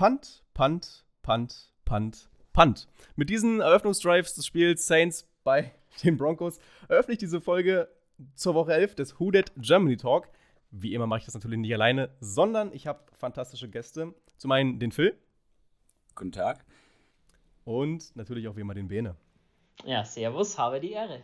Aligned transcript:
Punt, 0.00 0.42
Punt, 0.54 1.04
Punt, 1.20 1.74
Punt, 1.84 2.30
Punt. 2.54 2.88
Mit 3.16 3.28
diesen 3.28 3.60
Eröffnungsdrives 3.60 4.32
des 4.32 4.46
Spiels 4.46 4.86
Saints 4.86 5.28
bei 5.44 5.74
den 6.02 6.16
Broncos 6.16 6.58
eröffne 6.88 7.12
ich 7.12 7.18
diese 7.18 7.42
Folge 7.42 7.86
zur 8.34 8.54
Woche 8.54 8.72
11 8.72 8.94
des 8.94 9.20
Who 9.20 9.30
That 9.30 9.52
Germany 9.58 9.98
Talk. 9.98 10.30
Wie 10.70 10.94
immer 10.94 11.06
mache 11.06 11.18
ich 11.18 11.24
das 11.26 11.34
natürlich 11.34 11.58
nicht 11.58 11.74
alleine, 11.74 12.08
sondern 12.18 12.72
ich 12.72 12.86
habe 12.86 13.00
fantastische 13.18 13.68
Gäste. 13.68 14.14
Zum 14.38 14.52
einen 14.52 14.78
den 14.78 14.90
Phil. 14.90 15.18
Guten 16.14 16.32
Tag. 16.32 16.64
Und 17.64 18.16
natürlich 18.16 18.48
auch 18.48 18.56
wie 18.56 18.62
immer 18.62 18.72
den 18.72 18.88
Bene. 18.88 19.16
Ja, 19.84 20.06
servus, 20.06 20.56
habe 20.56 20.80
die 20.80 20.92
Ehre. 20.92 21.20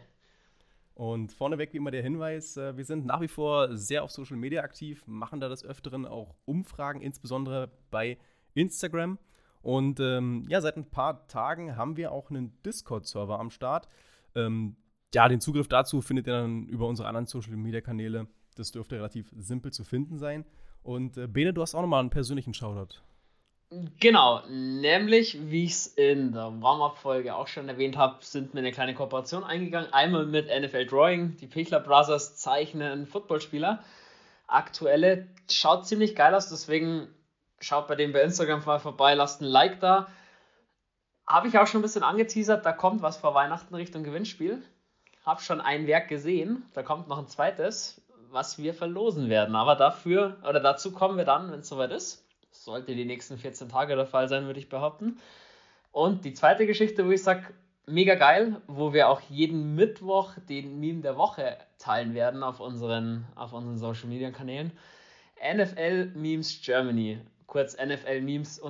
Und 0.92 1.32
vorneweg 1.32 1.72
wie 1.72 1.78
immer 1.78 1.92
der 1.92 2.02
Hinweis, 2.02 2.58
äh, 2.58 2.76
wir 2.76 2.84
sind 2.84 3.06
nach 3.06 3.22
wie 3.22 3.28
vor 3.28 3.74
sehr 3.74 4.04
auf 4.04 4.10
Social 4.10 4.36
Media 4.36 4.62
aktiv, 4.62 5.02
machen 5.06 5.40
da 5.40 5.48
des 5.48 5.64
Öfteren 5.64 6.04
auch 6.04 6.34
Umfragen, 6.44 7.00
insbesondere 7.00 7.70
bei 7.90 8.18
Instagram. 8.56 9.18
Und 9.62 10.00
ähm, 10.00 10.44
ja, 10.48 10.60
seit 10.60 10.76
ein 10.76 10.90
paar 10.90 11.26
Tagen 11.26 11.76
haben 11.76 11.96
wir 11.96 12.12
auch 12.12 12.30
einen 12.30 12.60
Discord-Server 12.62 13.38
am 13.38 13.50
Start. 13.50 13.88
Ähm, 14.34 14.76
ja, 15.14 15.28
den 15.28 15.40
Zugriff 15.40 15.68
dazu 15.68 16.02
findet 16.02 16.26
ihr 16.26 16.34
dann 16.34 16.66
über 16.66 16.86
unsere 16.86 17.08
anderen 17.08 17.26
Social 17.26 17.56
Media 17.56 17.80
Kanäle. 17.80 18.28
Das 18.56 18.70
dürfte 18.70 18.96
relativ 18.96 19.32
simpel 19.36 19.72
zu 19.72 19.84
finden 19.84 20.18
sein. 20.18 20.44
Und 20.82 21.16
äh, 21.16 21.26
Bene, 21.26 21.52
du 21.52 21.62
hast 21.62 21.74
auch 21.74 21.80
nochmal 21.80 22.00
einen 22.00 22.10
persönlichen 22.10 22.54
Shoutout. 22.54 23.00
Genau, 23.98 24.42
nämlich, 24.48 25.50
wie 25.50 25.64
ich 25.64 25.72
es 25.72 25.86
in 25.88 26.32
der 26.32 26.62
Warm-Up-Folge 26.62 27.34
auch 27.34 27.48
schon 27.48 27.68
erwähnt 27.68 27.96
habe, 27.96 28.18
sind 28.20 28.54
wir 28.54 28.60
eine 28.60 28.70
kleine 28.70 28.94
Kooperation 28.94 29.42
eingegangen. 29.42 29.92
Einmal 29.92 30.24
mit 30.24 30.46
NFL 30.46 30.86
Drawing, 30.86 31.36
die 31.38 31.48
Pichler 31.48 31.80
Brothers 31.80 32.36
zeichnen 32.36 33.06
Footballspieler. 33.06 33.82
Aktuelle 34.46 35.26
schaut 35.50 35.84
ziemlich 35.86 36.14
geil 36.14 36.36
aus, 36.36 36.48
deswegen 36.48 37.08
schaut 37.66 37.88
bei 37.88 37.94
denen 37.94 38.12
bei 38.12 38.22
Instagram 38.22 38.64
mal 38.64 38.78
vorbei, 38.78 39.14
lasst 39.14 39.40
ein 39.40 39.46
Like 39.46 39.80
da. 39.80 40.08
Habe 41.26 41.48
ich 41.48 41.58
auch 41.58 41.66
schon 41.66 41.80
ein 41.80 41.82
bisschen 41.82 42.04
angeteasert, 42.04 42.64
da 42.64 42.72
kommt 42.72 43.02
was 43.02 43.16
vor 43.16 43.34
Weihnachten 43.34 43.74
Richtung 43.74 44.04
Gewinnspiel. 44.04 44.62
Habe 45.24 45.42
schon 45.42 45.60
ein 45.60 45.86
Werk 45.86 46.08
gesehen, 46.08 46.64
da 46.74 46.82
kommt 46.82 47.08
noch 47.08 47.18
ein 47.18 47.26
zweites, 47.26 48.00
was 48.30 48.58
wir 48.58 48.74
verlosen 48.74 49.28
werden. 49.28 49.56
Aber 49.56 49.74
dafür, 49.74 50.36
oder 50.48 50.60
dazu 50.60 50.92
kommen 50.92 51.16
wir 51.16 51.24
dann, 51.24 51.50
wenn 51.50 51.60
es 51.60 51.68
soweit 51.68 51.90
ist 51.90 52.26
sollte 52.64 52.94
die 52.94 53.04
nächsten 53.04 53.38
14 53.38 53.68
Tage 53.68 53.96
der 53.96 54.06
Fall 54.06 54.28
sein, 54.28 54.46
würde 54.46 54.60
ich 54.60 54.68
behaupten. 54.68 55.18
Und 55.92 56.24
die 56.24 56.34
zweite 56.34 56.66
Geschichte, 56.66 57.06
wo 57.06 57.10
ich 57.10 57.22
sage, 57.22 57.54
mega 57.86 58.14
geil, 58.14 58.60
wo 58.66 58.92
wir 58.92 59.08
auch 59.08 59.20
jeden 59.28 59.74
Mittwoch 59.74 60.34
den 60.48 60.80
Meme 60.80 61.00
der 61.00 61.16
Woche 61.16 61.56
teilen 61.78 62.14
werden 62.14 62.42
auf 62.42 62.60
unseren, 62.60 63.26
auf 63.34 63.52
unseren 63.52 63.78
Social 63.78 64.08
Media 64.08 64.30
Kanälen. 64.30 64.72
NFL 65.40 66.12
Memes 66.14 66.60
Germany, 66.62 67.20
kurz 67.46 67.76
NFL 67.76 68.20
Memes 68.20 68.60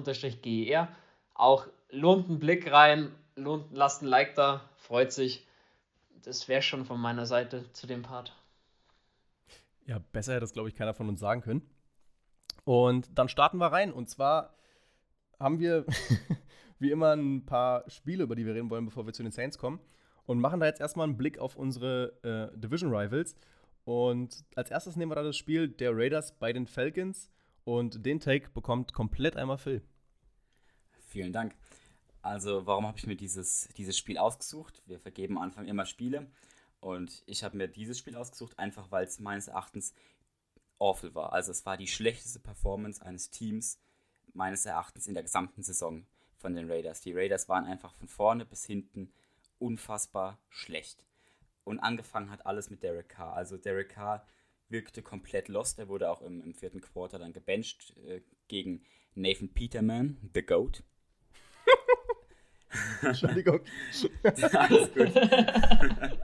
GER. 0.43 0.89
Auch 1.35 1.67
lohnt 1.91 2.29
einen 2.29 2.39
Blick 2.39 2.71
rein, 2.71 3.13
lohnt, 3.35 3.67
lasst 3.73 4.03
ein 4.03 4.07
Like 4.07 4.35
da, 4.35 4.69
freut 4.77 5.13
sich. 5.13 5.47
Das 6.23 6.49
wäre 6.49 6.63
schon 6.63 6.85
von 6.85 7.01
meiner 7.01 7.27
Seite 7.27 7.71
zu 7.73 7.87
dem 7.87 8.03
Part. 8.03 8.35
Ja, 9.87 10.01
besser 10.13 10.33
hätte 10.33 10.41
das, 10.41 10.53
glaube 10.53 10.69
ich, 10.69 10.75
keiner 10.75 10.95
von 10.95 11.09
uns 11.09 11.21
sagen 11.21 11.43
können. 11.43 11.63
Und 12.65 13.17
dann 13.17 13.29
starten 13.29 13.59
wir 13.59 13.67
rein. 13.67 13.93
Und 13.93 14.11
zwar 14.11 14.55
haben 15.39 15.61
wir 15.61 15.87
wie 16.79 16.91
immer 16.91 17.13
ein 17.15 17.47
paar 17.47 17.89
Spiele, 17.89 18.25
über 18.25 18.35
die 18.35 18.45
wir 18.45 18.55
reden 18.55 18.71
wollen, 18.71 18.87
bevor 18.87 19.07
wir 19.07 19.13
zu 19.13 19.23
den 19.23 19.33
Saints 19.33 19.59
kommen. 19.59 19.79
Und 20.27 20.41
machen 20.41 20.59
da 20.59 20.67
jetzt 20.67 20.81
erstmal 20.81 21.07
einen 21.07 21.17
Blick 21.17 21.39
auf 21.39 21.55
unsere 21.55 22.51
äh, 22.55 22.59
Division 22.59 22.93
Rivals. 22.93 23.37
Und 23.85 24.45
als 24.57 24.73
erstes 24.73 24.97
nehmen 24.97 25.13
wir 25.13 25.17
da 25.17 25.23
das 25.23 25.37
Spiel 25.37 25.69
der 25.69 25.97
Raiders 25.97 26.37
bei 26.37 26.53
den 26.53 26.67
Falcons. 26.67 27.31
Und 27.67 28.07
den 28.07 28.21
Take 28.21 28.51
bekommt 28.51 28.93
komplett 28.93 29.37
einmal 29.37 29.59
Phil. 29.59 29.83
Vielen 31.09 31.33
Dank. 31.33 31.53
Also, 32.23 32.65
warum 32.65 32.87
habe 32.87 32.97
ich 32.97 33.09
mir 33.09 33.17
dieses, 33.17 33.69
dieses 33.77 33.99
Spiel 33.99 34.19
ausgesucht? 34.19 34.85
Wir 34.87 35.01
vergeben 35.01 35.37
am 35.37 35.43
Anfang 35.43 35.67
immer 35.67 35.85
Spiele. 35.85 36.31
Und 36.79 37.25
ich 37.27 37.43
habe 37.43 37.57
mir 37.57 37.67
dieses 37.67 37.99
Spiel 37.99 38.15
ausgesucht, 38.15 38.57
einfach 38.57 38.93
weil 38.93 39.05
es 39.05 39.19
meines 39.19 39.49
Erachtens 39.49 39.95
awful 40.79 41.13
war. 41.17 41.33
Also 41.33 41.51
es 41.51 41.67
war 41.67 41.77
die 41.77 41.89
schlechteste 41.89 42.39
Performance 42.39 43.05
eines 43.05 43.31
Teams 43.31 43.81
meines 44.33 44.65
Erachtens 44.65 45.09
in 45.09 45.15
der 45.15 45.25
gesamten 45.25 45.65
Saison 45.65 46.07
von 46.37 46.55
den 46.55 46.71
Raiders. 46.71 47.01
Die 47.01 47.15
Raiders 47.15 47.49
waren 47.49 47.65
einfach 47.65 47.95
von 47.95 48.07
vorne 48.07 48.45
bis 48.45 48.65
hinten 48.65 49.13
unfassbar 49.59 50.39
schlecht. 50.51 51.05
Und 51.65 51.81
angefangen 51.81 52.31
hat 52.31 52.47
alles 52.47 52.71
mit 52.71 52.85
Derek 52.85 53.09
Carr. 53.09 53.35
Also 53.35 53.57
Derek 53.57 53.89
Carr 53.89 54.25
wirkte 54.69 55.03
komplett 55.03 55.49
lost. 55.49 55.79
Er 55.79 55.89
wurde 55.89 56.11
auch 56.11 56.23
im, 56.23 56.43
im 56.43 56.55
vierten 56.55 56.81
Quarter 56.81 57.19
dann 57.19 57.33
gebencht 57.33 57.97
äh, 58.07 58.21
gegen 58.49 58.83
Nathan 59.15 59.49
Peterman, 59.49 60.19
the 60.35 60.43
GOAT. 60.43 60.83
Entschuldigung. 63.03 63.61
Alles 64.23 64.93
gut. 64.93 65.17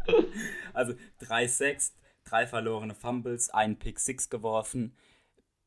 also 0.72 0.94
3-6, 1.20 1.92
drei 2.24 2.46
verlorene 2.46 2.94
Fumbles, 2.94 3.50
einen 3.50 3.78
Pick 3.78 3.98
Six 3.98 4.28
geworfen. 4.28 4.94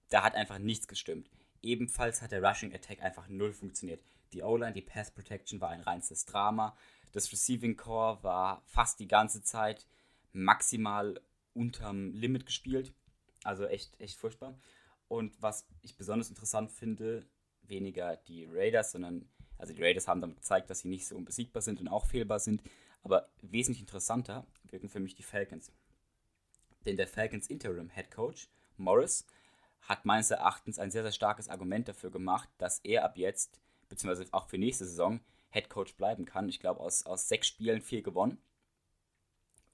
Da 0.09 0.23
hat 0.23 0.35
einfach 0.35 0.59
nichts 0.59 0.87
gestimmt. 0.87 1.29
Ebenfalls 1.61 2.21
hat 2.21 2.31
der 2.31 2.43
Rushing 2.43 2.73
Attack 2.73 3.01
einfach 3.01 3.27
null 3.27 3.53
funktioniert. 3.53 4.03
Die 4.33 4.43
O-Line, 4.43 4.73
die 4.73 4.81
Pass 4.81 5.11
Protection 5.11 5.61
war 5.61 5.69
ein 5.69 5.81
reinstes 5.81 6.25
Drama. 6.25 6.77
Das 7.11 7.31
Receiving 7.31 7.77
Core 7.77 8.21
war 8.21 8.61
fast 8.65 8.99
die 8.99 9.07
ganze 9.07 9.41
Zeit 9.41 9.87
maximal 10.33 11.19
unterm 11.55 12.11
Limit 12.11 12.45
gespielt. 12.45 12.93
Also 13.43 13.65
echt, 13.65 13.99
echt 13.99 14.17
furchtbar. 14.17 14.59
Und 15.07 15.41
was 15.41 15.67
ich 15.81 15.97
besonders 15.97 16.29
interessant 16.29 16.71
finde, 16.71 17.25
weniger 17.63 18.17
die 18.17 18.45
Raiders, 18.45 18.91
sondern, 18.91 19.29
also 19.57 19.73
die 19.73 19.81
Raiders 19.81 20.07
haben 20.07 20.21
damit 20.21 20.37
gezeigt, 20.37 20.69
dass 20.69 20.79
sie 20.79 20.89
nicht 20.89 21.07
so 21.07 21.15
unbesiegbar 21.15 21.61
sind 21.61 21.79
und 21.79 21.87
auch 21.87 22.05
fehlbar 22.05 22.39
sind. 22.39 22.61
Aber 23.03 23.29
wesentlich 23.41 23.81
interessanter 23.81 24.45
wirken 24.63 24.89
für 24.89 24.99
mich 24.99 25.15
die 25.15 25.23
Falcons. 25.23 25.71
Denn 26.85 26.97
der 26.97 27.07
Falcons 27.07 27.47
Interim 27.47 27.89
Head 27.89 28.11
Coach, 28.11 28.49
Morris, 28.77 29.25
hat 29.81 30.05
meines 30.05 30.31
Erachtens 30.31 30.79
ein 30.79 30.91
sehr, 30.91 31.03
sehr 31.03 31.11
starkes 31.11 31.47
Argument 31.47 31.87
dafür 31.87 32.09
gemacht, 32.09 32.49
dass 32.57 32.79
er 32.79 33.03
ab 33.03 33.17
jetzt, 33.17 33.59
beziehungsweise 33.89 34.31
auch 34.33 34.47
für 34.47 34.57
nächste 34.57 34.85
Saison, 34.85 35.19
Head 35.51 35.69
Coach 35.69 35.95
bleiben 35.95 36.25
kann. 36.25 36.49
Ich 36.49 36.59
glaube, 36.59 36.79
aus, 36.79 37.05
aus 37.05 37.27
sechs 37.27 37.47
Spielen 37.47 37.81
vier 37.81 38.01
gewonnen. 38.01 38.39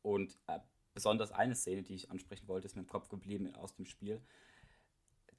Und 0.02 0.38
äh, 0.48 0.60
besonders 0.94 1.32
eine 1.32 1.56
Szene, 1.56 1.84
die 1.84 1.96
ich 1.96 2.12
ansprechen 2.12 2.48
wollte, 2.48 2.68
ist 2.68 2.76
mir 2.76 2.82
im 2.82 2.88
Kopf 2.88 3.10
geblieben 3.10 3.54
aus 3.56 3.76
dem 3.76 3.86
Spiel. 3.86 4.22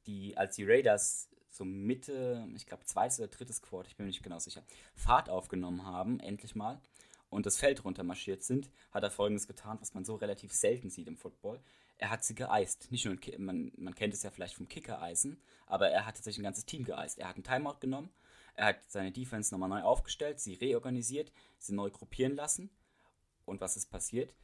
Die, 0.06 0.36
als 0.36 0.56
die 0.56 0.64
Raiders 0.64 1.28
so 1.50 1.64
Mitte, 1.64 2.48
ich 2.56 2.66
glaube, 2.66 2.84
zweites 2.84 3.18
oder 3.20 3.28
drittes 3.28 3.60
Quarter, 3.60 3.88
ich 3.88 3.96
bin 3.96 4.06
mir 4.06 4.10
nicht 4.10 4.22
genau 4.22 4.38
sicher, 4.38 4.62
Fahrt 4.94 5.28
aufgenommen 5.28 5.84
haben, 5.84 6.18
endlich 6.18 6.54
mal, 6.54 6.80
und 7.28 7.46
das 7.46 7.58
Feld 7.58 7.84
runtermarschiert 7.84 8.42
sind, 8.42 8.70
hat 8.90 9.02
er 9.02 9.10
folgendes 9.10 9.46
getan, 9.46 9.78
was 9.80 9.94
man 9.94 10.04
so 10.04 10.16
relativ 10.16 10.52
selten 10.52 10.90
sieht 10.90 11.08
im 11.08 11.16
Football. 11.16 11.60
Er 11.96 12.10
hat 12.10 12.24
sie 12.24 12.34
geeist. 12.34 12.90
Nicht 12.90 13.06
nur, 13.06 13.16
man, 13.38 13.72
man 13.76 13.94
kennt 13.94 14.12
es 14.12 14.22
ja 14.22 14.30
vielleicht 14.30 14.54
vom 14.54 14.68
Kicker-Eisen, 14.68 15.40
aber 15.66 15.88
er 15.88 16.04
hat 16.04 16.16
tatsächlich 16.16 16.40
ein 16.40 16.44
ganzes 16.44 16.66
Team 16.66 16.84
geeist. 16.84 17.18
Er 17.18 17.28
hat 17.28 17.36
einen 17.36 17.44
Timeout 17.44 17.80
genommen, 17.80 18.10
er 18.54 18.66
hat 18.66 18.90
seine 18.90 19.12
Defense 19.12 19.52
nochmal 19.52 19.70
neu 19.70 19.82
aufgestellt, 19.82 20.40
sie 20.40 20.54
reorganisiert, 20.54 21.32
sie 21.58 21.74
neu 21.74 21.90
gruppieren 21.90 22.36
lassen. 22.36 22.70
Und 23.46 23.60
was 23.60 23.76
ist 23.76 23.90
passiert? 23.90 24.34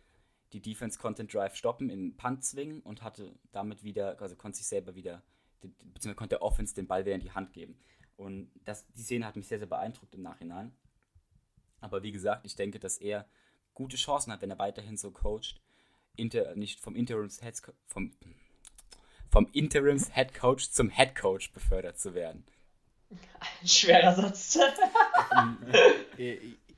Die 0.52 0.62
Defense 0.62 0.98
konnte 0.98 1.22
den 1.22 1.28
Drive 1.28 1.56
stoppen, 1.56 1.90
in 1.90 2.16
Punt 2.16 2.44
zwingen 2.44 2.80
und 2.80 3.02
hatte 3.02 3.34
damit 3.52 3.82
wieder, 3.82 4.20
also 4.20 4.34
konnte 4.36 4.58
sich 4.58 4.66
selber 4.66 4.94
wieder, 4.94 5.22
beziehungsweise 5.60 6.14
konnte 6.14 6.36
der 6.36 6.42
Offense 6.42 6.74
den 6.74 6.86
Ball 6.86 7.04
wieder 7.04 7.14
in 7.14 7.20
die 7.20 7.32
Hand 7.32 7.52
geben. 7.52 7.78
Und 8.16 8.50
das, 8.64 8.86
die 8.92 9.02
Szene 9.02 9.26
hat 9.26 9.36
mich 9.36 9.46
sehr, 9.46 9.58
sehr 9.58 9.68
beeindruckt 9.68 10.14
im 10.14 10.22
Nachhinein. 10.22 10.72
Aber 11.80 12.02
wie 12.02 12.12
gesagt, 12.12 12.44
ich 12.44 12.56
denke, 12.56 12.78
dass 12.78 12.98
er 12.98 13.28
gute 13.74 13.96
Chancen 13.96 14.32
hat, 14.32 14.42
wenn 14.42 14.50
er 14.50 14.58
weiterhin 14.58 14.96
so 14.96 15.10
coacht, 15.10 15.60
Inter, 16.16 16.56
nicht 16.56 16.80
vom 16.80 16.96
Interims 16.96 17.40
Head 17.40 17.62
vom, 17.86 18.10
vom 19.30 19.48
Interims 19.52 20.12
Head 20.14 20.34
Coach 20.34 20.70
zum 20.70 20.90
Head 20.90 21.14
Coach 21.14 21.52
befördert 21.52 21.98
zu 21.98 22.14
werden. 22.14 22.44
Ein 23.60 23.68
schwerer 23.68 24.14
Satz. 24.14 24.58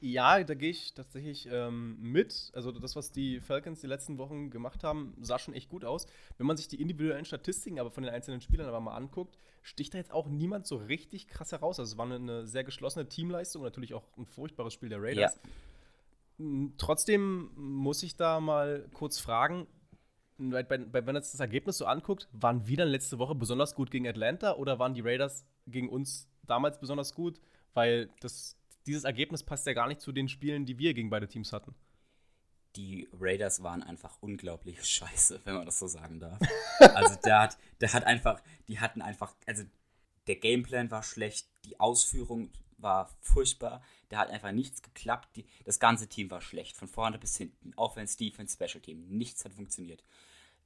Ja, 0.03 0.43
da 0.43 0.55
gehe 0.55 0.71
ich 0.71 0.95
tatsächlich 0.95 1.47
ähm, 1.51 1.99
mit. 2.01 2.51
Also 2.55 2.73
das, 2.73 2.97
was 2.97 3.13
die 3.13 3.41
Falcons 3.41 3.83
die 3.83 3.87
letzten 3.87 4.17
Wochen 4.17 4.51
gemacht 4.51 4.83
haben, 4.83 5.15
sah 5.21 5.39
schon 5.39 5.53
echt 5.53 5.69
gut 5.69 5.85
aus. 5.85 6.07
Wenn 6.39 6.47
man 6.47 6.57
sich 6.57 6.69
die 6.69 6.81
individuellen 6.81 7.27
Statistiken 7.27 7.79
aber 7.79 7.91
von 7.91 8.03
den 8.03 8.13
einzelnen 8.13 8.41
Spielern 8.41 8.67
aber 8.67 8.81
mal 8.81 8.97
anguckt, 8.97 9.37
sticht 9.63 9.93
da 9.93 9.99
jetzt 9.99 10.13
auch 10.13 10.27
niemand 10.27 10.67
so 10.67 10.77
richtig 10.77 11.29
krass 11.29 11.53
heraus. 11.53 11.79
Also 11.79 11.93
es 11.93 11.99
war 11.99 12.11
eine, 12.11 12.47
sehr 12.47 12.65
geschlossene 12.65 13.09
Teamleistung 13.09 13.61
und 13.61 13.67
natürlich 13.67 13.93
auch 13.93 14.05
ein 14.17 14.25
furchtbares 14.25 14.73
Spiel 14.73 14.89
der 14.89 15.03
Raiders. 15.03 15.35
Ja. 15.35 15.51
Hm, 16.39 16.73
trotzdem 16.79 17.51
muss 17.55 18.03
ich 18.03 18.17
da 18.17 18.41
mal 18.41 18.89
kurz 18.95 19.19
fragen, 19.19 19.67
bei, 20.39 20.63
bei, 20.63 20.81
wenn 20.93 21.05
man 21.05 21.17
jetzt 21.17 21.35
das 21.35 21.41
Ergebnis 21.41 21.77
so 21.77 21.85
anguckt, 21.85 22.27
waren 22.33 22.67
wir 22.67 22.79
dann 22.79 22.89
letzte 22.89 23.19
Woche 23.19 23.35
besonders 23.35 23.75
gut 23.75 23.91
gegen 23.91 24.09
Atlanta 24.09 24.55
oder 24.55 24.79
waren 24.79 24.95
die 24.95 25.03
Raiders 25.03 25.45
gegen 25.67 25.91
uns 25.91 26.27
damals 26.47 26.81
besonders 26.81 27.15
gut? 27.15 27.39
Weil 27.75 28.09
das 28.21 28.57
dieses 28.87 29.05
Ergebnis 29.05 29.43
passt 29.43 29.67
ja 29.67 29.73
gar 29.73 29.89
nicht 29.89 30.01
zu 30.01 30.13
den 30.13 30.29
Spielen, 30.29 30.67
die 30.67 30.79
wir 30.79 30.95
gegen 30.95 31.11
beide 31.11 31.29
Teams 31.29 31.53
hatten. 31.53 31.75
Die 32.77 33.09
Raiders 33.19 33.63
waren 33.63 33.83
einfach 33.83 34.17
unglaublich 34.21 34.85
scheiße, 34.85 35.41
wenn 35.45 35.55
man 35.55 35.67
das 35.67 35.79
so 35.79 35.87
sagen 35.87 36.21
darf. 36.21 36.39
also 36.79 37.17
der 37.25 37.41
hat, 37.41 37.59
der 37.81 37.93
hat 37.93 38.05
einfach, 38.05 38.41
die 38.69 38.79
hatten 38.81 39.03
einfach, 39.03 39.35
also 39.47 39.65
der 40.27 40.37
Gameplan 40.37 40.91
war 40.91 41.03
schlecht, 41.03 41.49
die 41.65 41.81
Ausführung 41.81 42.51
war 42.79 43.11
furchtbar, 43.21 43.83
da 44.09 44.19
hat 44.19 44.31
einfach 44.31 44.53
nichts 44.53 44.83
geklappt. 44.83 45.37
Die, 45.37 45.47
das 45.65 45.79
ganze 45.79 46.09
Team 46.09 46.31
war 46.31 46.41
schlecht, 46.41 46.77
von 46.77 46.89
vorne 46.89 47.19
bis 47.19 47.37
hinten. 47.37 47.73
Offense, 47.77 48.17
Defense, 48.17 48.55
Special 48.55 48.81
Team. 48.81 49.07
Nichts 49.09 49.45
hat 49.45 49.55
funktioniert. 49.55 50.03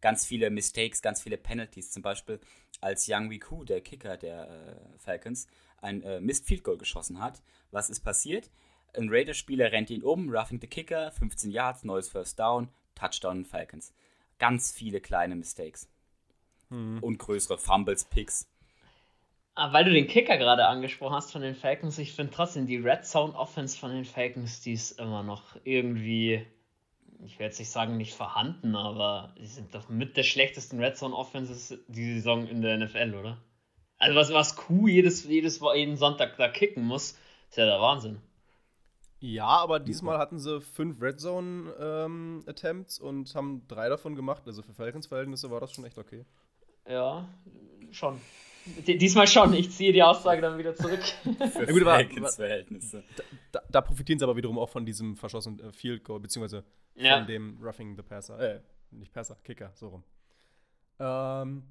Ganz 0.01 0.27
viele 0.27 0.51
Mistakes, 0.51 1.03
ganz 1.03 1.23
viele 1.23 1.39
Penalties. 1.39 1.91
Zum 1.91 2.03
Beispiel, 2.03 2.41
als 2.81 3.07
Yang 3.07 3.31
Wiku, 3.31 3.65
der 3.65 3.81
Kicker 3.81 4.17
der 4.17 4.49
äh, 4.49 4.99
Falcons, 4.99 5.47
ein 5.85 6.03
äh, 6.03 6.21
Missed 6.21 6.47
Field 6.47 6.65
Goal 6.65 6.79
geschossen 6.79 7.21
hat. 7.21 7.43
Was 7.71 7.91
ist 7.91 8.01
passiert? 8.01 8.51
Ein 8.97 9.09
Raiders-Spieler 9.09 9.73
rennt 9.73 9.91
ihn 9.91 10.03
um, 10.03 10.31
roughing 10.31 10.61
the 10.61 10.67
Kicker, 10.67 11.11
15 11.13 11.51
Yards, 11.51 11.85
neues 11.85 12.09
First 12.09 12.39
Down, 12.39 12.69
Touchdown 12.95 13.45
Falcons. 13.45 13.93
Ganz 14.39 14.73
viele 14.73 15.01
kleine 15.01 15.37
Mistakes. 15.37 15.89
Hm. 16.71 16.99
Und 17.03 17.19
größere 17.19 17.59
Fumbles, 17.59 18.05
Picks. 18.05 18.49
Aber 19.57 19.71
ah, 19.71 19.73
weil 19.73 19.85
du 19.85 19.93
den 19.93 20.09
Kicker 20.09 20.37
gerade 20.37 20.67
angesprochen 20.67 21.15
hast 21.15 21.31
von 21.31 21.43
den 21.43 21.55
Falcons, 21.55 21.99
ich 21.99 22.13
finde 22.13 22.33
trotzdem 22.33 22.67
die 22.67 22.79
Red 22.79 23.07
Zone 23.07 23.35
Offense 23.35 23.79
von 23.79 23.93
den 23.93 24.05
Falcons, 24.05 24.61
die 24.63 24.73
ist 24.73 24.99
immer 24.99 25.23
noch 25.23 25.57
irgendwie, 25.63 26.45
ich 27.25 27.39
werde 27.39 27.51
jetzt 27.51 27.61
nicht 27.61 27.71
sagen 27.71 27.97
nicht 27.97 28.15
vorhanden, 28.15 28.75
aber 28.75 29.33
die 29.39 29.47
sind 29.47 29.73
doch 29.73 29.89
mit 29.89 30.17
der 30.17 30.25
schlechtesten 30.25 30.83
Red 30.83 30.97
Zone 30.97 31.15
Offenses 31.15 31.79
die 31.87 32.15
Saison 32.15 32.49
in 32.49 32.63
der 32.63 32.79
NFL, 32.79 33.15
oder? 33.15 33.39
Also 34.05 34.17
was, 34.17 34.33
was 34.33 34.57
Q 34.57 34.87
jedes, 34.87 35.25
jedes, 35.25 35.61
jeden 35.75 35.97
Sonntag 35.97 36.37
da 36.37 36.49
kicken 36.49 36.85
muss, 36.85 37.17
ist 37.49 37.57
ja 37.57 37.65
der 37.65 37.81
Wahnsinn. 37.81 38.21
Ja, 39.21 39.47
aber 39.47 39.81
diesmal 39.81 40.19
hatten 40.19 40.39
sie 40.39 40.61
fünf 40.61 41.01
Red 41.01 41.19
Zone 41.19 41.73
ähm, 41.81 42.45
Attempts 42.47 42.99
und 42.99 43.35
haben 43.35 43.67
drei 43.67 43.89
davon 43.89 44.15
gemacht. 44.15 44.43
Also 44.45 44.61
für 44.61 44.75
Falcons 44.75 45.07
Verhältnisse 45.07 45.51
war 45.51 45.61
das 45.61 45.73
schon 45.73 45.87
echt 45.87 45.97
okay. 45.97 46.27
Ja, 46.87 47.27
schon. 47.93 48.21
Diesmal 48.87 49.27
schon, 49.27 49.55
ich 49.55 49.71
ziehe 49.71 49.95
die 49.95 50.03
Aussage 50.03 50.43
dann 50.43 50.59
wieder 50.59 50.75
zurück. 50.75 51.01
Für 51.53 51.67
ja, 51.67 51.73
gut, 51.73 51.83
aber, 51.83 52.29
Verhältnisse. 52.31 53.05
Da, 53.53 53.63
da, 53.71 53.81
profitieren 53.81 54.19
sie 54.19 54.25
aber 54.25 54.37
wiederum 54.37 54.59
auch 54.59 54.71
von 54.71 54.85
diesem 54.85 55.17
verschossenen 55.17 55.61
äh, 55.61 55.73
Field 55.73 56.05
Goal, 56.05 56.21
beziehungsweise 56.21 56.65
ja. 56.95 57.19
von 57.19 57.27
dem 57.27 57.59
Roughing 57.63 57.97
the 57.97 58.03
Passer. 58.03 58.39
Äh, 58.39 58.61
nicht 58.91 59.13
Passer, 59.13 59.37
Kicker, 59.45 59.71
so 59.75 59.89
rum. 59.89 60.05
Ähm, 60.99 61.63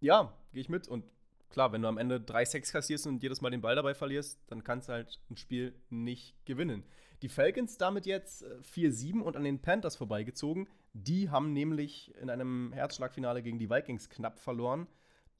ja, 0.00 0.32
gehe 0.52 0.62
ich 0.62 0.68
mit. 0.70 0.88
Und 0.88 1.04
klar, 1.50 1.72
wenn 1.72 1.82
du 1.82 1.88
am 1.88 1.98
Ende 1.98 2.20
drei 2.20 2.44
Sex 2.44 2.72
kassierst 2.72 3.06
und 3.06 3.22
jedes 3.22 3.40
Mal 3.40 3.50
den 3.50 3.60
Ball 3.60 3.76
dabei 3.76 3.94
verlierst, 3.94 4.40
dann 4.48 4.64
kannst 4.64 4.88
du 4.88 4.92
halt 4.94 5.20
ein 5.30 5.36
Spiel 5.36 5.74
nicht 5.90 6.34
gewinnen. 6.46 6.84
Die 7.22 7.28
Falcons 7.28 7.76
damit 7.76 8.06
jetzt 8.06 8.44
4-7 8.74 9.18
äh, 9.18 9.22
und 9.22 9.36
an 9.36 9.44
den 9.44 9.60
Panthers 9.60 9.96
vorbeigezogen. 9.96 10.68
Die 10.94 11.28
haben 11.28 11.52
nämlich 11.52 12.14
in 12.20 12.30
einem 12.30 12.72
Herzschlagfinale 12.72 13.42
gegen 13.42 13.58
die 13.58 13.68
Vikings 13.68 14.08
knapp 14.08 14.38
verloren 14.38 14.88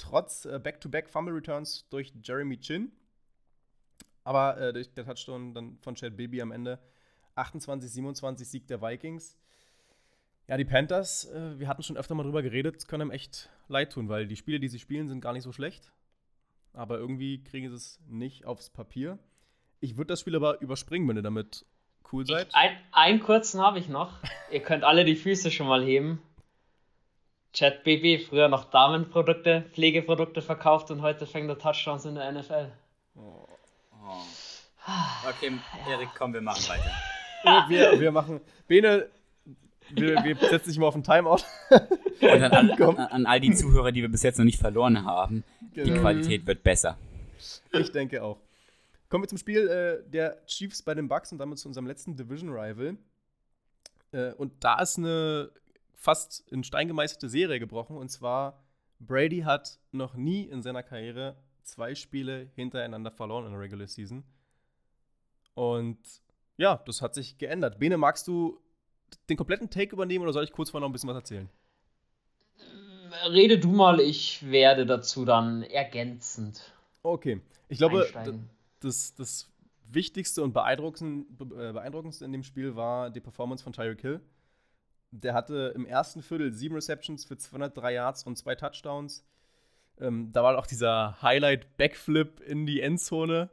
trotz 0.00 0.46
äh, 0.46 0.58
Back-to-Back 0.58 1.08
Fumble 1.08 1.34
Returns 1.34 1.86
durch 1.90 2.12
Jeremy 2.22 2.58
Chin. 2.58 2.90
Aber 4.24 4.58
äh, 4.60 4.72
durch 4.72 4.92
der 4.92 5.04
Touchdown 5.04 5.54
dann 5.54 5.78
von 5.78 5.94
Chad 5.94 6.16
Baby 6.16 6.42
am 6.42 6.52
Ende 6.52 6.78
28-27 7.36 8.44
Sieg 8.44 8.66
der 8.66 8.82
Vikings. 8.82 9.36
Ja, 10.48 10.56
die 10.56 10.64
Panthers, 10.64 11.26
äh, 11.26 11.58
wir 11.58 11.68
hatten 11.68 11.82
schon 11.82 11.96
öfter 11.96 12.14
mal 12.14 12.24
drüber 12.24 12.42
geredet, 12.42 12.88
können 12.88 13.02
einem 13.02 13.10
echt 13.12 13.50
leid 13.68 13.92
tun, 13.92 14.08
weil 14.08 14.26
die 14.26 14.36
Spiele, 14.36 14.58
die 14.58 14.68
sie 14.68 14.80
spielen, 14.80 15.06
sind 15.06 15.20
gar 15.20 15.32
nicht 15.32 15.44
so 15.44 15.52
schlecht. 15.52 15.92
Aber 16.72 16.98
irgendwie 16.98 17.42
kriegen 17.42 17.68
sie 17.68 17.74
es 17.74 17.98
nicht 18.08 18.44
aufs 18.44 18.70
Papier. 18.70 19.18
Ich 19.80 19.96
würde 19.96 20.08
das 20.08 20.20
Spiel 20.20 20.36
aber 20.36 20.60
überspringen, 20.60 21.08
wenn 21.08 21.16
ihr 21.16 21.22
damit 21.22 21.64
cool 22.12 22.26
seid. 22.26 22.48
Ich, 22.48 22.54
ein, 22.54 22.76
einen 22.92 23.20
kurzen 23.20 23.60
habe 23.60 23.78
ich 23.78 23.88
noch. 23.88 24.12
ihr 24.50 24.60
könnt 24.60 24.84
alle 24.84 25.04
die 25.04 25.16
Füße 25.16 25.50
schon 25.50 25.66
mal 25.66 25.82
heben. 25.82 26.22
ChatBB, 27.52 28.24
früher 28.28 28.48
noch 28.48 28.70
Damenprodukte, 28.70 29.64
Pflegeprodukte 29.72 30.40
verkauft 30.40 30.90
und 30.92 31.02
heute 31.02 31.26
fängt 31.26 31.48
er 31.48 31.58
Touchdowns 31.58 32.04
in 32.04 32.14
der 32.14 32.30
NFL. 32.30 32.70
Oh. 33.16 33.48
Oh. 33.92 34.22
Okay, 35.28 35.52
Erik, 35.88 36.08
komm, 36.16 36.32
wir 36.32 36.40
machen 36.40 36.62
weiter. 36.68 37.68
Wir, 37.68 37.98
wir 37.98 38.12
machen. 38.12 38.40
Bene, 38.68 39.08
wir, 39.94 40.24
wir 40.24 40.36
setzen 40.36 40.70
dich 40.70 40.78
mal 40.78 40.86
auf 40.86 40.94
ein 40.94 41.02
Timeout. 41.02 41.42
Und 41.70 42.42
an, 42.42 42.70
an, 42.70 42.96
an, 42.98 43.26
all 43.26 43.40
die 43.40 43.54
Zuhörer, 43.54 43.92
die 43.92 44.02
wir 44.02 44.08
bis 44.08 44.22
jetzt 44.22 44.38
noch 44.38 44.44
nicht 44.44 44.58
verloren 44.58 45.04
haben, 45.04 45.44
genau. 45.72 45.86
die 45.86 46.00
Qualität 46.00 46.46
wird 46.46 46.62
besser. 46.62 46.98
Ich 47.72 47.90
denke 47.92 48.22
auch. 48.22 48.38
Kommen 49.08 49.24
wir 49.24 49.28
zum 49.28 49.38
Spiel 49.38 49.68
äh, 49.68 50.08
der 50.10 50.44
Chiefs 50.46 50.82
bei 50.82 50.94
den 50.94 51.08
Bucks 51.08 51.32
und 51.32 51.38
damit 51.38 51.58
zu 51.58 51.68
unserem 51.68 51.86
letzten 51.86 52.16
Division 52.16 52.50
Rival. 52.50 52.96
Äh, 54.12 54.32
und 54.34 54.52
da 54.60 54.80
ist 54.80 54.98
eine 54.98 55.50
fast 55.94 56.48
in 56.50 56.64
Stein 56.64 56.88
gemeißelte 56.88 57.28
Serie 57.28 57.58
gebrochen. 57.58 57.96
Und 57.96 58.10
zwar, 58.10 58.62
Brady 59.00 59.40
hat 59.40 59.78
noch 59.92 60.14
nie 60.14 60.44
in 60.44 60.62
seiner 60.62 60.82
Karriere 60.82 61.36
zwei 61.62 61.94
Spiele 61.94 62.50
hintereinander 62.54 63.10
verloren 63.10 63.46
in 63.46 63.52
der 63.52 63.60
Regular 63.60 63.86
Season. 63.86 64.24
Und 65.54 65.98
ja, 66.56 66.76
das 66.86 67.02
hat 67.02 67.14
sich 67.14 67.38
geändert. 67.38 67.78
Bene, 67.78 67.96
magst 67.96 68.28
du 68.28 68.60
den 69.28 69.36
kompletten 69.36 69.70
Take 69.70 69.92
übernehmen 69.92 70.22
oder 70.22 70.32
soll 70.32 70.44
ich 70.44 70.52
kurz 70.52 70.70
vorher 70.70 70.82
noch 70.82 70.88
ein 70.88 70.92
bisschen 70.92 71.08
was 71.08 71.16
erzählen? 71.16 71.48
Rede 73.28 73.58
du 73.58 73.68
mal, 73.68 74.00
ich 74.00 74.50
werde 74.50 74.86
dazu 74.86 75.24
dann 75.24 75.62
ergänzend. 75.62 76.72
Okay. 77.02 77.40
Ich 77.68 77.78
glaube, 77.78 78.08
das, 78.80 79.14
das 79.14 79.50
Wichtigste 79.88 80.42
und 80.42 80.52
beeindruckendste 80.52 82.24
in 82.24 82.32
dem 82.32 82.42
Spiel 82.42 82.76
war 82.76 83.10
die 83.10 83.20
Performance 83.20 83.62
von 83.62 83.72
Tyreek 83.72 84.00
Hill. 84.00 84.20
Der 85.10 85.34
hatte 85.34 85.72
im 85.74 85.86
ersten 85.86 86.22
Viertel 86.22 86.52
sieben 86.52 86.76
Receptions 86.76 87.24
für 87.24 87.36
203 87.36 87.92
Yards 87.94 88.24
und 88.24 88.36
zwei 88.36 88.54
Touchdowns. 88.54 89.24
Ähm, 89.98 90.32
da 90.32 90.42
war 90.42 90.56
auch 90.56 90.66
dieser 90.66 91.20
Highlight-Backflip 91.20 92.40
in 92.40 92.64
die 92.64 92.80
Endzone, 92.80 93.50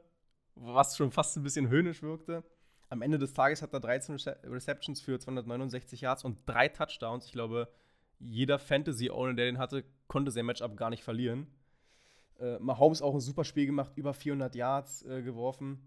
was 0.55 0.95
schon 0.95 1.11
fast 1.11 1.35
ein 1.35 1.43
bisschen 1.43 1.69
höhnisch 1.69 2.03
wirkte. 2.03 2.43
Am 2.89 3.01
Ende 3.01 3.17
des 3.17 3.33
Tages 3.33 3.61
hat 3.61 3.73
er 3.73 3.79
13 3.79 4.15
Receptions 4.45 5.01
für 5.01 5.19
269 5.19 6.01
Yards 6.01 6.23
und 6.23 6.39
drei 6.45 6.69
Touchdowns. 6.69 7.25
Ich 7.25 7.33
glaube, 7.33 7.67
jeder 8.19 8.59
Fantasy-Owner, 8.59 9.33
der 9.33 9.45
den 9.45 9.57
hatte, 9.57 9.83
konnte 10.07 10.31
sein 10.31 10.45
Matchup 10.45 10.77
gar 10.77 10.89
nicht 10.89 11.03
verlieren. 11.03 11.47
Äh, 12.39 12.59
Mahomes 12.59 13.01
auch 13.01 13.13
ein 13.13 13.19
super 13.19 13.43
Spiel 13.43 13.65
gemacht, 13.65 13.91
über 13.95 14.13
400 14.13 14.55
Yards 14.55 15.03
äh, 15.03 15.21
geworfen. 15.21 15.79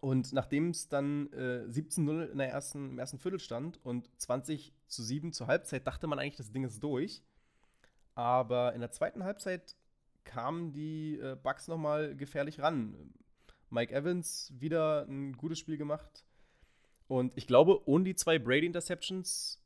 Und 0.00 0.32
nachdem 0.32 0.70
es 0.70 0.88
dann 0.88 1.32
äh, 1.32 1.64
17-0 1.68 2.30
im 2.32 2.40
ersten 2.40 3.18
Viertel 3.18 3.38
stand 3.38 3.78
und 3.84 4.08
20 4.20 4.72
zu 4.86 5.02
7 5.02 5.32
zur 5.32 5.46
Halbzeit, 5.46 5.86
dachte 5.86 6.06
man 6.06 6.18
eigentlich, 6.18 6.36
das 6.36 6.52
Ding 6.52 6.64
ist 6.64 6.82
durch. 6.82 7.22
Aber 8.14 8.74
in 8.74 8.80
der 8.80 8.90
zweiten 8.90 9.24
Halbzeit 9.24 9.76
kamen 10.24 10.72
die 10.72 11.18
äh, 11.18 11.36
Bucks 11.42 11.68
nochmal 11.68 12.14
gefährlich 12.16 12.60
ran. 12.60 13.12
Mike 13.72 13.94
Evans 13.94 14.52
wieder 14.58 15.06
ein 15.08 15.32
gutes 15.36 15.58
Spiel 15.58 15.76
gemacht. 15.76 16.24
Und 17.08 17.36
ich 17.36 17.46
glaube, 17.46 17.86
ohne 17.88 18.04
die 18.04 18.14
zwei 18.14 18.38
Brady-Interceptions 18.38 19.60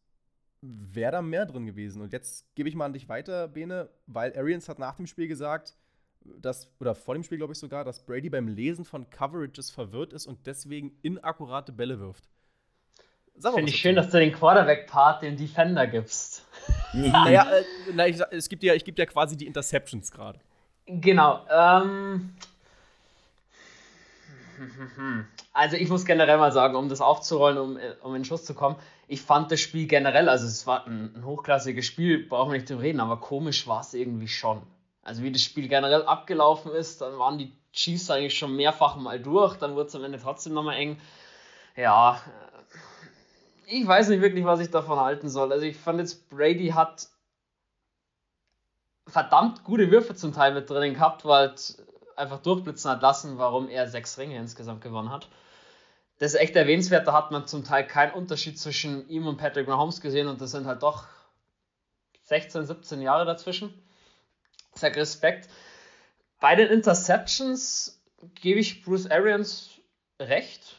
wäre 0.62 1.12
da 1.12 1.22
mehr 1.22 1.46
drin 1.46 1.66
gewesen. 1.66 2.02
Und 2.02 2.12
jetzt 2.12 2.54
gebe 2.54 2.68
ich 2.68 2.74
mal 2.74 2.86
an 2.86 2.92
dich 2.92 3.08
weiter, 3.08 3.48
Bene, 3.48 3.88
weil 4.06 4.36
Arians 4.36 4.68
hat 4.68 4.78
nach 4.78 4.96
dem 4.96 5.06
Spiel 5.06 5.28
gesagt, 5.28 5.76
dass, 6.40 6.70
oder 6.80 6.94
vor 6.94 7.14
dem 7.14 7.22
Spiel 7.22 7.38
glaube 7.38 7.52
ich 7.52 7.58
sogar, 7.58 7.84
dass 7.84 8.04
Brady 8.04 8.30
beim 8.30 8.48
Lesen 8.48 8.84
von 8.84 9.08
Coverages 9.10 9.70
verwirrt 9.70 10.12
ist 10.12 10.26
und 10.26 10.46
deswegen 10.46 10.98
inakkurate 11.02 11.72
Bälle 11.72 12.00
wirft. 12.00 12.28
Finde 13.40 13.70
ich 13.70 13.76
schön, 13.76 13.94
dass 13.94 14.10
du 14.10 14.18
den 14.18 14.32
Quarterback-Part 14.32 15.22
dem 15.22 15.36
Defender 15.36 15.86
gibst. 15.86 16.44
naja, 16.94 17.46
äh, 17.50 17.64
na, 17.94 18.06
ich, 18.06 18.18
es 18.30 18.48
gibt 18.48 18.62
ja, 18.62 18.74
ich 18.74 18.84
gebe 18.84 18.98
ja 18.98 19.06
quasi 19.06 19.36
die 19.36 19.46
Interceptions 19.46 20.10
gerade. 20.10 20.40
Genau. 20.86 21.46
Ähm, 21.50 22.34
also 25.52 25.76
ich 25.76 25.88
muss 25.88 26.04
generell 26.04 26.38
mal 26.38 26.52
sagen, 26.52 26.76
um 26.76 26.88
das 26.88 27.00
aufzurollen, 27.00 27.58
um, 27.58 27.78
um 28.02 28.14
in 28.14 28.22
den 28.22 28.24
Schuss 28.24 28.44
zu 28.44 28.54
kommen, 28.54 28.76
ich 29.08 29.22
fand 29.22 29.50
das 29.52 29.60
Spiel 29.60 29.86
generell, 29.86 30.28
also 30.28 30.46
es 30.46 30.66
war 30.66 30.86
ein, 30.86 31.14
ein 31.14 31.24
hochklassiges 31.24 31.86
Spiel, 31.86 32.26
brauchen 32.26 32.52
wir 32.52 32.58
nicht 32.58 32.68
drüber 32.70 32.82
reden, 32.82 33.00
aber 33.00 33.18
komisch 33.18 33.66
war 33.66 33.80
es 33.80 33.94
irgendwie 33.94 34.28
schon. 34.28 34.62
Also 35.02 35.22
wie 35.22 35.30
das 35.30 35.42
Spiel 35.42 35.68
generell 35.68 36.02
abgelaufen 36.04 36.72
ist, 36.72 37.00
dann 37.00 37.18
waren 37.18 37.38
die 37.38 37.52
Chiefs 37.72 38.10
eigentlich 38.10 38.36
schon 38.36 38.56
mehrfach 38.56 38.96
mal 38.96 39.20
durch, 39.20 39.56
dann 39.56 39.74
wurde 39.74 39.88
es 39.88 39.94
am 39.94 40.04
Ende 40.04 40.18
trotzdem 40.18 40.54
nochmal 40.54 40.76
eng. 40.76 40.98
Ja, 41.76 42.20
ich 43.66 43.86
weiß 43.86 44.08
nicht 44.08 44.22
wirklich, 44.22 44.44
was 44.44 44.60
ich 44.60 44.70
davon 44.70 44.98
halten 44.98 45.28
soll. 45.28 45.52
Also 45.52 45.66
ich 45.66 45.76
fand 45.76 45.98
jetzt, 45.98 46.28
Brady 46.30 46.68
hat 46.68 47.08
verdammt 49.06 49.64
gute 49.64 49.90
Würfe 49.90 50.14
zum 50.14 50.32
Teil 50.32 50.54
mit 50.54 50.68
drin 50.68 50.94
gehabt, 50.94 51.24
weil 51.24 51.54
einfach 52.16 52.40
durchblitzen 52.40 52.90
hat 52.90 53.02
lassen, 53.02 53.38
warum 53.38 53.68
er 53.68 53.88
sechs 53.88 54.18
Ringe 54.18 54.36
insgesamt 54.36 54.80
gewonnen 54.82 55.10
hat. 55.10 55.28
Das 56.18 56.32
ist 56.34 56.40
echt 56.40 56.56
erwähnenswert, 56.56 57.06
da 57.06 57.12
hat 57.12 57.30
man 57.30 57.46
zum 57.46 57.64
Teil 57.64 57.86
keinen 57.86 58.12
Unterschied 58.12 58.58
zwischen 58.58 59.08
ihm 59.08 59.26
und 59.26 59.36
Patrick 59.36 59.68
Mahomes 59.68 60.00
gesehen 60.00 60.28
und 60.28 60.40
das 60.40 60.52
sind 60.52 60.66
halt 60.66 60.82
doch 60.82 61.06
16, 62.22 62.64
17 62.66 63.02
Jahre 63.02 63.26
dazwischen 63.26 63.72
sag 64.78 64.96
Respekt. 64.96 65.48
Bei 66.40 66.54
den 66.54 66.68
Interceptions 66.68 68.00
gebe 68.34 68.60
ich 68.60 68.84
Bruce 68.84 69.10
Arians 69.10 69.70
recht, 70.20 70.76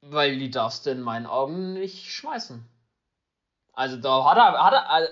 weil 0.00 0.38
die 0.38 0.50
darfst 0.50 0.86
du 0.86 0.90
in 0.90 1.00
meinen 1.00 1.26
Augen 1.26 1.74
nicht 1.74 2.10
schmeißen. 2.10 2.64
Also 3.72 3.96
da 3.96 4.24
hat 4.24 4.36
er, 4.36 4.64
hat 4.64 4.72
er, 4.72 5.08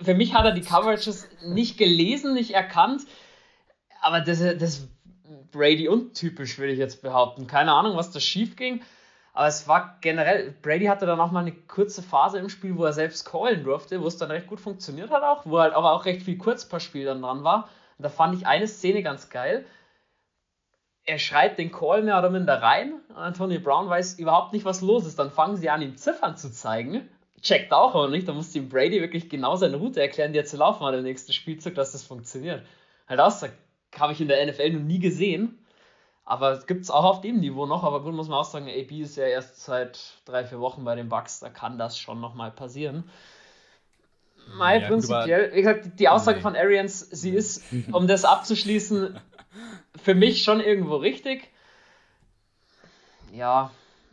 für 0.00 0.14
mich 0.14 0.34
hat 0.34 0.44
er 0.44 0.52
die 0.52 0.60
Coverages 0.60 1.28
nicht 1.42 1.78
gelesen, 1.78 2.34
nicht 2.34 2.52
erkannt. 2.52 3.02
Aber 4.00 4.20
das, 4.20 4.40
ist 4.40 4.88
Brady 5.50 5.88
untypisch, 5.88 6.58
würde 6.58 6.72
ich 6.72 6.78
jetzt 6.78 7.02
behaupten. 7.02 7.46
Keine 7.46 7.72
Ahnung, 7.72 7.96
was 7.96 8.10
da 8.10 8.20
schief 8.20 8.56
ging. 8.56 8.82
Aber 9.32 9.48
es 9.48 9.66
war 9.66 9.98
generell, 10.00 10.54
Brady 10.62 10.86
hatte 10.86 11.06
dann 11.06 11.20
auch 11.20 11.32
mal 11.32 11.40
eine 11.40 11.52
kurze 11.52 12.02
Phase 12.02 12.38
im 12.38 12.48
Spiel, 12.48 12.76
wo 12.76 12.84
er 12.84 12.92
selbst 12.92 13.24
callen 13.24 13.64
durfte, 13.64 14.00
wo 14.00 14.06
es 14.06 14.16
dann 14.16 14.30
recht 14.30 14.46
gut 14.46 14.60
funktioniert 14.60 15.10
hat 15.10 15.24
auch, 15.24 15.44
wo 15.44 15.58
halt 15.58 15.74
aber 15.74 15.92
auch 15.92 16.04
recht 16.04 16.22
viel 16.22 16.38
Kurzpassspiel 16.38 17.04
dann 17.04 17.22
dran 17.22 17.42
war. 17.42 17.68
Und 17.98 18.04
da 18.04 18.08
fand 18.08 18.36
ich 18.36 18.46
eine 18.46 18.68
Szene 18.68 19.02
ganz 19.02 19.30
geil. 19.30 19.64
Er 21.04 21.18
schreit 21.18 21.58
den 21.58 21.72
Call 21.72 22.02
mehr 22.02 22.18
oder 22.18 22.30
minder 22.30 22.62
rein. 22.62 23.00
Und 23.08 23.16
Antonio 23.16 23.60
Brown 23.60 23.88
weiß 23.88 24.18
überhaupt 24.18 24.52
nicht, 24.52 24.64
was 24.64 24.80
los 24.80 25.04
ist. 25.04 25.18
Dann 25.18 25.30
fangen 25.30 25.56
sie 25.56 25.68
an, 25.68 25.82
ihm 25.82 25.96
Ziffern 25.96 26.36
zu 26.36 26.52
zeigen. 26.52 27.08
Checkt 27.44 27.72
auch 27.72 27.94
aber 27.94 28.08
nicht. 28.08 28.26
Da 28.26 28.32
musste 28.32 28.58
ihm 28.58 28.68
Brady 28.68 29.00
wirklich 29.00 29.28
genau 29.28 29.54
seine 29.54 29.76
Route 29.76 30.00
erklären, 30.00 30.32
die 30.32 30.38
er 30.38 30.46
zu 30.46 30.56
laufen 30.56 30.84
hat 30.84 30.94
im 30.94 31.02
nächsten 31.02 31.32
Spielzug, 31.32 31.74
dass 31.74 31.92
das 31.92 32.02
funktioniert. 32.02 32.64
Halt 33.06 33.20
aus, 33.20 33.44
habe 33.96 34.12
ich 34.12 34.20
in 34.20 34.28
der 34.28 34.44
NFL 34.44 34.70
noch 34.70 34.80
nie 34.80 34.98
gesehen. 34.98 35.58
Aber 36.24 36.58
gibt 36.60 36.82
es 36.82 36.90
auch 36.90 37.04
auf 37.04 37.20
dem 37.20 37.40
Niveau 37.40 37.66
noch. 37.66 37.84
Aber 37.84 38.02
gut, 38.02 38.14
muss 38.14 38.28
man 38.28 38.38
auch 38.38 38.46
sagen, 38.46 38.66
AB 38.68 38.92
ist 38.92 39.16
ja 39.16 39.26
erst 39.26 39.62
seit 39.62 40.00
drei, 40.24 40.44
vier 40.44 40.58
Wochen 40.58 40.84
bei 40.84 40.94
den 40.94 41.10
Bucks. 41.10 41.40
Da 41.40 41.50
kann 41.50 41.76
das 41.76 41.98
schon 41.98 42.18
nochmal 42.18 42.50
passieren. 42.50 43.04
Mal 44.56 44.80
ja, 44.80 44.88
prinzipiell, 44.88 45.52
wie 45.54 45.62
gesagt, 45.62 45.98
die 45.98 46.08
Aussage 46.08 46.40
von 46.40 46.56
Arians, 46.56 47.00
sie 47.00 47.30
ist, 47.30 47.62
um 47.92 48.06
das 48.06 48.24
abzuschließen, 48.24 49.18
für 50.02 50.14
mich 50.14 50.42
schon 50.42 50.60
irgendwo 50.60 50.96
richtig. 50.96 51.50
Ja, 53.32 53.70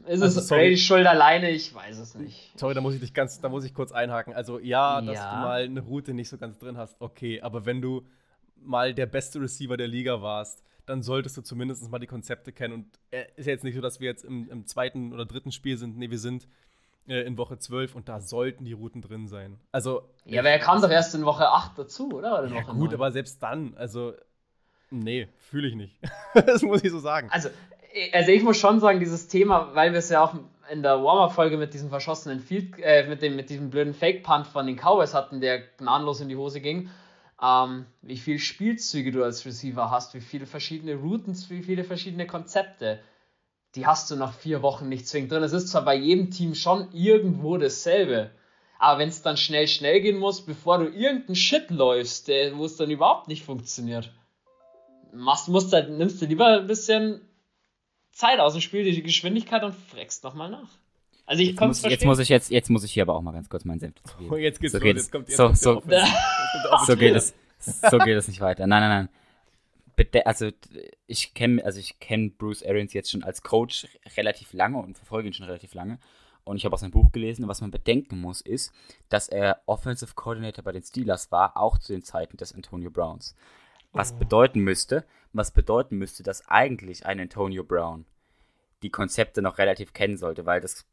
ist 0.08 0.22
also, 0.22 0.40
es 0.40 0.48
Brady 0.48 0.78
Schuld 0.78 1.06
alleine? 1.06 1.50
Ich 1.52 1.74
weiß 1.74 1.98
es 1.98 2.16
nicht. 2.16 2.52
Sorry, 2.58 2.74
da 2.74 2.82
muss 2.82 2.94
ich 2.94 3.00
dich 3.00 3.14
ganz, 3.14 3.40
da 3.42 3.50
muss 3.50 3.64
ich 3.64 3.74
kurz 3.74 3.92
einhaken. 3.92 4.34
Also 4.34 4.60
ja, 4.60 5.00
ja, 5.00 5.02
dass 5.02 5.20
du 5.20 5.36
mal 5.38 5.64
eine 5.64 5.82
Route 5.82 6.14
nicht 6.14 6.30
so 6.30 6.38
ganz 6.38 6.58
drin 6.58 6.78
hast, 6.78 6.96
okay. 7.00 7.42
Aber 7.42 7.66
wenn 7.66 7.82
du 7.82 8.06
mal 8.56 8.94
der 8.94 9.06
beste 9.06 9.42
Receiver 9.42 9.78
der 9.78 9.88
Liga 9.88 10.22
warst, 10.22 10.64
dann 10.86 11.02
solltest 11.02 11.38
du 11.38 11.42
zumindest 11.42 11.90
mal 11.90 12.00
die 12.00 12.08
Konzepte 12.08 12.52
kennen. 12.52 12.74
Und 12.74 12.86
es 13.12 13.20
äh, 13.20 13.28
ist 13.36 13.46
ja 13.46 13.54
jetzt 13.54 13.64
nicht 13.64 13.76
so, 13.76 13.82
dass 13.82 14.00
wir 14.00 14.10
jetzt 14.10 14.24
im, 14.24 14.50
im 14.50 14.66
zweiten 14.66 15.14
oder 15.14 15.26
dritten 15.26 15.52
Spiel 15.52 15.78
sind. 15.78 15.98
Nee, 15.98 16.10
wir 16.10 16.20
sind 16.20 16.48
äh, 17.08 17.22
in 17.22 17.38
Woche 17.38 17.58
12 17.58 17.96
und 17.96 18.10
da 18.10 18.20
sollten 18.20 18.66
die 18.66 18.74
Routen 18.74 19.02
drin 19.02 19.28
sein. 19.28 19.60
Also. 19.72 20.10
Ja, 20.26 20.42
aber 20.42 20.50
er 20.50 20.60
kam 20.60 20.82
doch 20.82 20.90
erst 20.90 21.16
in 21.16 21.26
Woche 21.26 21.48
8 21.48 21.78
dazu, 21.78 22.12
oder? 22.12 22.40
oder 22.40 22.54
ja, 22.54 22.62
gut, 22.64 22.92
9? 22.92 22.94
aber 22.94 23.12
selbst 23.12 23.42
dann, 23.42 23.76
also. 23.76 24.14
Nee, 24.90 25.30
fühle 25.38 25.70
ich 25.70 25.76
nicht. 25.76 25.98
das 26.34 26.62
muss 26.62 26.84
ich 26.84 26.92
so 26.92 27.00
sagen. 27.00 27.30
Also, 27.32 27.50
also 28.14 28.32
ich 28.32 28.44
muss 28.44 28.58
schon 28.58 28.80
sagen, 28.80 29.00
dieses 29.00 29.28
Thema, 29.28 29.72
weil 29.74 29.92
wir 29.92 30.00
es 30.00 30.10
ja 30.10 30.24
auch 30.24 30.36
in 30.72 30.84
der 30.84 31.04
Warm-Up-Folge 31.04 31.58
mit 31.58 31.74
diesem 31.74 31.90
verschossenen 31.90 32.40
Field, 32.40 32.76
äh, 32.82 33.08
mit, 33.08 33.22
dem, 33.22 33.36
mit 33.36 33.50
diesem 33.50 33.70
blöden 33.70 33.94
Fake-Punt 33.94 34.48
von 34.48 34.66
den 34.66 34.78
Cowboys 34.78 35.14
hatten, 35.14 35.42
der 35.42 35.60
gnadenlos 35.78 36.22
in 36.22 36.30
die 36.30 36.38
Hose 36.38 36.62
ging 36.62 36.90
ähm, 37.42 37.86
wie 38.02 38.18
viele 38.18 38.40
Spielzüge 38.40 39.12
du 39.12 39.24
als 39.24 39.46
Receiver 39.46 39.90
hast, 39.90 40.14
wie 40.14 40.22
viele 40.22 40.46
verschiedene 40.46 40.96
Routen, 40.96 41.36
wie 41.50 41.64
viele 41.64 41.84
verschiedene 41.84 42.28
Konzepte. 42.28 43.00
Die 43.76 43.88
hast 43.88 44.12
du 44.12 44.16
nach 44.16 44.34
vier 44.34 44.62
Wochen 44.62 44.90
nicht 44.90 45.08
zwingend 45.08 45.32
drin. 45.32 45.44
Es 45.44 45.54
ist 45.54 45.70
zwar 45.70 45.84
bei 45.84 45.96
jedem 45.96 46.30
Team 46.30 46.56
schon 46.56 46.90
irgendwo 46.94 47.58
dasselbe, 47.58 48.32
aber 48.78 49.00
wenn 49.00 49.10
es 49.10 49.22
dann 49.22 49.38
schnell, 49.38 49.68
schnell 49.68 50.02
gehen 50.02 50.20
muss, 50.20 50.46
bevor 50.46 50.78
du 50.78 50.86
irgendeinen 50.86 51.36
Shit 51.36 51.72
läufst, 51.72 52.28
wo 52.28 52.66
es 52.66 52.78
dann 52.78 52.92
überhaupt 52.92 53.28
nicht 53.28 53.44
funktioniert, 53.44 54.12
machst, 55.14 55.48
musst 55.50 55.74
halt, 55.74 55.90
nimmst 55.90 56.22
du 56.22 56.26
lieber 56.26 56.60
ein 56.60 56.68
bisschen 56.68 57.22
Zeit 58.12 58.40
aus 58.40 58.54
dem 58.54 58.62
Spiel, 58.62 58.84
die 58.84 59.02
Geschwindigkeit 59.02 59.64
und 59.64 59.74
freckst 59.74 60.24
nochmal 60.24 60.50
nach. 60.50 60.70
Also 61.26 61.44
ich 61.44 61.50
jetzt 61.52 61.62
muss, 61.62 61.82
jetzt 61.84 62.06
muss 62.06 62.20
ich 62.20 62.30
jetzt, 62.30 62.52
jetzt 62.52 62.70
muss 62.70 62.84
ich 62.84 62.92
hier 62.92 63.04
aber 63.04 63.16
auch 63.16 63.22
mal 63.22 63.32
ganz 63.32 63.48
kurz 63.48 63.64
meinen 63.64 63.80
Senf 63.80 63.96
dazu 64.04 64.18
geben. 64.18 64.32
Oh, 64.32 64.36
jetzt 64.36 64.60
geht's 64.60 64.74
so 64.74 64.80
los, 64.80 64.88
jetzt 64.96 65.12
kommt, 65.12 65.30
jetzt 65.30 65.38
so, 65.38 65.54
so, 65.54 65.82
so 66.86 66.98
geht 66.98 67.16
es, 67.16 67.34
so 67.60 67.98
geht 68.00 68.18
es 68.18 68.28
nicht 68.28 68.42
weiter. 68.42 68.68
Nein, 68.68 68.82
nein, 68.82 69.10
nein. 69.96 70.26
also 70.26 70.50
ich 71.08 71.34
kenne, 71.34 71.64
also 71.64 71.80
ich 71.80 72.00
kenne 72.00 72.32
Bruce 72.32 72.64
Arians 72.64 72.94
jetzt 72.94 73.12
schon 73.12 73.24
als 73.24 73.44
Coach 73.44 73.88
relativ 74.18 74.52
lange 74.54 74.78
und 74.80 74.98
verfolge 74.98 75.30
ihn 75.30 75.34
schon 75.34 75.46
relativ 75.46 75.74
lange. 75.74 76.00
Und 76.44 76.58
ich 76.58 76.66
habe 76.66 76.76
auch 76.76 76.80
sein 76.80 76.92
Buch 76.92 77.12
gelesen. 77.12 77.44
Und 77.44 77.50
was 77.50 77.62
man 77.62 77.72
bedenken 77.72 78.20
muss, 78.20 78.42
ist, 78.42 78.74
dass 79.10 79.30
er 79.30 79.62
Offensive 79.68 80.14
Coordinator 80.16 80.64
bei 80.64 80.72
den 80.72 80.82
Steelers 80.82 81.32
war, 81.32 81.56
auch 81.56 81.78
zu 81.78 81.94
den 81.94 82.04
Zeiten 82.04 82.38
des 82.38 82.54
Antonio 82.54 82.90
Browns. 82.90 83.36
Was 83.92 84.14
oh. 84.14 84.18
bedeuten 84.18 84.62
müsste, 84.62 85.06
was 85.34 85.52
bedeuten 85.52 85.98
müsste, 85.98 86.24
dass 86.24 86.48
eigentlich 86.48 87.06
ein 87.06 87.20
Antonio 87.20 87.64
Brown 87.64 88.06
die 88.84 88.90
Konzepte 88.90 89.42
noch 89.42 89.58
relativ 89.58 89.94
kennen 89.94 90.18
sollte, 90.18 90.46
weil 90.46 90.62
das 90.62 90.86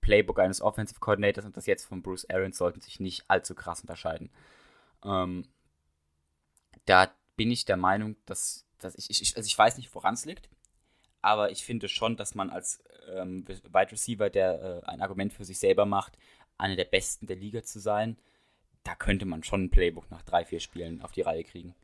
Playbook 0.00 0.38
eines 0.38 0.60
Offensive 0.60 1.00
Coordinators 1.00 1.44
und 1.44 1.56
das 1.56 1.66
jetzt 1.66 1.84
von 1.84 2.02
Bruce 2.02 2.28
Arians 2.30 2.58
sollten 2.58 2.80
sich 2.80 3.00
nicht 3.00 3.24
allzu 3.28 3.54
krass 3.54 3.80
unterscheiden. 3.80 4.30
Ähm, 5.04 5.46
da 6.84 7.10
bin 7.36 7.50
ich 7.50 7.64
der 7.64 7.76
Meinung, 7.76 8.16
dass, 8.24 8.66
dass 8.78 8.94
ich, 8.94 9.10
ich, 9.10 9.36
also 9.36 9.46
ich 9.46 9.58
weiß 9.58 9.76
nicht, 9.76 9.94
woran 9.94 10.14
es 10.14 10.24
liegt, 10.24 10.48
aber 11.22 11.50
ich 11.50 11.64
finde 11.64 11.88
schon, 11.88 12.16
dass 12.16 12.34
man 12.34 12.50
als 12.50 12.82
ähm, 13.14 13.46
Wide 13.48 13.92
Receiver, 13.92 14.30
der 14.30 14.82
äh, 14.84 14.86
ein 14.86 15.02
Argument 15.02 15.32
für 15.32 15.44
sich 15.44 15.58
selber 15.58 15.86
macht, 15.86 16.16
einer 16.56 16.76
der 16.76 16.84
besten 16.84 17.26
der 17.26 17.36
Liga 17.36 17.62
zu 17.62 17.80
sein, 17.80 18.16
da 18.84 18.94
könnte 18.94 19.26
man 19.26 19.42
schon 19.42 19.64
ein 19.64 19.70
Playbook 19.70 20.10
nach 20.10 20.22
drei, 20.22 20.44
vier 20.44 20.60
Spielen 20.60 21.02
auf 21.02 21.12
die 21.12 21.22
Reihe 21.22 21.42
kriegen. 21.42 21.74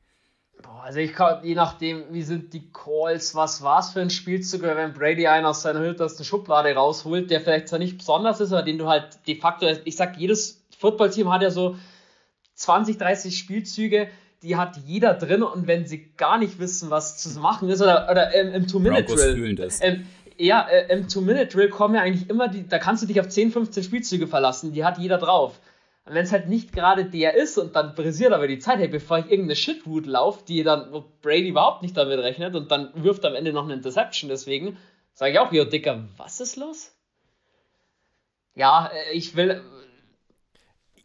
Boah, 0.60 0.82
also 0.84 0.98
ich 0.98 1.12
kann, 1.12 1.44
je 1.44 1.54
nachdem, 1.54 2.04
wie 2.10 2.22
sind 2.22 2.52
die 2.52 2.70
Calls, 2.72 3.34
was 3.34 3.62
war 3.62 3.80
es 3.80 3.90
für 3.90 4.00
ein 4.00 4.10
Spielzug, 4.10 4.62
wenn 4.62 4.92
Brady 4.92 5.26
einen 5.26 5.46
aus 5.46 5.62
seiner 5.62 5.80
hintersten 5.80 6.24
Schublade 6.24 6.74
rausholt, 6.74 7.30
der 7.30 7.40
vielleicht 7.40 7.68
zwar 7.68 7.78
nicht 7.78 7.98
besonders 7.98 8.40
ist, 8.40 8.52
aber 8.52 8.62
den 8.62 8.78
du 8.78 8.88
halt 8.88 9.18
de 9.26 9.40
facto, 9.40 9.66
ich 9.84 9.96
sag, 9.96 10.16
jedes 10.18 10.62
Footballteam 10.78 11.32
hat 11.32 11.42
ja 11.42 11.50
so 11.50 11.76
20, 12.54 12.98
30 12.98 13.36
Spielzüge, 13.36 14.08
die 14.42 14.56
hat 14.56 14.76
jeder 14.86 15.14
drin 15.14 15.42
und 15.42 15.66
wenn 15.66 15.86
sie 15.86 16.12
gar 16.16 16.38
nicht 16.38 16.58
wissen, 16.58 16.90
was 16.90 17.16
zu 17.16 17.38
machen 17.40 17.68
ist, 17.68 17.80
oder, 17.80 18.08
oder 18.10 18.34
ähm, 18.34 18.52
im 18.52 18.66
Two-Minute-Drill. 18.66 19.56
Ähm, 19.80 20.06
ja, 20.36 20.66
äh, 20.68 20.92
im 20.92 21.08
Two-Minute-Drill 21.08 21.68
kommen 21.68 21.94
ja 21.94 22.02
eigentlich 22.02 22.28
immer 22.28 22.48
die, 22.48 22.66
da 22.68 22.78
kannst 22.78 23.02
du 23.02 23.06
dich 23.06 23.20
auf 23.20 23.28
10, 23.28 23.52
15 23.52 23.84
Spielzüge 23.84 24.26
verlassen, 24.26 24.72
die 24.72 24.84
hat 24.84 24.98
jeder 24.98 25.18
drauf. 25.18 25.60
Und 26.04 26.14
wenn 26.14 26.24
es 26.24 26.32
halt 26.32 26.48
nicht 26.48 26.72
gerade 26.72 27.04
der 27.04 27.34
ist 27.34 27.58
und 27.58 27.76
dann 27.76 27.94
brisiert 27.94 28.32
aber 28.32 28.48
die 28.48 28.58
Zeit, 28.58 28.78
hey, 28.78 28.88
bevor 28.88 29.18
ich 29.18 29.26
irgendeine 29.26 29.54
Shitroute 29.54 30.10
laufe, 30.10 30.44
die 30.44 30.64
dann, 30.64 30.92
wo 30.92 31.04
Brady 31.22 31.48
überhaupt 31.48 31.82
nicht 31.82 31.96
damit 31.96 32.18
rechnet 32.18 32.56
und 32.56 32.72
dann 32.72 32.90
wirft 32.94 33.24
am 33.24 33.36
Ende 33.36 33.52
noch 33.52 33.64
eine 33.64 33.74
Interception 33.74 34.28
deswegen, 34.28 34.76
sage 35.14 35.32
ich 35.32 35.38
auch, 35.38 35.52
jo, 35.52 35.64
Dicker, 35.64 36.08
was 36.16 36.40
ist 36.40 36.56
los? 36.56 36.92
Ja, 38.54 38.90
äh, 38.92 39.12
ich 39.12 39.36
will. 39.36 39.62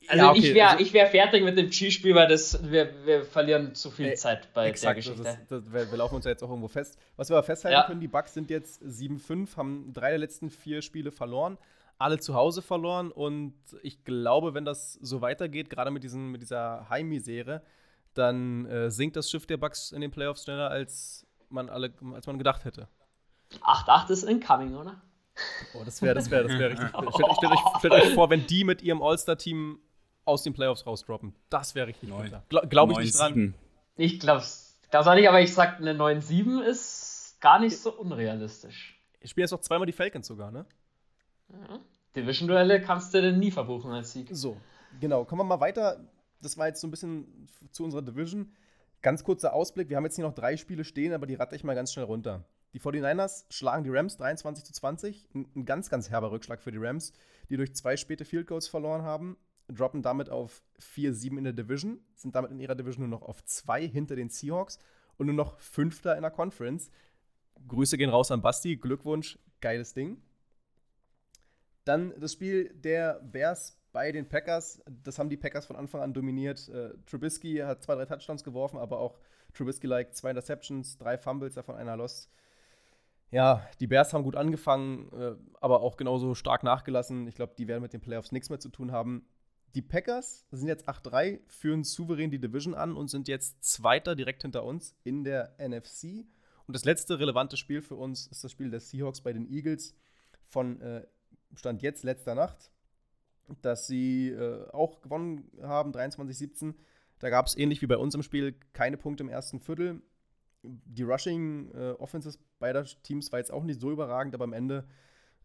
Also 0.08 0.24
ja, 0.24 0.32
okay. 0.32 0.40
ich 0.40 0.54
wäre 0.54 0.70
also, 0.70 0.94
wär 0.94 1.08
fertig 1.08 1.44
mit 1.44 1.58
dem 1.58 1.70
G-Spiel, 1.70 2.16
weil 2.16 2.28
das, 2.28 2.72
wir, 2.72 2.90
wir 3.06 3.24
verlieren 3.24 3.76
zu 3.76 3.92
viel 3.92 4.08
äh, 4.08 4.16
Zeit 4.16 4.52
bei 4.54 4.70
exakt, 4.70 4.88
der 4.88 4.96
Geschichte. 4.96 5.24
Das 5.24 5.48
das, 5.48 5.74
wir, 5.74 5.92
wir, 5.92 5.98
laufen 5.98 6.16
uns 6.16 6.26
ja 6.26 6.32
jetzt 6.32 6.44
auch 6.44 6.50
irgendwo 6.50 6.70
fest. 6.70 6.98
Was 7.18 7.30
wir 7.30 7.38
aber 7.38 7.46
festhalten 7.46 7.74
ja. 7.74 7.86
können, 7.86 8.00
die 8.00 8.08
Bugs 8.08 8.34
sind 8.34 8.50
jetzt 8.50 8.82
7-5, 8.82 9.58
haben 9.58 9.92
drei 9.94 10.12
der 10.12 10.20
letzten 10.20 10.50
vier 10.50 10.82
Spiele 10.82 11.12
verloren 11.12 11.58
alle 11.98 12.20
zu 12.20 12.36
Hause 12.36 12.62
verloren 12.62 13.12
und 13.12 13.56
ich 13.82 14.04
glaube, 14.04 14.54
wenn 14.54 14.66
das 14.66 14.94
so 14.94 15.22
weitergeht, 15.22 15.70
gerade 15.70 15.92
mit, 15.92 16.04
diesen, 16.04 16.32
mit 16.32 16.42
dieser 16.42 16.90
Heimmisere, 16.90 17.64
dann 18.14 18.66
äh, 18.66 18.92
sinkt 18.92 19.16
das 19.16 19.30
Schiff 19.30 19.46
der 19.46 19.58
Bucks 19.58 19.92
in 19.92 20.02
den 20.02 20.12
Playoffs 20.12 20.44
schneller, 20.44 20.70
als 20.70 21.28
man, 21.50 21.70
alle, 21.70 21.94
als 22.14 22.28
man 22.28 22.38
gedacht 22.38 22.66
hätte. 22.66 22.88
8-8 23.62 24.10
ist 24.12 24.24
incoming, 24.24 24.76
oder? 24.76 25.02
Oh, 25.74 25.84
das 25.86 26.02
wäre 26.02 26.16
das 26.16 26.30
wär, 26.32 26.44
das 26.44 26.58
wär 26.58 26.72
richtig. 26.72 26.90
Stellt, 27.14 27.14
stellt, 27.14 27.52
euch, 27.52 27.60
stellt 27.78 27.94
euch 27.94 28.14
vor, 28.14 28.30
wenn 28.30 28.48
die 28.48 28.64
mit 28.64 28.82
ihrem 28.82 29.02
All-Star-Team 29.02 29.80
aus 30.26 30.44
den 30.44 30.54
Playoffs 30.54 30.86
rausdroppen. 30.86 31.36
Das 31.50 31.76
wäre 31.76 31.88
richtig. 31.88 32.12
Gla 32.50 32.62
glaube 32.66 32.94
ich 32.94 33.00
nicht 33.00 33.18
dran. 33.18 33.54
Ich 33.96 34.20
glaube 34.20 34.42
es 34.42 34.78
auch 34.92 35.16
nicht, 35.16 35.28
aber 35.28 35.42
ich 35.42 35.54
sag, 35.54 35.80
eine 35.80 35.94
9-7 35.94 36.62
ist 36.62 37.38
gar 37.40 37.60
nicht 37.60 37.78
so 37.78 37.94
unrealistisch. 37.94 39.00
Ich 39.20 39.32
spiele 39.32 39.46
jetzt 39.46 39.54
auch 39.54 39.62
zweimal 39.62 39.86
die 39.86 39.94
Falcons 39.94 40.28
sogar, 40.28 40.52
ne? 40.52 40.66
Ja. 41.50 41.80
Division-Duelle 42.16 42.82
kannst 42.82 43.14
du 43.14 43.22
denn 43.22 43.40
nie 43.40 43.52
verbuchen 43.52 43.92
als 43.92 44.12
Sieg. 44.12 44.30
So, 44.32 44.58
genau. 45.00 45.26
Kommen 45.26 45.42
wir 45.42 45.46
mal 45.46 45.60
weiter. 45.60 46.04
Das 46.42 46.58
war 46.58 46.68
jetzt 46.68 46.82
so 46.82 46.88
ein 46.88 46.92
bisschen 46.92 47.48
zu 47.72 47.84
unserer 47.84 48.02
Division. 48.02 48.52
Ganz 49.02 49.24
kurzer 49.24 49.54
Ausblick. 49.54 49.90
Wir 49.90 49.98
haben 49.98 50.06
jetzt 50.06 50.16
hier 50.16 50.26
noch 50.26 50.34
drei 50.34 50.58
Spiele 50.58 50.84
stehen, 50.84 51.14
aber 51.14 51.28
die 51.28 51.36
ratte 51.36 51.56
ich 51.56 51.64
mal 51.64 51.76
ganz 51.76 51.94
schnell 51.94 52.06
runter. 52.06 52.44
Die 52.74 52.82
49ers 52.82 53.46
schlagen 53.50 53.84
die 53.84 53.90
Rams 53.90 54.18
23 54.18 54.66
zu 54.66 54.74
20. 54.74 55.30
Ein, 55.34 55.66
ganz, 55.66 55.90
ganz 55.90 56.10
herber 56.10 56.32
Rückschlag 56.32 56.62
für 56.62 56.72
die 56.72 56.80
Rams, 56.80 57.14
die 57.50 57.58
durch 57.58 57.76
zwei 57.76 57.98
späte 57.98 58.26
Field 58.26 58.48
Goals 58.48 58.68
verloren 58.68 59.04
haben. 59.04 59.38
Droppen 59.70 60.02
damit 60.02 60.30
auf 60.30 60.64
4-7 60.80 61.38
in 61.38 61.44
der 61.44 61.54
Division, 61.54 62.00
sind 62.16 62.36
damit 62.36 62.52
in 62.52 62.60
ihrer 62.60 62.76
Division 62.76 63.10
nur 63.10 63.20
noch 63.20 63.28
auf 63.28 63.44
zwei 63.44 63.86
hinter 63.86 64.16
den 64.16 64.30
Seahawks 64.30 64.80
und 65.18 65.26
nur 65.26 65.36
noch 65.36 65.60
Fünfter 65.60 66.16
in 66.16 66.22
der 66.22 66.32
Conference. 66.32 66.90
Grüße 67.68 67.98
gehen 67.98 68.10
raus 68.10 68.32
an 68.32 68.42
Basti, 68.42 68.78
Glückwunsch, 68.78 69.38
geiles 69.60 69.94
Ding. 69.94 70.22
Dann 71.88 72.14
das 72.20 72.34
Spiel 72.34 72.74
der 72.74 73.22
Bears 73.22 73.80
bei 73.94 74.12
den 74.12 74.28
Packers. 74.28 74.82
Das 75.04 75.18
haben 75.20 75.30
die 75.30 75.38
Packers 75.38 75.66
von 75.66 75.76
Anfang 75.76 76.02
an 76.02 76.14
dominiert. 76.14 76.68
Äh, 76.70 76.90
Trubisky 77.06 77.58
hat 77.58 77.82
zwei, 77.82 77.96
drei 77.96 78.06
Touchdowns 78.06 78.44
geworfen, 78.44 78.78
aber 78.78 79.00
auch 79.00 79.20
Trubisky-like 79.54 80.14
zwei 80.14 80.32
Interceptions, 80.32 80.98
drei 80.98 81.18
Fumbles, 81.18 81.54
davon 81.54 81.76
einer 81.76 81.96
Lost. 81.96 82.30
Ja, 83.32 83.68
die 83.80 83.88
Bears 83.88 84.14
haben 84.14 84.24
gut 84.24 84.36
angefangen, 84.36 85.12
äh, 85.14 85.36
aber 85.62 85.82
auch 85.82 85.98
genauso 85.98 86.36
stark 86.36 86.64
nachgelassen. 86.64 87.26
Ich 87.28 87.36
glaube, 87.36 87.56
die 87.58 87.68
werden 87.68 87.82
mit 87.82 87.94
den 87.94 88.02
Playoffs 88.02 88.32
nichts 88.32 88.50
mehr 88.50 88.60
zu 88.60 88.70
tun 88.70 88.92
haben. 88.92 89.26
Die 89.74 89.82
Packers 89.82 90.46
sind 90.52 90.68
jetzt 90.68 90.88
8-3, 90.88 91.40
führen 91.48 91.84
souverän 91.84 92.32
die 92.32 92.40
Division 92.40 92.74
an 92.74 92.96
und 92.96 93.10
sind 93.10 93.28
jetzt 93.28 93.64
Zweiter 93.64 94.16
direkt 94.16 94.42
hinter 94.42 94.64
uns 94.64 94.94
in 95.04 95.24
der 95.24 95.56
NFC. 95.58 96.26
Und 96.66 96.76
das 96.76 96.84
letzte 96.84 97.20
relevante 97.20 97.56
Spiel 97.56 97.82
für 97.82 97.96
uns 97.96 98.28
ist 98.28 98.44
das 98.44 98.52
Spiel 98.52 98.72
der 98.72 98.80
Seahawks 98.82 99.22
bei 99.22 99.34
den 99.34 99.50
Eagles 99.50 99.96
von 100.48 100.82
äh, 100.82 101.06
Stand 101.58 101.82
jetzt 101.82 102.04
letzter 102.04 102.36
Nacht, 102.36 102.72
dass 103.62 103.88
sie 103.88 104.30
äh, 104.30 104.70
auch 104.72 105.02
gewonnen 105.02 105.52
haben, 105.62 105.92
23-17. 105.92 106.76
Da 107.20 107.30
gab 107.30 107.48
es 107.48 107.58
ähnlich 107.58 107.82
wie 107.82 107.88
bei 107.88 107.98
uns 107.98 108.16
im 108.16 108.24
Spiel 108.24 108.56
keine 108.74 108.98
Punkte 108.98 109.24
im 109.24 109.30
ersten 109.30 109.60
Viertel. 109.60 110.02
Die 110.64 111.04
Rushing 111.04 111.72
äh, 111.74 111.92
Offenses 111.98 112.40
beider 112.60 112.86
Teams 113.04 113.32
war 113.32 113.40
jetzt 113.40 113.52
auch 113.52 113.64
nicht 113.64 113.80
so 113.80 113.92
überragend, 113.92 114.36
aber 114.36 114.44
am 114.44 114.54
Ende 114.54 114.88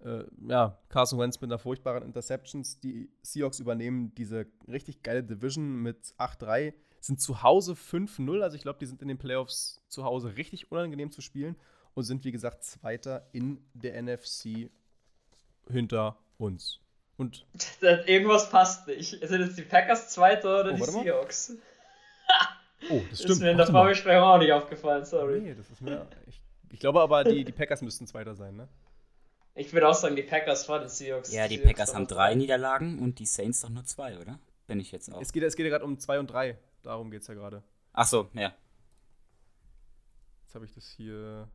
äh, 0.04 0.24
ja, 0.48 0.78
Carson 0.88 1.18
Wentz 1.18 1.40
mit 1.40 1.50
einer 1.50 1.58
furchtbaren 1.58 2.02
Interceptions. 2.02 2.80
Die 2.80 3.10
Seahawks 3.22 3.60
übernehmen 3.60 4.14
diese 4.14 4.46
richtig 4.68 5.02
geile 5.02 5.22
Division 5.22 5.76
mit 5.82 6.14
8-3, 6.18 6.74
sind 7.00 7.20
zu 7.20 7.42
Hause 7.42 7.72
5-0. 7.72 8.40
Also 8.40 8.56
ich 8.56 8.62
glaube, 8.62 8.78
die 8.78 8.86
sind 8.86 9.02
in 9.02 9.08
den 9.08 9.18
Playoffs 9.18 9.82
zu 9.88 10.04
Hause 10.04 10.36
richtig 10.36 10.70
unangenehm 10.70 11.10
zu 11.10 11.20
spielen 11.20 11.56
und 11.94 12.04
sind, 12.04 12.24
wie 12.24 12.32
gesagt, 12.32 12.64
Zweiter 12.64 13.28
in 13.32 13.60
der 13.74 14.00
NFC 14.02 14.70
hinter 15.72 16.16
uns. 16.38 16.80
Und 17.16 17.46
Irgendwas 18.06 18.50
passt 18.50 18.86
nicht. 18.88 19.10
Sind 19.26 19.40
jetzt 19.40 19.58
die 19.58 19.62
Packers 19.62 20.08
Zweiter 20.10 20.60
oder 20.60 20.72
oh, 20.72 20.76
die 20.76 20.82
Seahawks? 20.82 21.56
oh, 22.90 23.00
das 23.10 23.18
stimmt. 23.18 23.32
Ist 23.32 23.40
mir 23.40 23.50
in 23.50 23.56
der 23.58 23.66
Vorbesprechung 23.66 24.22
auch 24.22 24.38
nicht 24.38 24.52
aufgefallen, 24.52 25.04
sorry. 25.04 25.40
Nee, 25.40 25.54
das 25.54 25.70
ist 25.70 25.80
mir. 25.80 26.06
Ich, 26.26 26.40
ich 26.70 26.80
glaube 26.80 27.00
aber, 27.00 27.24
die, 27.24 27.44
die 27.44 27.52
Packers 27.52 27.82
müssten 27.82 28.06
Zweiter 28.06 28.34
sein, 28.34 28.56
ne? 28.56 28.68
Ich 29.54 29.72
würde 29.72 29.88
auch 29.88 29.94
sagen, 29.94 30.16
die 30.16 30.22
Packers 30.22 30.64
vor 30.64 30.78
den 30.78 30.88
Seahawks. 30.88 31.32
Ja, 31.32 31.46
die, 31.46 31.58
die 31.58 31.62
Packers 31.62 31.94
haben 31.94 32.06
drei 32.06 32.34
Niederlagen 32.34 32.98
und 32.98 33.18
die 33.18 33.26
Saints 33.26 33.60
doch 33.60 33.68
nur 33.68 33.84
zwei, 33.84 34.18
oder? 34.18 34.38
Bin 34.66 34.80
ich 34.80 34.90
jetzt 34.92 35.12
auch. 35.12 35.20
Es 35.20 35.32
geht, 35.32 35.42
es 35.42 35.56
geht 35.56 35.64
ja 35.64 35.70
gerade 35.70 35.84
um 35.84 35.98
zwei 35.98 36.18
und 36.18 36.28
drei. 36.28 36.56
Darum 36.82 37.10
geht 37.10 37.20
es 37.22 37.28
ja 37.28 37.34
gerade. 37.34 37.62
Ach 37.92 38.06
so, 38.06 38.30
ja. 38.32 38.54
Jetzt 40.44 40.54
habe 40.54 40.64
ich 40.64 40.72
das 40.72 40.88
hier 40.88 41.48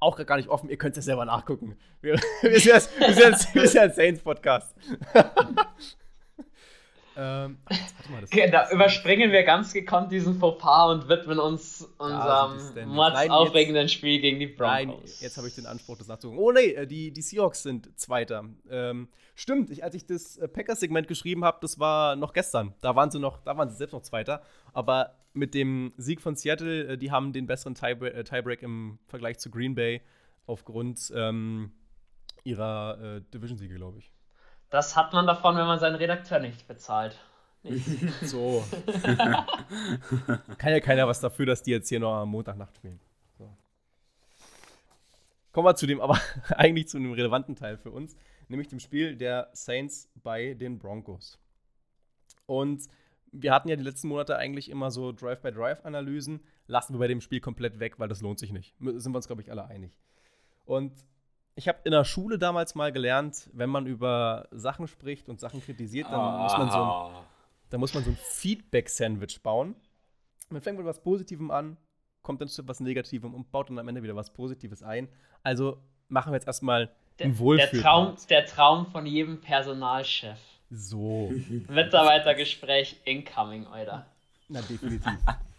auch 0.00 0.24
gar 0.26 0.36
nicht 0.36 0.48
offen. 0.48 0.68
Ihr 0.68 0.76
könnt 0.76 0.96
es 0.96 1.04
ja 1.04 1.12
selber 1.12 1.24
nachgucken. 1.24 1.76
Wir, 2.00 2.14
wir 2.42 2.60
sind 2.60 3.74
ja 3.74 3.82
ein 3.82 3.92
Saints-Podcast. 3.92 4.74
Ähm, 7.20 7.58
mal, 8.10 8.22
okay, 8.22 8.48
da 8.48 8.70
überspringen 8.70 9.32
wir 9.32 9.42
ganz 9.42 9.72
gekonnt 9.72 10.12
diesen 10.12 10.38
Fauxpas 10.38 10.92
und 10.92 11.08
widmen 11.08 11.40
uns 11.40 11.82
unserem 11.98 12.94
ja, 12.94 13.30
aufregenden 13.30 13.88
Spiel 13.88 14.20
gegen 14.20 14.38
die 14.38 14.46
Broncos. 14.46 15.00
Nein, 15.00 15.02
jetzt 15.18 15.36
habe 15.36 15.48
ich 15.48 15.56
den 15.56 15.66
Anspruch, 15.66 15.98
das 15.98 16.06
nachzugucken. 16.06 16.40
Oh 16.40 16.52
nee, 16.52 16.74
äh, 16.74 16.86
die, 16.86 17.10
die 17.10 17.22
Seahawks 17.22 17.64
sind 17.64 17.98
Zweiter. 17.98 18.44
Ähm, 18.70 19.08
stimmt, 19.34 19.70
ich, 19.70 19.82
als 19.82 19.96
ich 19.96 20.06
das 20.06 20.36
äh, 20.36 20.46
Packers-Segment 20.46 21.08
geschrieben 21.08 21.44
habe, 21.44 21.58
das 21.60 21.80
war 21.80 22.14
noch 22.14 22.32
gestern. 22.32 22.72
Da 22.82 22.94
waren 22.94 23.10
sie 23.10 23.18
noch, 23.18 23.42
da 23.42 23.56
waren 23.56 23.68
sie 23.68 23.74
selbst 23.74 23.94
noch 23.94 24.02
Zweiter. 24.02 24.40
Aber 24.72 25.16
mit 25.32 25.54
dem 25.54 25.92
Sieg 25.96 26.20
von 26.20 26.36
Seattle, 26.36 26.86
äh, 26.86 26.98
die 26.98 27.10
haben 27.10 27.32
den 27.32 27.48
besseren 27.48 27.74
Tiebreak, 27.74 28.26
Tiebreak 28.26 28.62
im 28.62 29.00
Vergleich 29.08 29.40
zu 29.40 29.50
Green 29.50 29.74
Bay 29.74 30.02
aufgrund 30.46 31.12
ähm, 31.16 31.72
ihrer 32.44 33.16
äh, 33.16 33.20
Division-Siege, 33.34 33.74
glaube 33.74 33.98
ich. 33.98 34.12
Das 34.70 34.96
hat 34.96 35.12
man 35.12 35.26
davon, 35.26 35.56
wenn 35.56 35.66
man 35.66 35.78
seinen 35.78 35.96
Redakteur 35.96 36.40
nicht 36.40 36.66
bezahlt. 36.68 37.18
Nicht. 37.62 37.86
so. 38.22 38.64
Kann 40.58 40.72
ja 40.72 40.80
keiner 40.80 41.08
was 41.08 41.20
dafür, 41.20 41.46
dass 41.46 41.62
die 41.62 41.70
jetzt 41.70 41.88
hier 41.88 42.00
noch 42.00 42.14
am 42.14 42.30
Montagnacht 42.30 42.76
spielen. 42.76 43.00
So. 43.38 43.50
Kommen 45.52 45.66
wir 45.66 45.74
zu 45.74 45.86
dem, 45.86 46.00
aber 46.00 46.20
eigentlich 46.50 46.88
zu 46.88 46.98
einem 46.98 47.12
relevanten 47.12 47.56
Teil 47.56 47.78
für 47.78 47.90
uns, 47.90 48.16
nämlich 48.48 48.68
dem 48.68 48.80
Spiel 48.80 49.16
der 49.16 49.48
Saints 49.52 50.10
bei 50.14 50.54
den 50.54 50.78
Broncos. 50.78 51.38
Und 52.46 52.88
wir 53.32 53.52
hatten 53.52 53.68
ja 53.68 53.76
die 53.76 53.82
letzten 53.82 54.08
Monate 54.08 54.36
eigentlich 54.36 54.70
immer 54.70 54.90
so 54.90 55.12
Drive-by-Drive-Analysen. 55.12 56.40
Lassen 56.66 56.94
wir 56.94 56.98
bei 56.98 57.08
dem 57.08 57.20
Spiel 57.20 57.40
komplett 57.40 57.78
weg, 57.78 57.98
weil 57.98 58.08
das 58.08 58.22
lohnt 58.22 58.38
sich 58.38 58.52
nicht. 58.52 58.74
Sind 58.78 59.12
wir 59.12 59.16
uns, 59.16 59.26
glaube 59.26 59.42
ich, 59.42 59.50
alle 59.50 59.66
einig. 59.66 59.92
Und 60.64 60.92
ich 61.58 61.66
habe 61.66 61.80
in 61.82 61.90
der 61.90 62.04
Schule 62.04 62.38
damals 62.38 62.76
mal 62.76 62.92
gelernt, 62.92 63.50
wenn 63.52 63.68
man 63.68 63.88
über 63.88 64.46
Sachen 64.52 64.86
spricht 64.86 65.28
und 65.28 65.40
Sachen 65.40 65.60
kritisiert, 65.60 66.06
dann 66.06 66.20
ah. 66.20 66.42
muss 66.44 66.56
man 66.56 66.70
so 66.70 66.78
ein, 66.78 67.24
dann 67.70 67.80
muss 67.80 67.94
man 67.94 68.04
so 68.04 68.10
ein 68.10 68.16
Feedback-Sandwich 68.16 69.42
bauen. 69.42 69.74
Man 70.50 70.62
fängt 70.62 70.78
mit 70.78 70.86
was 70.86 71.02
Positivem 71.02 71.50
an, 71.50 71.76
kommt 72.22 72.40
dann 72.40 72.46
zu 72.46 72.62
etwas 72.62 72.78
Negativem 72.78 73.34
und 73.34 73.50
baut 73.50 73.70
dann 73.70 73.78
am 73.80 73.88
Ende 73.88 74.04
wieder 74.04 74.14
was 74.14 74.32
Positives 74.32 74.84
ein. 74.84 75.08
Also 75.42 75.82
machen 76.06 76.30
wir 76.30 76.36
jetzt 76.36 76.46
erstmal 76.46 76.92
ein 77.20 77.36
Wohlfühl. 77.40 77.68
Der 77.72 77.82
Traum, 77.82 78.16
der 78.30 78.46
Traum 78.46 78.86
von 78.86 79.04
jedem 79.04 79.40
Personalchef. 79.40 80.38
So. 80.70 81.32
Mitarbeitergespräch 81.68 83.00
incoming, 83.04 83.66
Alter. 83.66 84.06
Na, 84.48 84.60
definitiv. 84.60 85.02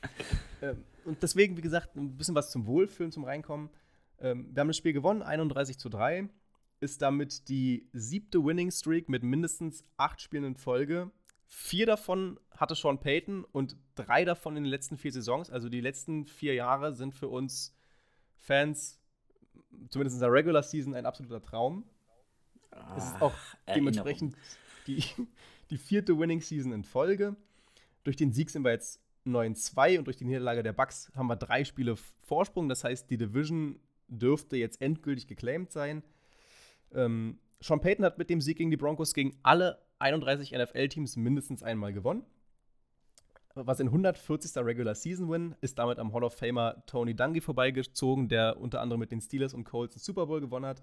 ähm, 0.61 0.81
und 1.03 1.21
deswegen, 1.21 1.57
wie 1.57 1.61
gesagt, 1.61 1.97
ein 1.97 2.15
bisschen 2.15 2.35
was 2.35 2.51
zum 2.51 2.65
Wohlfühlen, 2.67 3.11
zum 3.11 3.25
Reinkommen. 3.25 3.69
Ähm, 4.21 4.49
wir 4.53 4.61
haben 4.61 4.67
das 4.67 4.77
Spiel 4.77 4.93
gewonnen, 4.93 5.21
31 5.21 5.77
zu 5.77 5.89
3. 5.89 6.29
Ist 6.81 7.01
damit 7.01 7.49
die 7.49 7.89
siebte 7.91 8.43
Winning 8.43 8.71
Streak 8.71 9.09
mit 9.09 9.23
mindestens 9.23 9.83
acht 9.97 10.21
Spielen 10.21 10.45
in 10.45 10.55
Folge. 10.55 11.11
Vier 11.45 11.85
davon 11.85 12.39
hatte 12.51 12.75
Sean 12.75 12.99
Payton 12.99 13.43
und 13.43 13.75
drei 13.95 14.23
davon 14.23 14.55
in 14.55 14.63
den 14.63 14.69
letzten 14.69 14.97
vier 14.97 15.11
Saisons. 15.11 15.49
Also 15.49 15.67
die 15.67 15.81
letzten 15.81 16.25
vier 16.25 16.53
Jahre 16.53 16.93
sind 16.93 17.13
für 17.15 17.27
uns 17.27 17.75
Fans, 18.35 18.99
zumindest 19.89 20.17
in 20.17 20.21
der 20.21 20.31
Regular 20.31 20.63
Season, 20.63 20.93
ein 20.93 21.05
absoluter 21.05 21.41
Traum. 21.41 21.83
Ah, 22.71 22.95
es 22.97 23.05
ist 23.05 23.21
auch 23.21 23.35
dementsprechend 23.67 24.35
die, 24.87 25.03
die 25.69 25.77
vierte 25.77 26.17
Winning 26.17 26.41
Season 26.41 26.71
in 26.71 26.83
Folge. 26.83 27.35
Durch 28.03 28.15
den 28.15 28.31
Sieg 28.31 28.49
sind 28.49 28.63
wir 28.63 28.71
jetzt 28.71 29.01
9-2 29.25 29.99
und 29.99 30.05
durch 30.05 30.17
die 30.17 30.25
Niederlage 30.25 30.63
der 30.63 30.73
Bucks 30.73 31.11
haben 31.15 31.27
wir 31.27 31.35
drei 31.35 31.63
Spiele 31.65 31.95
Vorsprung. 32.25 32.69
Das 32.69 32.83
heißt, 32.83 33.09
die 33.09 33.17
Division 33.17 33.79
dürfte 34.09 34.57
jetzt 34.57 34.81
endgültig 34.81 35.27
geclaimed 35.27 35.71
sein. 35.71 36.03
Ähm, 36.93 37.39
Sean 37.61 37.81
Payton 37.81 38.05
hat 38.05 38.17
mit 38.17 38.29
dem 38.29 38.41
Sieg 38.41 38.57
gegen 38.57 38.71
die 38.71 38.77
Broncos 38.77 39.13
gegen 39.13 39.37
alle 39.43 39.79
31 39.99 40.51
NFL-Teams 40.51 41.17
mindestens 41.17 41.63
einmal 41.63 41.93
gewonnen. 41.93 42.25
Was 43.55 43.79
in 43.79 43.87
140. 43.87 44.55
Regular 44.63 44.95
Season 44.95 45.29
Win 45.29 45.55
ist 45.59 45.79
damit 45.79 45.99
am 45.99 46.13
Hall 46.13 46.23
of 46.23 46.33
Famer 46.33 46.83
Tony 46.85 47.13
Dungy 47.13 47.41
vorbeigezogen, 47.41 48.29
der 48.29 48.57
unter 48.57 48.79
anderem 48.79 48.99
mit 48.99 49.11
den 49.11 49.21
Steelers 49.21 49.53
und 49.53 49.65
Colts 49.65 49.95
den 49.95 50.01
Super 50.01 50.27
Bowl 50.27 50.39
gewonnen 50.39 50.65
hat. 50.65 50.81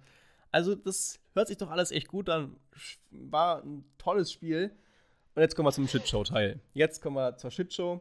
Also, 0.50 0.74
das 0.74 1.18
hört 1.34 1.48
sich 1.48 1.56
doch 1.56 1.70
alles 1.70 1.90
echt 1.90 2.08
gut 2.08 2.28
an. 2.28 2.56
War 3.10 3.62
ein 3.62 3.84
tolles 3.98 4.32
Spiel. 4.32 4.76
Und 5.34 5.42
jetzt 5.42 5.54
kommen 5.54 5.66
wir 5.66 5.72
zum 5.72 5.88
Shitshow-Teil. 5.88 6.60
Jetzt 6.74 7.00
kommen 7.00 7.16
wir 7.16 7.36
zur 7.36 7.50
Shitshow. 7.50 8.00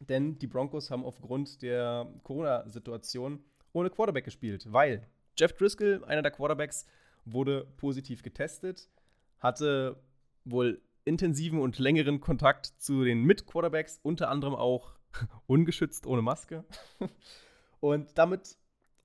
Denn 0.00 0.38
die 0.38 0.46
Broncos 0.46 0.90
haben 0.90 1.04
aufgrund 1.04 1.62
der 1.62 2.12
Corona-Situation 2.22 3.42
ohne 3.76 3.90
Quarterback 3.90 4.24
gespielt, 4.24 4.72
weil 4.72 5.06
Jeff 5.38 5.52
Driscoll, 5.52 6.02
einer 6.06 6.22
der 6.22 6.32
Quarterbacks, 6.32 6.86
wurde 7.26 7.66
positiv 7.76 8.22
getestet, 8.22 8.88
hatte 9.38 10.00
wohl 10.44 10.80
intensiven 11.04 11.60
und 11.60 11.78
längeren 11.78 12.20
Kontakt 12.20 12.72
zu 12.78 13.04
den 13.04 13.22
Mit-Quarterbacks, 13.24 14.00
unter 14.02 14.30
anderem 14.30 14.54
auch 14.54 14.94
ungeschützt 15.46 16.06
ohne 16.06 16.22
Maske. 16.22 16.64
Und 17.80 18.16
damit 18.16 18.56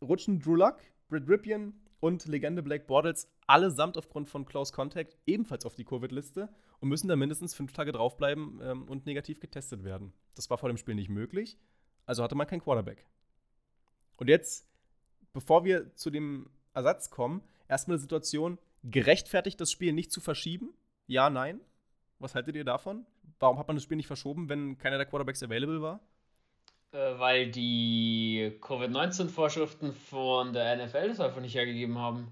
rutschen 0.01 0.39
Drew 0.39 0.55
Luck, 0.55 0.77
Britt 1.09 1.27
Ripien 1.27 1.73
und 1.99 2.25
Legende 2.25 2.63
Blake 2.63 2.85
Bortles 2.85 3.29
allesamt 3.45 3.97
aufgrund 3.97 4.29
von 4.29 4.45
Close 4.45 4.73
Contact 4.73 5.17
ebenfalls 5.25 5.65
auf 5.65 5.75
die 5.75 5.83
Covid-Liste 5.83 6.49
und 6.79 6.89
müssen 6.89 7.09
da 7.09 7.17
mindestens 7.17 7.53
fünf 7.53 7.73
Tage 7.73 7.91
draufbleiben 7.91 8.59
ähm, 8.63 8.83
und 8.87 9.05
negativ 9.05 9.41
getestet 9.41 9.83
werden. 9.83 10.13
Das 10.35 10.49
war 10.49 10.57
vor 10.57 10.69
dem 10.69 10.77
Spiel 10.77 10.95
nicht 10.95 11.09
möglich, 11.09 11.59
also 12.05 12.23
hatte 12.23 12.33
man 12.33 12.47
keinen 12.47 12.61
Quarterback. 12.61 13.05
Und 14.21 14.27
jetzt, 14.27 14.69
bevor 15.33 15.65
wir 15.65 15.95
zu 15.95 16.11
dem 16.11 16.47
Ersatz 16.75 17.09
kommen, 17.09 17.41
erstmal 17.67 17.95
eine 17.95 18.01
Situation, 18.01 18.59
gerechtfertigt 18.83 19.59
das 19.59 19.71
Spiel 19.71 19.93
nicht 19.93 20.11
zu 20.11 20.21
verschieben? 20.21 20.75
Ja, 21.07 21.31
nein? 21.31 21.59
Was 22.19 22.35
haltet 22.35 22.55
ihr 22.55 22.63
davon? 22.63 23.07
Warum 23.39 23.57
hat 23.57 23.67
man 23.67 23.77
das 23.77 23.83
Spiel 23.83 23.97
nicht 23.97 24.05
verschoben, 24.05 24.47
wenn 24.47 24.77
keiner 24.77 24.97
der 24.97 25.07
Quarterbacks 25.07 25.41
available 25.41 25.81
war? 25.81 26.01
Äh, 26.91 27.17
weil 27.17 27.49
die 27.49 28.59
Covid-19-Vorschriften 28.61 29.91
von 29.91 30.53
der 30.53 30.85
NFL 30.85 31.07
das 31.07 31.19
einfach 31.19 31.41
nicht 31.41 31.55
hergegeben 31.55 31.97
haben. 31.97 32.31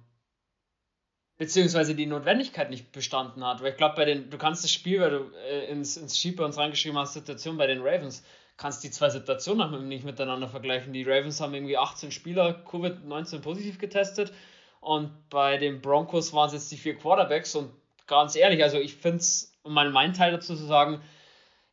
Beziehungsweise 1.39 1.95
die 1.95 2.05
Notwendigkeit 2.05 2.69
nicht 2.69 2.91
bestanden 2.91 3.43
hat. 3.43 3.63
Weil 3.63 3.71
ich 3.71 3.77
glaube, 3.77 3.95
bei 3.95 4.05
den, 4.05 4.29
du 4.29 4.37
kannst 4.37 4.63
das 4.63 4.71
Spiel, 4.71 5.01
weil 5.01 5.09
du 5.09 5.31
äh, 5.37 5.71
ins, 5.71 5.97
ins 5.97 6.19
Sheet 6.19 6.35
bei 6.35 6.45
uns 6.45 6.59
reingeschrieben 6.59 6.99
hast, 6.99 7.13
Situation 7.13 7.57
bei 7.57 7.65
den 7.65 7.81
Ravens, 7.81 8.23
kannst 8.59 8.83
die 8.83 8.91
zwei 8.91 9.09
Situationen 9.09 9.87
nicht 9.87 10.03
miteinander 10.03 10.49
vergleichen. 10.49 10.91
Die 10.91 11.03
Ravens 11.03 11.39
haben 11.39 11.53
irgendwie 11.53 11.77
18 11.77 12.11
Spieler 12.11 12.61
Covid-19 12.69 13.39
positiv 13.39 13.79
getestet 13.79 14.33
und 14.81 15.11
bei 15.29 15.57
den 15.57 15.81
Broncos 15.81 16.33
waren 16.33 16.47
es 16.47 16.53
jetzt 16.53 16.71
die 16.71 16.77
vier 16.77 16.97
Quarterbacks 16.97 17.55
und 17.55 17.71
ganz 18.05 18.35
ehrlich, 18.35 18.61
also 18.61 18.77
ich 18.77 18.95
finde 18.95 19.19
es, 19.19 19.53
um 19.63 19.73
mal 19.73 19.89
meinen 19.91 20.13
Teil 20.13 20.33
dazu 20.33 20.55
zu 20.55 20.65
sagen, 20.65 21.01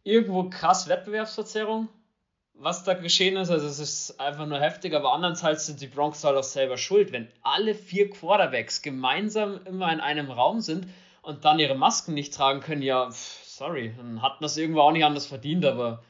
irgendwo 0.04 0.48
krass 0.48 0.88
Wettbewerbsverzerrung, 0.88 1.88
was 2.54 2.84
da 2.84 2.94
geschehen 2.94 3.36
ist. 3.36 3.50
Also 3.50 3.66
es 3.66 3.80
ist 3.80 4.20
einfach 4.20 4.46
nur 4.46 4.60
heftig, 4.60 4.94
aber 4.94 5.12
andernfalls 5.12 5.66
sind 5.66 5.80
die 5.80 5.88
Broncos 5.88 6.22
halt 6.22 6.36
auch 6.36 6.44
selber 6.44 6.78
schuld. 6.78 7.10
Wenn 7.10 7.28
alle 7.42 7.74
vier 7.74 8.10
Quarterbacks 8.10 8.82
gemeinsam 8.82 9.60
immer 9.64 9.92
in 9.92 9.98
einem 9.98 10.30
Raum 10.30 10.60
sind 10.60 10.86
und 11.22 11.44
dann 11.44 11.58
ihre 11.58 11.74
Masken 11.74 12.14
nicht 12.14 12.32
tragen 12.32 12.60
können, 12.60 12.82
ja, 12.82 13.08
sorry, 13.10 13.92
dann 13.96 14.22
hat 14.22 14.40
man 14.40 14.46
es 14.46 14.56
irgendwo 14.56 14.82
auch 14.82 14.92
nicht 14.92 15.04
anders 15.04 15.26
verdient, 15.26 15.64
aber 15.64 16.04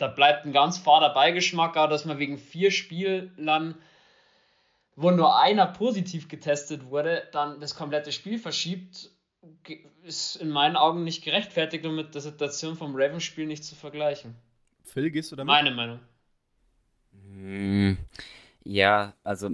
da 0.00 0.08
bleibt 0.08 0.46
ein 0.46 0.52
ganz 0.52 0.78
fader 0.78 1.10
Beigeschmack, 1.10 1.76
auch 1.76 1.88
dass 1.88 2.04
man 2.04 2.18
wegen 2.18 2.38
vier 2.38 2.70
Spielern, 2.70 3.76
wo 4.96 5.10
nur 5.10 5.38
einer 5.38 5.66
positiv 5.66 6.28
getestet 6.28 6.86
wurde, 6.86 7.28
dann 7.32 7.60
das 7.60 7.74
komplette 7.74 8.12
Spiel 8.12 8.38
verschiebt, 8.38 9.10
ist 10.02 10.36
in 10.36 10.50
meinen 10.50 10.76
Augen 10.76 11.04
nicht 11.04 11.24
gerechtfertigt 11.24 11.84
und 11.86 11.94
mit 11.94 12.14
der 12.14 12.20
Situation 12.20 12.76
vom 12.76 12.94
Ravens-Spiel 12.94 13.46
nicht 13.46 13.64
zu 13.64 13.74
vergleichen. 13.74 14.34
Phil, 14.84 15.10
gehst 15.10 15.32
du 15.32 15.36
damit? 15.36 15.48
Meine 15.48 15.70
Meinung. 15.70 16.00
Hm, 17.12 17.98
ja, 18.64 19.14
also 19.22 19.50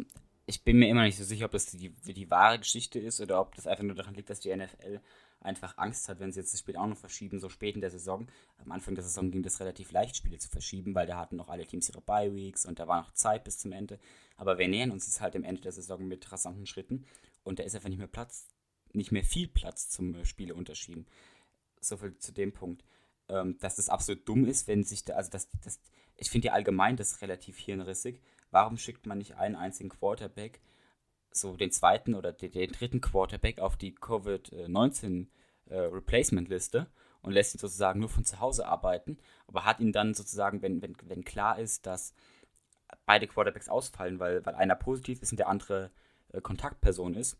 ich 0.46 0.62
bin 0.62 0.78
mir 0.78 0.88
immer 0.88 1.02
nicht 1.02 1.16
so 1.16 1.24
sicher, 1.24 1.46
ob 1.46 1.52
das 1.52 1.66
die, 1.66 1.90
die 1.90 2.30
wahre 2.30 2.58
Geschichte 2.58 2.98
ist 2.98 3.20
oder 3.20 3.40
ob 3.40 3.54
das 3.54 3.66
einfach 3.66 3.84
nur 3.84 3.96
daran 3.96 4.14
liegt, 4.14 4.30
dass 4.30 4.40
die 4.40 4.54
NFL 4.54 5.00
einfach 5.40 5.78
Angst 5.78 6.08
hat, 6.08 6.18
wenn 6.18 6.32
sie 6.32 6.40
jetzt 6.40 6.52
das 6.52 6.60
Spiel 6.60 6.76
auch 6.76 6.86
noch 6.86 6.96
verschieben, 6.96 7.38
so 7.38 7.48
spät 7.48 7.74
in 7.74 7.80
der 7.80 7.90
Saison. 7.90 8.26
Am 8.58 8.72
Anfang 8.72 8.94
der 8.94 9.04
Saison 9.04 9.30
ging 9.30 9.42
das 9.42 9.60
relativ 9.60 9.92
leicht, 9.92 10.16
Spiele 10.16 10.38
zu 10.38 10.48
verschieben, 10.48 10.94
weil 10.94 11.06
da 11.06 11.18
hatten 11.18 11.36
noch 11.36 11.48
alle 11.48 11.66
Teams 11.66 11.88
ihre 11.88 12.00
Bye-Weeks 12.00 12.66
und 12.66 12.78
da 12.78 12.88
war 12.88 13.02
noch 13.02 13.12
Zeit 13.12 13.44
bis 13.44 13.58
zum 13.58 13.72
Ende. 13.72 13.98
Aber 14.36 14.58
wir 14.58 14.68
nähern 14.68 14.90
uns 14.90 15.06
jetzt 15.06 15.20
halt 15.20 15.36
am 15.36 15.44
Ende 15.44 15.60
der 15.60 15.72
Saison 15.72 16.06
mit 16.06 16.30
rasanten 16.32 16.66
Schritten 16.66 17.06
und 17.44 17.58
da 17.58 17.62
ist 17.62 17.74
einfach 17.74 17.88
nicht 17.88 17.98
mehr 17.98 18.08
Platz, 18.08 18.48
nicht 18.92 19.12
mehr 19.12 19.24
viel 19.24 19.48
Platz 19.48 19.88
zum 19.88 20.14
äh, 20.14 20.24
Spiele 20.24 20.54
unterschieben. 20.54 21.06
So 21.80 21.96
viel 21.96 22.16
zu 22.18 22.32
dem 22.32 22.52
Punkt. 22.52 22.84
Ähm, 23.28 23.58
dass 23.58 23.76
das 23.76 23.88
absolut 23.88 24.28
dumm 24.28 24.44
ist, 24.46 24.68
wenn 24.68 24.84
sich 24.84 25.04
da, 25.04 25.14
also 25.14 25.30
das, 25.30 25.48
das 25.62 25.80
ich 26.16 26.30
finde 26.30 26.48
ja 26.48 26.52
allgemein 26.54 26.96
das 26.96 27.22
relativ 27.22 27.58
hirnrissig. 27.58 28.20
Warum 28.50 28.78
schickt 28.78 29.06
man 29.06 29.18
nicht 29.18 29.34
einen 29.34 29.56
einzigen 29.56 29.90
Quarterback, 29.90 30.60
so 31.36 31.56
den 31.56 31.70
zweiten 31.70 32.14
oder 32.14 32.32
den, 32.32 32.50
den 32.50 32.72
dritten 32.72 33.00
Quarterback 33.00 33.60
auf 33.60 33.76
die 33.76 33.94
Covid-19 33.96 35.26
äh, 35.66 35.78
Replacement-Liste 35.78 36.86
und 37.22 37.32
lässt 37.32 37.54
ihn 37.54 37.58
sozusagen 37.58 38.00
nur 38.00 38.08
von 38.08 38.24
zu 38.24 38.40
Hause 38.40 38.66
arbeiten, 38.66 39.18
aber 39.46 39.64
hat 39.64 39.80
ihn 39.80 39.92
dann 39.92 40.14
sozusagen, 40.14 40.62
wenn, 40.62 40.82
wenn, 40.82 40.96
wenn 41.04 41.24
klar 41.24 41.58
ist, 41.58 41.86
dass 41.86 42.14
beide 43.04 43.26
Quarterbacks 43.26 43.68
ausfallen, 43.68 44.20
weil, 44.20 44.44
weil 44.46 44.54
einer 44.54 44.76
positiv 44.76 45.22
ist 45.22 45.32
und 45.32 45.38
der 45.38 45.48
andere 45.48 45.90
äh, 46.32 46.40
Kontaktperson 46.40 47.14
ist, 47.14 47.36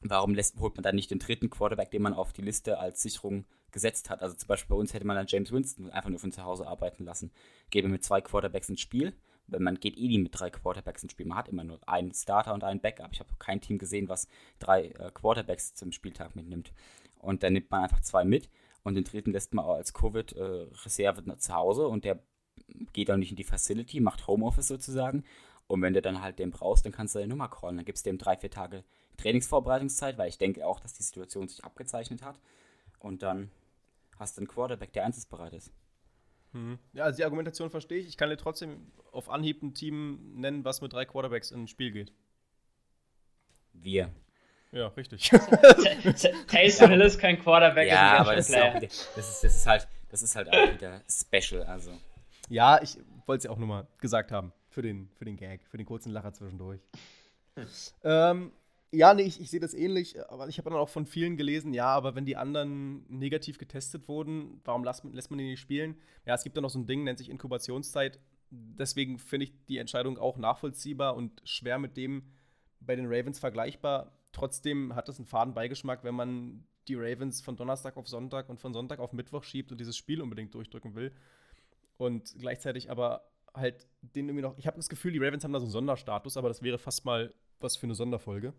warum 0.00 0.34
lässt, 0.34 0.58
holt 0.58 0.76
man 0.76 0.82
dann 0.82 0.94
nicht 0.94 1.10
den 1.10 1.18
dritten 1.18 1.50
Quarterback, 1.50 1.90
den 1.90 2.02
man 2.02 2.14
auf 2.14 2.32
die 2.32 2.42
Liste 2.42 2.78
als 2.78 3.02
Sicherung 3.02 3.46
gesetzt 3.70 4.10
hat? 4.10 4.22
Also 4.22 4.36
zum 4.36 4.48
Beispiel 4.48 4.74
bei 4.74 4.80
uns 4.80 4.92
hätte 4.94 5.06
man 5.06 5.16
dann 5.16 5.26
James 5.26 5.50
Winston 5.50 5.90
einfach 5.90 6.10
nur 6.10 6.18
von 6.18 6.32
zu 6.32 6.44
Hause 6.44 6.66
arbeiten 6.66 7.04
lassen. 7.04 7.32
Gebe 7.70 7.88
mit 7.88 8.04
zwei 8.04 8.20
Quarterbacks 8.20 8.68
ins 8.68 8.80
Spiel, 8.80 9.14
weil 9.46 9.60
man 9.60 9.76
geht 9.76 9.96
eh 9.96 10.08
nie 10.08 10.18
mit 10.18 10.38
drei 10.38 10.50
Quarterbacks 10.50 11.02
ins 11.02 11.12
Spiel. 11.12 11.26
Man 11.26 11.38
hat 11.38 11.48
immer 11.48 11.64
nur 11.64 11.80
einen 11.88 12.12
Starter 12.12 12.54
und 12.54 12.64
einen 12.64 12.80
Backup. 12.80 13.10
Ich 13.12 13.20
habe 13.20 13.30
kein 13.38 13.60
Team 13.60 13.78
gesehen, 13.78 14.08
was 14.08 14.28
drei 14.58 14.86
äh, 14.86 15.10
Quarterbacks 15.12 15.74
zum 15.74 15.92
Spieltag 15.92 16.34
mitnimmt. 16.36 16.72
Und 17.18 17.42
dann 17.42 17.52
nimmt 17.52 17.70
man 17.70 17.84
einfach 17.84 18.00
zwei 18.00 18.24
mit 18.24 18.48
und 18.82 18.94
den 18.94 19.04
dritten 19.04 19.32
lässt 19.32 19.54
man 19.54 19.64
auch 19.64 19.76
als 19.76 19.94
Covid-Reserve 19.94 21.30
äh, 21.30 21.38
zu 21.38 21.54
Hause 21.54 21.88
und 21.88 22.04
der 22.04 22.20
geht 22.92 23.10
auch 23.10 23.16
nicht 23.16 23.30
in 23.30 23.36
die 23.36 23.44
Facility, 23.44 24.00
macht 24.00 24.26
Homeoffice 24.26 24.68
sozusagen. 24.68 25.24
Und 25.66 25.80
wenn 25.82 25.94
du 25.94 26.02
dann 26.02 26.20
halt 26.20 26.38
den 26.38 26.50
brauchst, 26.50 26.84
dann 26.84 26.92
kannst 26.92 27.14
du 27.14 27.18
deine 27.18 27.30
Nummer 27.30 27.48
callen. 27.48 27.76
Dann 27.76 27.86
gibst 27.86 28.04
du 28.04 28.10
dem 28.10 28.18
drei, 28.18 28.36
vier 28.36 28.50
Tage 28.50 28.84
Trainingsvorbereitungszeit, 29.16 30.18
weil 30.18 30.28
ich 30.28 30.38
denke 30.38 30.66
auch, 30.66 30.80
dass 30.80 30.92
die 30.92 31.02
Situation 31.02 31.48
sich 31.48 31.64
abgezeichnet 31.64 32.22
hat. 32.22 32.38
Und 32.98 33.22
dann 33.22 33.50
hast 34.18 34.36
du 34.36 34.42
einen 34.42 34.48
Quarterback, 34.48 34.92
der 34.92 35.04
einsatzbereit 35.04 35.54
ist. 35.54 35.72
Ja, 36.92 37.04
also 37.04 37.16
die 37.16 37.24
Argumentation 37.24 37.70
verstehe 37.70 37.98
ich. 37.98 38.08
Ich 38.08 38.16
kann 38.16 38.30
dir 38.30 38.36
trotzdem 38.36 38.92
auf 39.12 39.28
Anhieb 39.28 39.62
ein 39.62 39.74
Team 39.74 40.34
nennen, 40.34 40.64
was 40.64 40.80
mit 40.80 40.92
drei 40.92 41.04
Quarterbacks 41.04 41.50
ins 41.50 41.70
Spiel 41.70 41.90
geht. 41.90 42.12
Wir. 43.72 44.10
Ja, 44.72 44.88
richtig. 44.88 45.30
Taysom 46.48 46.90
Hill 46.90 47.00
ist 47.00 47.18
kein 47.18 47.40
Quarterback, 47.40 47.88
ja, 47.88 48.18
aber 48.18 48.34
das 48.34 48.48
ist, 48.48 48.56
wieder, 48.56 48.80
das, 48.80 49.08
ist, 49.16 49.44
das, 49.44 49.54
ist 49.54 49.66
halt, 49.66 49.88
das 50.08 50.22
ist 50.22 50.34
halt 50.34 50.48
auch 50.48 50.74
wieder 50.74 51.00
special. 51.08 51.62
Also. 51.64 51.92
Ja, 52.48 52.82
ich 52.82 52.96
wollte 53.26 53.38
es 53.38 53.44
ja 53.44 53.50
auch 53.50 53.58
nur 53.58 53.68
mal 53.68 53.86
gesagt 53.98 54.32
haben. 54.32 54.52
Für 54.68 54.82
den, 54.82 55.08
für 55.16 55.24
den 55.24 55.36
Gag, 55.36 55.60
für 55.68 55.76
den 55.76 55.86
kurzen 55.86 56.10
Lacher 56.10 56.32
zwischendurch. 56.32 56.80
ähm, 58.02 58.50
ja, 58.94 59.14
nee, 59.14 59.22
ich, 59.22 59.40
ich 59.40 59.50
sehe 59.50 59.60
das 59.60 59.74
ähnlich, 59.74 60.16
aber 60.30 60.48
ich 60.48 60.58
habe 60.58 60.70
dann 60.70 60.78
auch 60.78 60.88
von 60.88 61.06
vielen 61.06 61.36
gelesen, 61.36 61.74
ja, 61.74 61.86
aber 61.86 62.14
wenn 62.14 62.24
die 62.24 62.36
anderen 62.36 63.04
negativ 63.08 63.58
getestet 63.58 64.08
wurden, 64.08 64.60
warum 64.64 64.84
lässt, 64.84 65.04
lässt 65.04 65.30
man 65.30 65.38
die 65.38 65.44
nicht 65.44 65.60
spielen? 65.60 65.96
Ja, 66.26 66.34
es 66.34 66.44
gibt 66.44 66.56
da 66.56 66.60
noch 66.60 66.70
so 66.70 66.78
ein 66.78 66.86
Ding, 66.86 67.04
nennt 67.04 67.18
sich 67.18 67.30
Inkubationszeit. 67.30 68.18
Deswegen 68.50 69.18
finde 69.18 69.44
ich 69.44 69.66
die 69.66 69.78
Entscheidung 69.78 70.18
auch 70.18 70.36
nachvollziehbar 70.36 71.16
und 71.16 71.42
schwer 71.44 71.78
mit 71.78 71.96
dem 71.96 72.24
bei 72.80 72.96
den 72.96 73.06
Ravens 73.06 73.38
vergleichbar. 73.38 74.12
Trotzdem 74.32 74.94
hat 74.94 75.08
es 75.08 75.18
einen 75.18 75.26
faden 75.26 75.54
Beigeschmack, 75.54 76.04
wenn 76.04 76.14
man 76.14 76.64
die 76.88 76.94
Ravens 76.94 77.40
von 77.40 77.56
Donnerstag 77.56 77.96
auf 77.96 78.08
Sonntag 78.08 78.48
und 78.48 78.60
von 78.60 78.74
Sonntag 78.74 78.98
auf 78.98 79.12
Mittwoch 79.12 79.42
schiebt 79.42 79.72
und 79.72 79.78
dieses 79.78 79.96
Spiel 79.96 80.20
unbedingt 80.20 80.54
durchdrücken 80.54 80.94
will. 80.94 81.12
Und 81.96 82.34
gleichzeitig 82.38 82.90
aber 82.90 83.24
halt 83.54 83.86
den 84.02 84.28
irgendwie 84.28 84.42
noch. 84.42 84.58
Ich 84.58 84.66
habe 84.66 84.76
das 84.76 84.88
Gefühl, 84.88 85.12
die 85.12 85.18
Ravens 85.18 85.44
haben 85.44 85.52
da 85.52 85.60
so 85.60 85.64
einen 85.64 85.72
Sonderstatus, 85.72 86.36
aber 86.36 86.48
das 86.48 86.62
wäre 86.62 86.78
fast 86.78 87.04
mal 87.04 87.32
was 87.60 87.76
für 87.76 87.86
eine 87.86 87.94
Sonderfolge. 87.94 88.52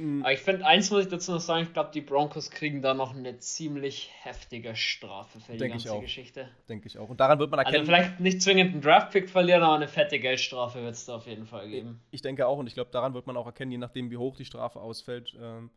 Mhm. 0.00 0.22
Aber 0.22 0.32
ich 0.32 0.40
finde, 0.40 0.64
eins 0.64 0.90
muss 0.90 1.02
ich 1.02 1.08
dazu 1.08 1.32
noch 1.32 1.40
sagen, 1.40 1.64
ich 1.64 1.72
glaube, 1.72 1.90
die 1.92 2.00
Broncos 2.00 2.50
kriegen 2.50 2.80
da 2.80 2.94
noch 2.94 3.14
eine 3.14 3.38
ziemlich 3.38 4.10
heftige 4.22 4.74
Strafe 4.74 5.40
für 5.40 5.52
die 5.52 5.58
Denk 5.58 5.72
ganze 5.72 6.00
Geschichte. 6.00 6.48
Denke 6.68 6.86
ich 6.86 6.98
auch. 6.98 7.10
Und 7.10 7.20
daran 7.20 7.38
wird 7.38 7.50
man 7.50 7.60
also 7.60 7.68
erkennen. 7.68 7.92
Also 7.92 8.04
vielleicht 8.04 8.20
nicht 8.20 8.42
zwingend 8.42 8.72
einen 8.72 8.80
Draftpick 8.80 9.28
verlieren, 9.28 9.62
aber 9.62 9.74
eine 9.74 9.88
fette 9.88 10.18
Geldstrafe 10.18 10.82
wird 10.82 10.94
es 10.94 11.04
da 11.04 11.16
auf 11.16 11.26
jeden 11.26 11.46
Fall 11.46 11.68
geben. 11.68 12.00
Ich 12.10 12.22
denke 12.22 12.46
auch 12.46 12.58
und 12.58 12.66
ich 12.66 12.74
glaube, 12.74 12.90
daran 12.90 13.12
wird 13.12 13.26
man 13.26 13.36
auch 13.36 13.46
erkennen, 13.46 13.72
je 13.72 13.78
nachdem, 13.78 14.10
wie 14.10 14.16
hoch 14.16 14.36
die 14.36 14.46
Strafe 14.46 14.80
ausfällt, 14.80 15.36
ähm, 15.38 15.70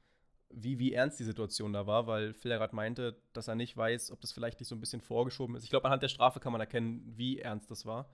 wie, 0.50 0.80
wie 0.80 0.94
ernst 0.94 1.20
die 1.20 1.24
Situation 1.26 1.74
da 1.74 1.86
war, 1.86 2.08
weil 2.08 2.34
Phil 2.34 2.52
gerade 2.52 2.76
meinte, 2.76 3.18
dass 3.34 3.48
er 3.48 3.56
nicht 3.56 3.76
weiß, 3.76 4.12
ob 4.12 4.22
das 4.22 4.32
vielleicht 4.32 4.60
nicht 4.60 4.70
so 4.70 4.76
ein 4.76 4.80
bisschen 4.80 5.02
vorgeschoben 5.02 5.56
ist. 5.56 5.64
Ich 5.64 5.70
glaube, 5.70 5.86
anhand 5.86 6.04
der 6.04 6.10
Strafe 6.10 6.40
kann 6.40 6.52
man 6.52 6.62
erkennen, 6.62 7.12
wie 7.18 7.40
ernst 7.40 7.70
das 7.72 7.86
war. 7.86 8.08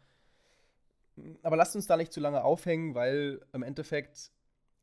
Aber 1.44 1.58
lasst 1.58 1.76
uns 1.76 1.86
da 1.86 1.98
nicht 1.98 2.14
zu 2.14 2.22
lange 2.22 2.44
aufhängen, 2.44 2.96
weil 2.96 3.42
im 3.52 3.62
Endeffekt 3.62 4.32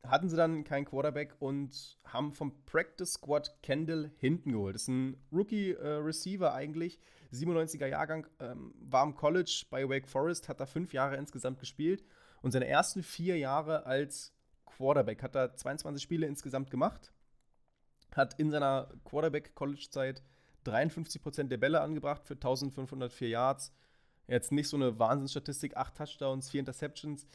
hatten 0.09 0.29
sie 0.29 0.35
dann 0.35 0.63
keinen 0.63 0.85
Quarterback 0.85 1.35
und 1.39 1.97
haben 2.05 2.31
vom 2.31 2.53
Practice 2.65 3.13
Squad 3.13 3.61
Kendall 3.61 4.11
hinten 4.17 4.51
geholt. 4.51 4.75
Das 4.75 4.83
ist 4.83 4.87
ein 4.89 5.17
Rookie-Receiver 5.31 6.47
äh, 6.47 6.51
eigentlich, 6.51 6.99
97er 7.31 7.87
Jahrgang, 7.87 8.27
ähm, 8.39 8.73
war 8.79 9.01
am 9.01 9.15
College 9.15 9.65
bei 9.69 9.87
Wake 9.87 10.07
Forest, 10.07 10.49
hat 10.49 10.59
da 10.59 10.65
fünf 10.65 10.93
Jahre 10.93 11.17
insgesamt 11.17 11.59
gespielt 11.59 12.03
und 12.41 12.51
seine 12.51 12.67
ersten 12.67 13.03
vier 13.03 13.37
Jahre 13.37 13.85
als 13.85 14.33
Quarterback 14.65 15.23
hat 15.23 15.35
er 15.35 15.55
22 15.55 16.01
Spiele 16.01 16.27
insgesamt 16.27 16.69
gemacht, 16.69 17.11
hat 18.15 18.39
in 18.39 18.51
seiner 18.51 18.89
Quarterback-College-Zeit 19.05 20.23
53% 20.65 21.43
der 21.45 21.57
Bälle 21.57 21.81
angebracht 21.81 22.25
für 22.25 22.35
1504 22.35 23.29
Yards. 23.29 23.73
Jetzt 24.27 24.51
nicht 24.51 24.67
so 24.67 24.77
eine 24.77 24.99
Wahnsinnsstatistik, 24.99 25.77
8 25.77 25.95
Touchdowns, 25.95 26.49
4 26.49 26.59
Interceptions 26.59 27.25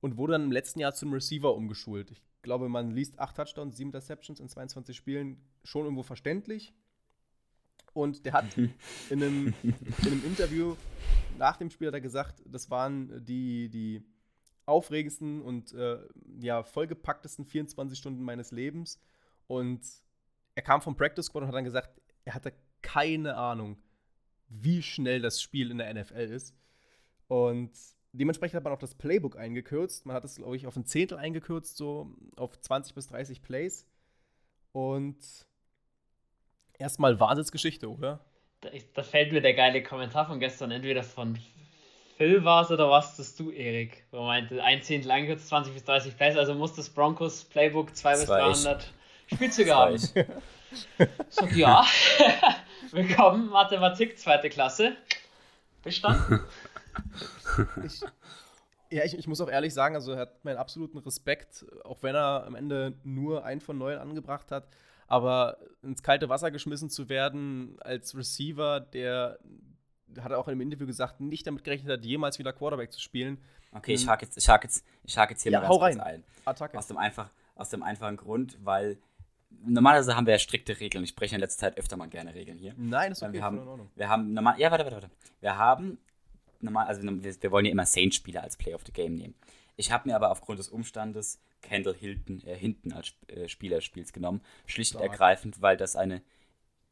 und 0.00 0.16
wurde 0.16 0.32
dann 0.32 0.44
im 0.44 0.52
letzten 0.52 0.80
Jahr 0.80 0.94
zum 0.94 1.12
Receiver 1.12 1.54
umgeschult. 1.54 2.10
Ich 2.10 2.22
glaube, 2.42 2.68
man 2.68 2.90
liest 2.90 3.18
8 3.18 3.36
Touchdowns, 3.36 3.76
7 3.76 3.88
Interceptions 3.88 4.40
in 4.40 4.48
22 4.48 4.96
Spielen 4.96 5.36
schon 5.62 5.84
irgendwo 5.84 6.02
verständlich. 6.02 6.74
Und 7.92 8.24
der 8.24 8.34
hat 8.34 8.56
in 8.56 8.72
einem, 9.10 9.54
in 9.62 9.74
einem 10.06 10.24
Interview 10.24 10.76
nach 11.38 11.56
dem 11.56 11.70
Spiel 11.70 11.88
hat 11.88 11.94
er 11.94 12.00
gesagt, 12.00 12.42
das 12.46 12.70
waren 12.70 13.24
die, 13.24 13.68
die 13.68 14.02
aufregendsten 14.66 15.42
und 15.42 15.72
äh, 15.72 15.98
ja, 16.38 16.62
vollgepacktesten 16.62 17.44
24 17.44 17.98
Stunden 17.98 18.22
meines 18.22 18.52
Lebens. 18.52 19.00
Und 19.46 19.80
er 20.54 20.62
kam 20.62 20.80
vom 20.80 20.96
Practice 20.96 21.26
Squad 21.26 21.42
und 21.42 21.48
hat 21.48 21.54
dann 21.54 21.64
gesagt, 21.64 22.00
er 22.24 22.34
hatte 22.34 22.52
keine 22.82 23.36
Ahnung, 23.36 23.82
wie 24.48 24.82
schnell 24.82 25.20
das 25.20 25.42
Spiel 25.42 25.70
in 25.70 25.78
der 25.78 25.92
NFL 25.92 26.30
ist. 26.32 26.54
Und 27.26 27.72
dementsprechend 28.12 28.56
hat 28.56 28.64
man 28.64 28.72
auch 28.72 28.78
das 28.78 28.94
Playbook 28.94 29.36
eingekürzt. 29.36 30.06
Man 30.06 30.16
hat 30.16 30.24
es, 30.24 30.36
glaube 30.36 30.56
ich, 30.56 30.66
auf 30.66 30.76
ein 30.76 30.84
Zehntel 30.84 31.18
eingekürzt, 31.18 31.76
so 31.76 32.10
auf 32.36 32.58
20 32.60 32.94
bis 32.94 33.08
30 33.08 33.42
Plays. 33.42 33.86
Und 34.72 35.16
erstmal 36.78 37.18
Wahnsinnsgeschichte, 37.20 37.90
oder? 37.90 38.20
Da, 38.60 38.70
da, 38.94 39.02
fällt 39.02 39.32
mir 39.32 39.40
der 39.40 39.54
geile 39.54 39.82
Kommentar 39.82 40.26
von 40.26 40.38
gestern, 40.38 40.70
entweder 40.70 41.02
von 41.02 41.38
Phil 42.16 42.44
war 42.44 42.62
es 42.62 42.70
oder 42.70 42.90
was 42.90 43.16
das 43.16 43.34
du, 43.34 43.50
Erik? 43.50 44.04
Wo 44.10 44.24
meinte, 44.24 44.62
ein 44.62 44.82
Zehntel 44.82 45.10
eingekürzt, 45.10 45.48
20 45.48 45.72
bis 45.72 45.84
30 45.84 46.16
Plays, 46.16 46.36
also 46.36 46.54
muss 46.54 46.74
das 46.74 46.90
Broncos 46.90 47.44
Playbook 47.44 47.96
2 47.96 48.12
bis 48.12 48.26
300 48.26 48.92
Spielzüge 49.26 49.74
haben. 49.74 49.98
So, 51.30 51.46
ja. 51.46 51.84
Willkommen, 52.92 53.48
Mathematik, 53.48 54.16
zweite 54.16 54.48
Klasse. 54.48 54.96
Bestanden. 55.82 56.44
ich, 57.84 58.00
ja, 58.90 59.04
ich, 59.04 59.16
ich 59.16 59.26
muss 59.26 59.40
auch 59.40 59.50
ehrlich 59.50 59.72
sagen, 59.72 59.94
also 59.94 60.12
er 60.12 60.20
hat 60.20 60.44
meinen 60.44 60.56
absoluten 60.58 60.98
Respekt, 60.98 61.64
auch 61.84 62.02
wenn 62.02 62.14
er 62.14 62.44
am 62.46 62.54
Ende 62.54 62.94
nur 63.04 63.44
ein 63.44 63.60
von 63.60 63.78
neun 63.78 63.98
angebracht 63.98 64.50
hat. 64.50 64.68
Aber 65.06 65.58
ins 65.82 66.02
kalte 66.02 66.28
Wasser 66.28 66.50
geschmissen 66.50 66.88
zu 66.88 67.08
werden 67.08 67.76
als 67.80 68.16
Receiver, 68.16 68.80
der 68.80 69.38
hat 70.20 70.30
er 70.32 70.38
auch 70.38 70.48
in 70.48 70.52
einem 70.52 70.60
Interview 70.62 70.86
gesagt, 70.86 71.20
nicht 71.20 71.46
damit 71.46 71.64
gerechnet 71.64 71.92
hat, 71.92 72.04
jemals 72.04 72.38
wieder 72.38 72.52
Quarterback 72.52 72.92
zu 72.92 73.00
spielen. 73.00 73.38
Okay, 73.72 73.94
ich 73.94 74.08
hake 74.08 74.24
jetzt, 74.24 74.36
ich 74.36 74.48
hake 74.48 74.66
jetzt, 74.66 74.84
ich 75.04 75.16
hake 75.16 75.32
jetzt 75.32 75.42
hier 75.42 75.52
ja, 75.52 75.60
mal 75.60 75.68
ganz 75.68 75.82
rein. 75.82 76.00
ein. 76.00 76.24
Attacke. 76.44 76.76
Aus 76.76 76.88
dem, 76.88 76.96
einfach, 76.96 77.30
aus 77.54 77.70
dem 77.70 77.82
einfachen 77.82 78.16
Grund, 78.16 78.58
weil 78.64 78.98
normalerweise 79.64 80.16
haben 80.16 80.26
wir 80.26 80.34
ja 80.34 80.38
strikte 80.38 80.78
Regeln. 80.80 81.04
Ich 81.04 81.10
spreche 81.10 81.36
in 81.36 81.40
letzter 81.40 81.66
Zeit 81.66 81.78
öfter 81.78 81.96
mal 81.96 82.08
gerne 82.08 82.34
Regeln 82.34 82.58
hier. 82.58 82.74
Nein, 82.76 83.10
das 83.10 83.18
ist 83.18 83.22
okay, 83.22 83.34
wir 83.34 83.42
haben, 83.42 83.58
in 83.58 83.68
Ordnung. 83.68 83.90
wir 83.94 84.08
haben 84.08 84.32
normal, 84.32 84.58
ja, 84.58 84.70
warte, 84.70 84.84
warte, 84.84 84.96
warte. 84.96 85.10
Wir 85.40 85.56
haben 85.56 85.98
normal, 86.60 86.86
also 86.86 87.02
wir, 87.02 87.42
wir 87.42 87.50
wollen 87.50 87.66
ja 87.66 87.72
immer 87.72 87.86
Saints-Spieler 87.86 88.42
als 88.42 88.56
Play 88.56 88.74
of 88.74 88.82
the 88.86 88.92
Game 88.92 89.14
nehmen. 89.14 89.34
Ich 89.76 89.90
habe 89.92 90.08
mir 90.08 90.14
aber 90.14 90.30
aufgrund 90.30 90.58
des 90.58 90.68
Umstandes 90.68 91.40
Kendall 91.62 91.94
Hilton, 91.94 92.42
äh, 92.46 92.56
hinten 92.56 92.92
als 92.92 93.14
äh, 93.28 93.48
Spieler 93.48 93.76
des 93.76 93.84
Spiels 93.84 94.12
genommen. 94.12 94.42
Schlicht 94.66 94.94
und 94.94 95.02
ergreifend, 95.02 95.62
weil 95.62 95.76
das 95.76 95.96
eine 95.96 96.22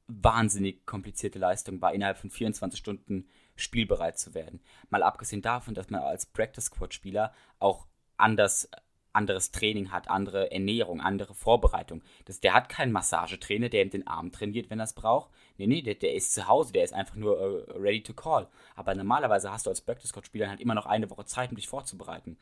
wahnsinnig 0.07 0.87
komplizierte 0.87 1.39
Leistung 1.39 1.81
war, 1.83 1.93
innerhalb 1.93 2.17
von 2.17 2.31
24 2.31 2.79
Stunden 2.79 3.29
spielbereit 3.57 4.19
zu 4.19 4.35
werden. 4.35 4.61
Mal 4.89 5.03
abgesehen 5.03 5.43
davon, 5.43 5.75
dass 5.75 5.91
man 5.91 6.01
als 6.01 6.27
Practice 6.27 6.67
Squad 6.67 6.95
Spieler 6.95 7.33
auch 7.59 7.87
anders 8.17 8.71
anderes 9.13 9.51
Training 9.51 9.91
hat, 9.91 10.09
andere 10.09 10.53
Ernährung, 10.53 11.01
andere 11.01 11.35
Vorbereitung. 11.35 12.03
Das, 12.27 12.41
der 12.41 12.55
hat 12.55 12.69
keinen 12.69 12.93
Massagetrainer, 12.93 13.69
der 13.69 13.83
ihm 13.83 13.91
den 13.91 14.07
Arm 14.07 14.31
trainiert, 14.31 14.71
wenn 14.71 14.81
er 14.81 14.85
es 14.85 14.93
braucht. 14.93 15.31
Nee, 15.59 15.67
nee, 15.67 15.83
der, 15.83 15.97
der 15.97 16.15
ist 16.15 16.33
zu 16.33 16.47
Hause, 16.47 16.73
der 16.73 16.85
ist 16.85 16.95
einfach 16.95 17.17
nur 17.17 17.39
äh, 17.39 17.79
ready 17.79 18.03
to 18.03 18.15
call. 18.15 18.49
Aber 18.77 18.95
normalerweise 18.95 19.51
hast 19.51 19.67
du 19.67 19.71
als 19.71 19.81
Practice 19.81 20.11
Squad 20.11 20.27
Spieler 20.27 20.49
halt 20.49 20.61
immer 20.61 20.75
noch 20.75 20.87
eine 20.87 21.11
Woche 21.11 21.27
Zeit, 21.27 21.51
um 21.51 21.57
dich 21.57 21.69
vorzubereiten. 21.69 22.39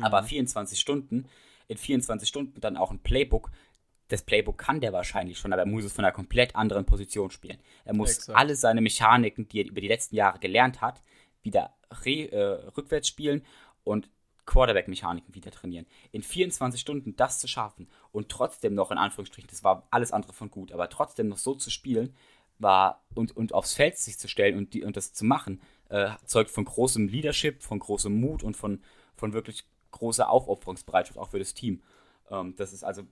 Aber 0.00 0.24
24 0.24 0.78
Stunden, 0.78 1.28
in 1.68 1.76
24 1.76 2.28
Stunden 2.28 2.60
dann 2.60 2.76
auch 2.76 2.90
ein 2.90 2.98
Playbook. 2.98 3.50
Das 4.08 4.22
Playbook 4.22 4.58
kann 4.58 4.80
der 4.80 4.92
wahrscheinlich 4.92 5.38
schon, 5.38 5.52
aber 5.52 5.62
er 5.62 5.68
muss 5.68 5.84
es 5.84 5.92
von 5.92 6.04
einer 6.04 6.12
komplett 6.12 6.56
anderen 6.56 6.84
Position 6.84 7.30
spielen. 7.30 7.58
Er 7.84 7.94
muss 7.94 8.16
Exakt. 8.16 8.38
alle 8.38 8.56
seine 8.56 8.80
Mechaniken, 8.80 9.48
die 9.48 9.60
er 9.60 9.68
über 9.68 9.80
die 9.80 9.88
letzten 9.88 10.16
Jahre 10.16 10.40
gelernt 10.40 10.80
hat, 10.80 11.00
wieder 11.42 11.74
re, 12.04 12.30
äh, 12.30 12.68
rückwärts 12.76 13.08
spielen 13.08 13.46
und 13.84 14.10
Quarterback-Mechaniken 14.46 15.34
wieder 15.34 15.50
trainieren. 15.50 15.86
In 16.12 16.22
24 16.22 16.80
Stunden 16.80 17.16
das 17.16 17.38
zu 17.38 17.48
schaffen 17.48 17.88
und 18.12 18.28
trotzdem 18.28 18.74
noch, 18.74 18.90
in 18.90 18.98
Anführungsstrichen, 18.98 19.48
das 19.50 19.64
war 19.64 19.86
alles 19.90 20.12
andere 20.12 20.32
von 20.32 20.50
gut, 20.50 20.72
aber 20.72 20.88
trotzdem 20.88 21.28
noch 21.28 21.38
so 21.38 21.54
zu 21.54 21.70
spielen, 21.70 22.14
war 22.58 23.04
und, 23.14 23.36
und 23.36 23.52
aufs 23.52 23.74
Feld 23.74 23.98
sich 23.98 24.18
zu 24.18 24.28
stellen 24.28 24.56
und, 24.56 24.74
die, 24.74 24.84
und 24.84 24.96
das 24.96 25.12
zu 25.12 25.24
machen, 25.24 25.60
äh, 25.88 26.10
zeugt 26.24 26.50
von 26.50 26.64
großem 26.64 27.08
Leadership, 27.08 27.62
von 27.62 27.78
großem 27.78 28.14
Mut 28.14 28.42
und 28.42 28.56
von, 28.56 28.82
von 29.16 29.32
wirklich 29.32 29.64
großer 29.90 30.28
Aufopferungsbereitschaft 30.28 31.18
auch 31.18 31.30
für 31.30 31.38
das 31.38 31.54
Team. 31.54 31.82
Ähm, 32.30 32.54
das 32.56 32.72
ist 32.72 32.84
also 32.84 33.02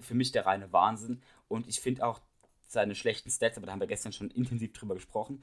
für 0.00 0.14
mich 0.14 0.32
der 0.32 0.46
reine 0.46 0.72
Wahnsinn 0.72 1.22
und 1.48 1.66
ich 1.66 1.80
finde 1.80 2.06
auch 2.06 2.20
seine 2.66 2.94
schlechten 2.94 3.30
Stats, 3.30 3.56
aber 3.56 3.66
da 3.66 3.72
haben 3.72 3.80
wir 3.80 3.86
gestern 3.86 4.12
schon 4.12 4.30
intensiv 4.30 4.72
drüber 4.72 4.94
gesprochen. 4.94 5.42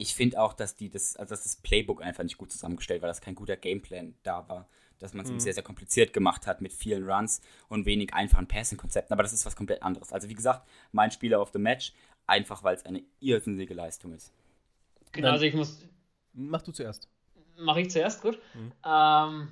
Ich 0.00 0.14
finde 0.14 0.40
auch, 0.40 0.54
dass 0.54 0.76
die 0.76 0.88
das, 0.88 1.16
also 1.16 1.30
dass 1.30 1.42
das 1.42 1.56
Playbook 1.56 2.02
einfach 2.02 2.22
nicht 2.22 2.38
gut 2.38 2.52
zusammengestellt 2.52 3.02
war, 3.02 3.08
dass 3.08 3.20
kein 3.20 3.34
guter 3.34 3.56
Gameplan 3.56 4.14
da 4.22 4.48
war, 4.48 4.68
dass 5.00 5.12
man 5.12 5.24
es 5.24 5.30
ihm 5.30 5.40
sehr, 5.40 5.52
sehr 5.52 5.64
kompliziert 5.64 6.12
gemacht 6.12 6.46
hat 6.46 6.60
mit 6.60 6.72
vielen 6.72 7.08
Runs 7.08 7.40
und 7.68 7.84
wenig 7.84 8.14
einfachen 8.14 8.46
Passing-Konzepten. 8.46 9.12
Aber 9.12 9.24
das 9.24 9.32
ist 9.32 9.44
was 9.44 9.56
komplett 9.56 9.82
anderes. 9.82 10.12
Also 10.12 10.28
wie 10.28 10.34
gesagt, 10.34 10.68
mein 10.92 11.10
Spieler 11.10 11.40
of 11.40 11.50
the 11.52 11.58
Match, 11.58 11.92
einfach 12.28 12.62
weil 12.62 12.76
es 12.76 12.86
eine 12.86 13.02
irrsinnige 13.18 13.74
Leistung 13.74 14.12
ist. 14.12 14.32
Genau, 15.10 15.32
also 15.32 15.44
ich 15.44 15.54
muss. 15.54 15.84
Mach 16.32 16.62
du 16.62 16.70
zuerst. 16.70 17.08
Mache 17.56 17.80
ich 17.80 17.90
zuerst, 17.90 18.22
gut. 18.22 18.38
Ähm, 18.86 19.48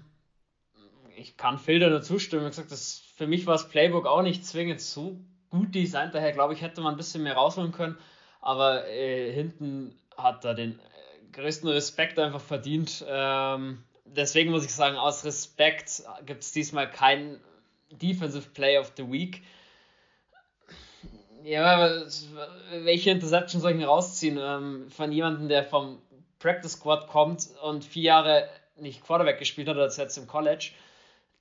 ich 1.17 1.37
kann 1.37 1.59
Phil 1.59 1.81
da 1.81 1.89
nur 1.89 2.03
zustimmen. 2.03 2.45
Wie 2.45 2.51
gesagt, 2.51 2.71
das, 2.71 3.03
für 3.17 3.27
mich 3.27 3.47
war 3.47 3.55
das 3.55 3.69
Playbook 3.69 4.07
auch 4.07 4.23
nicht 4.23 4.47
zwingend 4.47 4.81
so 4.81 5.19
gut 5.51 5.75
designt. 5.75 6.15
Daher 6.15 6.33
glaube 6.33 6.55
ich, 6.55 6.63
hätte 6.63 6.83
man 6.83 6.95
ein 6.95 6.97
bisschen 6.97 7.25
mehr 7.25 7.35
rausholen 7.35 7.73
können. 7.73 7.99
Aber 8.41 8.87
äh, 8.89 9.33
hinten 9.33 9.99
hat 10.17 10.45
er 10.45 10.55
den 10.55 10.73
äh, 10.73 11.33
größten 11.33 11.69
Respekt 11.69 12.19
einfach 12.19 12.41
verdient. 12.41 13.05
Ähm, 13.09 13.83
deswegen 14.05 14.51
muss 14.51 14.65
ich 14.65 14.75
sagen, 14.75 14.97
aus 14.97 15.25
Respekt 15.25 16.03
gibt 16.25 16.43
es 16.43 16.53
diesmal 16.53 16.91
keinen 16.91 17.41
Defensive 17.91 18.49
Play 18.51 18.79
of 18.79 18.93
the 18.97 19.11
Week. 19.11 19.43
Ja, 21.45 22.03
welche 22.73 23.11
Interception 23.11 23.61
soll 23.61 23.73
ich 23.73 23.77
denn 23.79 23.87
rausziehen? 23.87 24.39
Ähm, 24.41 24.91
von 24.91 25.13
jemandem, 25.13 25.49
der 25.49 25.65
vom 25.65 26.03
Practice 26.41 26.73
Squad 26.73 27.07
kommt 27.07 27.49
und 27.63 27.85
vier 27.85 28.03
Jahre 28.03 28.49
nicht 28.77 29.05
Quarterback 29.05 29.39
gespielt 29.39 29.69
hat, 29.69 29.77
als 29.77 29.97
jetzt 29.97 30.19
im 30.19 30.27
College. 30.27 30.71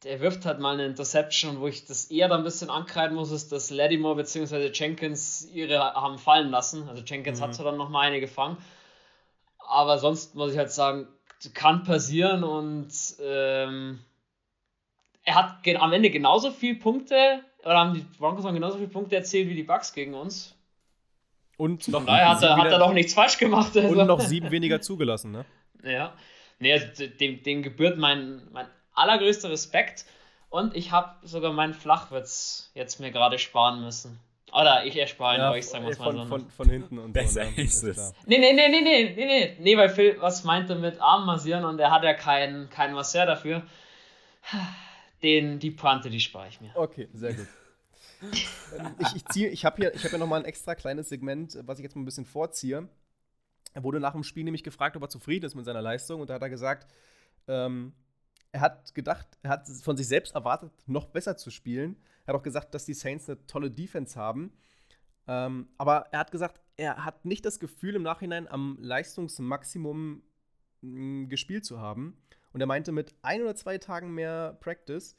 Der 0.06 0.22
wirft 0.22 0.46
halt 0.46 0.60
mal 0.60 0.76
eine 0.76 0.86
Interception, 0.86 1.60
wo 1.60 1.68
ich 1.68 1.86
das 1.86 2.06
eher 2.12 2.30
dann 2.30 2.42
ein 2.42 2.44
bisschen 2.44 2.70
ankreiden 2.70 3.16
muss, 3.16 3.32
ist, 3.32 3.52
dass 3.52 3.72
Lattimore 3.72 4.16
bzw. 4.16 4.70
Jenkins 4.72 5.50
ihre 5.52 5.80
haben 5.80 6.20
fallen 6.20 6.52
lassen. 6.52 6.88
Also 6.88 7.04
Jenkins 7.04 7.42
hat 7.42 7.56
zwar 7.56 7.66
dann 7.66 7.78
noch 7.78 7.90
mal 7.90 8.02
eine 8.02 8.20
gefangen, 8.20 8.58
aber 9.58 9.98
sonst 9.98 10.36
muss 10.36 10.52
ich 10.52 10.58
halt 10.58 10.72
sagen, 10.72 11.08
kann 11.54 11.84
passieren 11.84 12.44
und 12.44 12.88
ähm, 13.22 14.00
er 15.24 15.36
hat 15.36 15.68
am 15.80 15.94
Ende 15.94 16.10
genauso 16.10 16.52
viele 16.52 16.80
Punkte, 16.80 17.42
oder 17.64 17.78
haben 17.78 17.94
die 17.96 18.06
Broncos 18.18 18.46
haben 18.46 18.54
genauso 18.54 18.78
viele 18.78 18.90
Punkte 18.90 19.16
erzielt 19.16 19.50
wie 19.50 19.56
die 19.56 19.64
Bucks 19.64 19.94
gegen 19.94 20.14
uns. 20.14 20.56
Und 21.58 21.84
Von 21.86 22.06
daher 22.06 22.30
hat 22.30 22.44
er, 22.44 22.58
hat 22.58 22.68
er 22.68 22.80
doch 22.80 22.94
nichts 22.94 23.14
falsch 23.14 23.38
gemacht. 23.38 23.76
Also. 23.76 23.88
Und 23.88 24.08
noch 24.08 24.20
sieben 24.20 24.52
weniger 24.52 24.82
zugelassen, 24.82 25.32
ne? 25.32 25.46
Ja. 25.84 26.14
Nee, 26.58 26.74
also 26.74 27.06
dem, 27.06 27.44
dem 27.44 27.62
gebührt 27.62 27.98
mein, 27.98 28.42
mein 28.52 28.66
allergrößter 28.96 29.50
Respekt. 29.50 30.06
Und 30.50 30.76
ich 30.76 30.92
habe 30.92 31.16
sogar 31.28 31.52
meinen 31.54 31.74
Flachwitz 31.74 32.72
jetzt 32.74 33.00
mir 33.00 33.12
gerade 33.12 33.38
sparen 33.40 33.84
müssen. 33.84 34.20
Oder 34.54 34.86
ich 34.86 34.96
erspare 34.96 35.36
ihn 35.36 35.42
Ja, 35.42 35.52
euch, 35.52 35.68
sagen 35.68 35.84
wir 35.84 35.92
es 35.92 36.00
mal 36.00 36.06
von, 36.06 36.18
so. 36.18 36.26
von, 36.28 36.50
von 36.50 36.70
hinten 36.70 36.98
und 36.98 37.12
Besser 37.12 37.44
so, 37.46 37.52
ne? 37.52 37.62
ist 37.62 37.84
es. 37.84 38.14
Nee, 38.26 38.38
nee, 38.38 38.54
nee, 38.54 38.70
nee, 38.70 38.82
nee, 38.82 39.14
nee, 39.16 39.26
nee, 39.26 39.58
nee, 39.60 39.78
weil 39.78 39.90
Phil 39.90 40.16
was 40.22 40.46
meinte 40.46 40.76
mit 40.76 41.02
Arm 41.02 41.26
massieren 41.26 41.66
und 41.66 41.78
er 41.80 41.92
hat 41.92 42.04
ja 42.04 42.14
keinen 42.14 42.70
kein 42.70 42.94
Masseur 42.94 43.26
dafür. 43.26 43.64
Den, 45.22 45.60
die 45.60 45.72
Pointe, 45.72 46.10
die 46.10 46.20
spare 46.20 46.48
ich 46.48 46.62
mir. 46.62 46.72
Okay, 46.76 47.10
sehr 47.14 47.34
gut. 47.34 47.48
Ähm, 48.22 48.96
ich 49.00 49.16
ich, 49.16 49.26
ziehe- 49.26 49.50
ich 49.50 49.66
habe 49.66 49.78
hier, 49.78 49.94
ich 49.94 50.04
hab 50.04 50.12
hier 50.12 50.20
nochmal 50.20 50.40
ein 50.40 50.46
extra 50.46 50.76
kleines 50.76 51.10
Segment, 51.10 51.58
was 51.66 51.80
ich 51.80 51.84
jetzt 51.84 51.96
mal 51.96 52.02
ein 52.04 52.06
bisschen 52.06 52.26
vorziehe. 52.26 52.88
Er 53.74 53.84
wurde 53.84 54.00
nach 54.00 54.14
dem 54.14 54.24
Spiel 54.24 54.44
nämlich 54.44 54.64
gefragt, 54.64 54.96
ob 54.96 55.02
er 55.02 55.10
zufrieden 55.10 55.46
ist 55.46 55.56
mit 55.56 55.66
seiner 55.66 55.82
Leistung. 55.82 56.22
Und 56.22 56.30
da 56.30 56.36
hat 56.36 56.42
er 56.42 56.50
gesagt, 56.50 56.88
ähm, 57.48 57.94
er 58.56 58.62
hat 58.62 58.96
gedacht, 58.96 59.28
er 59.44 59.50
hat 59.50 59.68
von 59.68 59.98
sich 59.98 60.08
selbst 60.08 60.34
erwartet, 60.34 60.72
noch 60.88 61.08
besser 61.08 61.36
zu 61.36 61.52
spielen. 61.52 61.98
Er 62.26 62.34
hat 62.34 62.40
auch 62.40 62.44
gesagt, 62.44 62.74
dass 62.74 62.86
die 62.86 62.94
Saints 62.94 63.30
eine 63.30 63.46
tolle 63.48 63.70
Defense 63.70 64.18
haben. 64.18 64.54
Ähm, 65.28 65.68
aber 65.78 66.08
er 66.12 66.20
hat 66.20 66.32
gesagt, 66.32 66.62
er 66.78 67.04
hat 67.04 67.26
nicht 67.26 67.44
das 67.44 67.60
Gefühl, 67.60 67.96
im 67.96 68.04
Nachhinein 68.04 68.48
am 68.48 68.78
Leistungsmaximum 68.80 70.24
mh, 70.82 71.28
gespielt 71.28 71.66
zu 71.66 71.82
haben. 71.82 72.18
Und 72.54 72.62
er 72.62 72.68
meinte, 72.68 72.94
mit 72.94 73.14
ein 73.24 73.42
oder 73.42 73.56
zwei 73.56 73.78
Tagen 73.78 74.14
mehr 74.14 74.58
Practice 74.62 75.18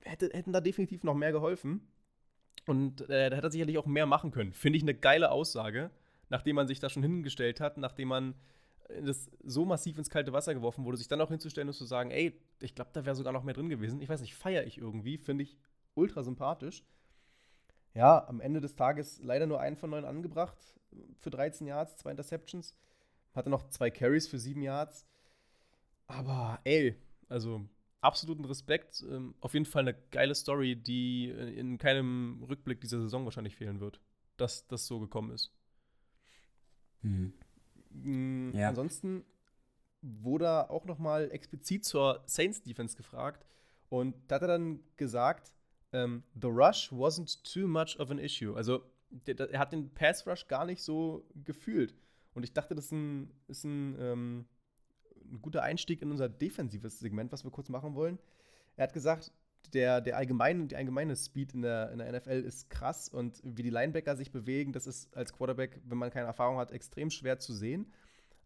hätte, 0.00 0.28
hätten 0.32 0.52
da 0.52 0.60
definitiv 0.60 1.04
noch 1.04 1.14
mehr 1.14 1.30
geholfen. 1.30 1.86
Und 2.66 3.02
äh, 3.02 3.30
da 3.30 3.36
hätte 3.36 3.46
er 3.46 3.52
sicherlich 3.52 3.78
auch 3.78 3.86
mehr 3.86 4.06
machen 4.06 4.32
können. 4.32 4.52
Finde 4.52 4.78
ich 4.78 4.82
eine 4.82 4.94
geile 4.94 5.30
Aussage, 5.30 5.92
nachdem 6.28 6.56
man 6.56 6.66
sich 6.66 6.80
da 6.80 6.90
schon 6.90 7.04
hingestellt 7.04 7.60
hat, 7.60 7.76
nachdem 7.76 8.08
man 8.08 8.34
das 9.02 9.30
so 9.42 9.64
massiv 9.64 9.98
ins 9.98 10.10
kalte 10.10 10.32
Wasser 10.32 10.54
geworfen 10.54 10.84
wurde, 10.84 10.96
sich 10.96 11.08
dann 11.08 11.20
auch 11.20 11.28
hinzustellen 11.28 11.68
und 11.68 11.74
zu 11.74 11.84
sagen, 11.84 12.10
ey, 12.10 12.40
ich 12.60 12.74
glaube, 12.74 12.90
da 12.92 13.04
wäre 13.04 13.16
sogar 13.16 13.32
noch 13.32 13.44
mehr 13.44 13.54
drin 13.54 13.68
gewesen. 13.68 14.00
Ich 14.00 14.08
weiß 14.08 14.20
nicht, 14.20 14.34
feiere 14.34 14.66
ich 14.66 14.78
irgendwie, 14.78 15.18
finde 15.18 15.44
ich 15.44 15.58
ultra 15.94 16.22
sympathisch. 16.22 16.84
Ja, 17.94 18.26
am 18.28 18.40
Ende 18.40 18.60
des 18.60 18.76
Tages 18.76 19.20
leider 19.22 19.46
nur 19.46 19.60
einen 19.60 19.76
von 19.76 19.90
neun 19.90 20.04
angebracht 20.04 20.56
für 21.20 21.30
13 21.30 21.66
Yards, 21.66 21.96
zwei 21.96 22.10
Interceptions. 22.10 22.74
Hatte 23.34 23.50
noch 23.50 23.68
zwei 23.68 23.90
Carries 23.90 24.26
für 24.26 24.38
sieben 24.38 24.62
Yards. 24.62 25.06
Aber 26.06 26.60
ey, 26.64 26.96
also 27.28 27.68
absoluten 28.00 28.44
Respekt. 28.44 29.04
Ähm, 29.08 29.34
auf 29.40 29.54
jeden 29.54 29.66
Fall 29.66 29.82
eine 29.82 29.94
geile 30.10 30.34
Story, 30.34 30.76
die 30.76 31.28
in 31.30 31.78
keinem 31.78 32.42
Rückblick 32.48 32.80
dieser 32.80 33.00
Saison 33.00 33.24
wahrscheinlich 33.24 33.56
fehlen 33.56 33.80
wird, 33.80 34.00
dass 34.36 34.66
das 34.66 34.86
so 34.86 35.00
gekommen 35.00 35.32
ist. 35.32 35.52
Mm, 37.90 38.50
Ja. 38.54 38.68
Ansonsten 38.68 39.24
wurde 40.02 40.46
er 40.46 40.70
auch 40.70 40.84
noch 40.84 40.98
mal 40.98 41.30
explizit 41.32 41.84
zur 41.84 42.22
Saints 42.26 42.62
Defense 42.62 42.96
gefragt 42.96 43.44
und 43.88 44.14
da 44.28 44.36
hat 44.36 44.42
er 44.42 44.48
dann 44.48 44.80
gesagt, 44.96 45.52
ähm, 45.92 46.22
the 46.40 46.46
rush 46.48 46.92
wasn't 46.92 47.42
too 47.52 47.66
much 47.66 47.98
of 47.98 48.10
an 48.10 48.18
issue. 48.18 48.54
Also 48.54 48.82
er 49.26 49.58
hat 49.58 49.72
den 49.72 49.92
Pass 49.94 50.26
Rush 50.26 50.46
gar 50.48 50.66
nicht 50.66 50.82
so 50.82 51.24
gefühlt 51.44 51.94
und 52.34 52.42
ich 52.44 52.52
dachte, 52.52 52.74
das 52.74 52.86
ist 52.86 52.92
ein, 52.92 53.30
ist 53.48 53.64
ein, 53.64 53.96
ähm, 53.98 54.44
ein 55.32 55.40
guter 55.42 55.62
Einstieg 55.62 56.02
in 56.02 56.10
unser 56.10 56.28
defensives 56.28 56.98
Segment, 57.00 57.32
was 57.32 57.42
wir 57.42 57.50
kurz 57.50 57.68
machen 57.70 57.94
wollen. 57.94 58.18
Er 58.76 58.84
hat 58.84 58.92
gesagt, 58.92 59.32
der, 59.74 60.00
der 60.00 60.16
allgemeine, 60.16 60.66
die 60.66 60.76
allgemeine 60.76 61.16
Speed 61.16 61.54
in 61.54 61.62
der, 61.62 61.90
in 61.92 61.98
der 61.98 62.12
NFL 62.12 62.42
ist 62.46 62.70
krass 62.70 63.08
und 63.08 63.40
wie 63.44 63.62
die 63.62 63.70
Linebacker 63.70 64.16
sich 64.16 64.30
bewegen, 64.30 64.72
das 64.72 64.86
ist 64.86 65.14
als 65.16 65.32
Quarterback, 65.32 65.80
wenn 65.84 65.98
man 65.98 66.10
keine 66.10 66.26
Erfahrung 66.26 66.58
hat, 66.58 66.70
extrem 66.70 67.10
schwer 67.10 67.38
zu 67.38 67.52
sehen. 67.52 67.92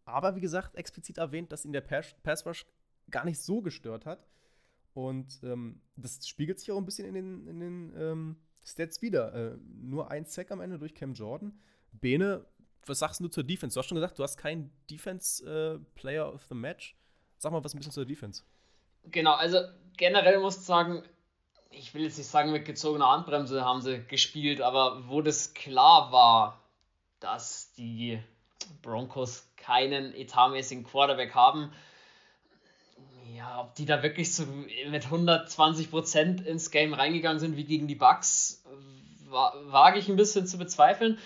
Aber 0.05 0.35
wie 0.37 0.41
gesagt, 0.41 0.75
explizit 0.75 1.19
erwähnt, 1.19 1.53
dass 1.53 1.65
ihn 1.65 1.73
der 1.73 1.81
Pass 1.81 2.47
Rush 2.47 2.67
gar 3.11 3.25
nicht 3.25 3.41
so 3.41 3.63
gestört 3.63 4.07
hat. 4.07 4.27
Und 4.95 5.41
ähm, 5.43 5.81
das 5.97 6.27
spiegelt 6.27 6.61
sich 6.61 6.71
auch 6.71 6.77
ein 6.77 6.85
bisschen 6.85 7.07
in 7.07 7.15
den, 7.15 7.47
in 7.47 7.61
den 7.61 7.95
ähm, 7.97 8.37
Stats 8.65 9.01
wieder. 9.01 9.35
Äh, 9.35 9.57
nur 9.81 10.11
ein 10.11 10.25
Sack 10.25 10.51
am 10.51 10.61
Ende 10.61 10.79
durch 10.79 10.95
Cam 10.95 11.15
Jordan. 11.15 11.59
Bene, 11.93 12.45
was 12.85 12.99
sagst 12.99 13.21
du 13.21 13.29
zur 13.29 13.45
Defense? 13.45 13.75
Du 13.75 13.79
hast 13.79 13.87
schon 13.87 13.97
gesagt, 13.97 14.19
du 14.19 14.23
hast 14.23 14.37
keinen 14.37 14.71
Defense-Player 14.91 16.33
of 16.33 16.45
the 16.49 16.55
Match. 16.55 16.97
Sag 17.39 17.53
mal 17.53 17.63
was 17.65 17.75
ein 17.75 17.79
bisschen 17.79 17.93
zur 17.93 18.07
Defense. 18.07 18.43
Genau, 19.05 19.35
also 19.35 19.59
generell 19.97 20.39
muss 20.41 20.59
ich 20.59 20.63
sagen, 20.63 21.03
ich 21.73 21.95
will 21.95 22.03
jetzt 22.03 22.19
nicht 22.19 22.29
sagen, 22.29 22.53
mit 22.53 22.65
gezogener 22.65 23.11
Handbremse 23.11 23.65
haben 23.65 23.81
sie 23.81 24.05
gespielt, 24.07 24.61
aber 24.61 25.09
wo 25.09 25.23
das 25.23 25.55
klar 25.55 26.13
war, 26.13 26.61
dass 27.21 27.73
die 27.75 28.21
Broncos 28.83 29.47
keinen 29.57 30.15
etatmäßigen 30.15 30.85
Quarterback 30.85 31.35
haben, 31.35 31.73
ja, 33.37 33.61
ob 33.61 33.75
die 33.75 33.87
da 33.87 34.03
wirklich 34.03 34.35
so 34.35 34.45
mit 34.91 35.05
120 35.05 35.91
Prozent 35.91 36.47
ins 36.47 36.71
Game 36.71 36.95
reingegangen 36.95 37.41
sind 37.41 37.57
wie 37.57 37.65
gegen 37.65 37.89
die 37.89 37.95
Bucks, 37.95 38.63
wage 39.31 39.99
ich 39.99 40.09
ein 40.09 40.17
bisschen 40.17 40.47
zu 40.47 40.59
bezweifeln. 40.59 41.19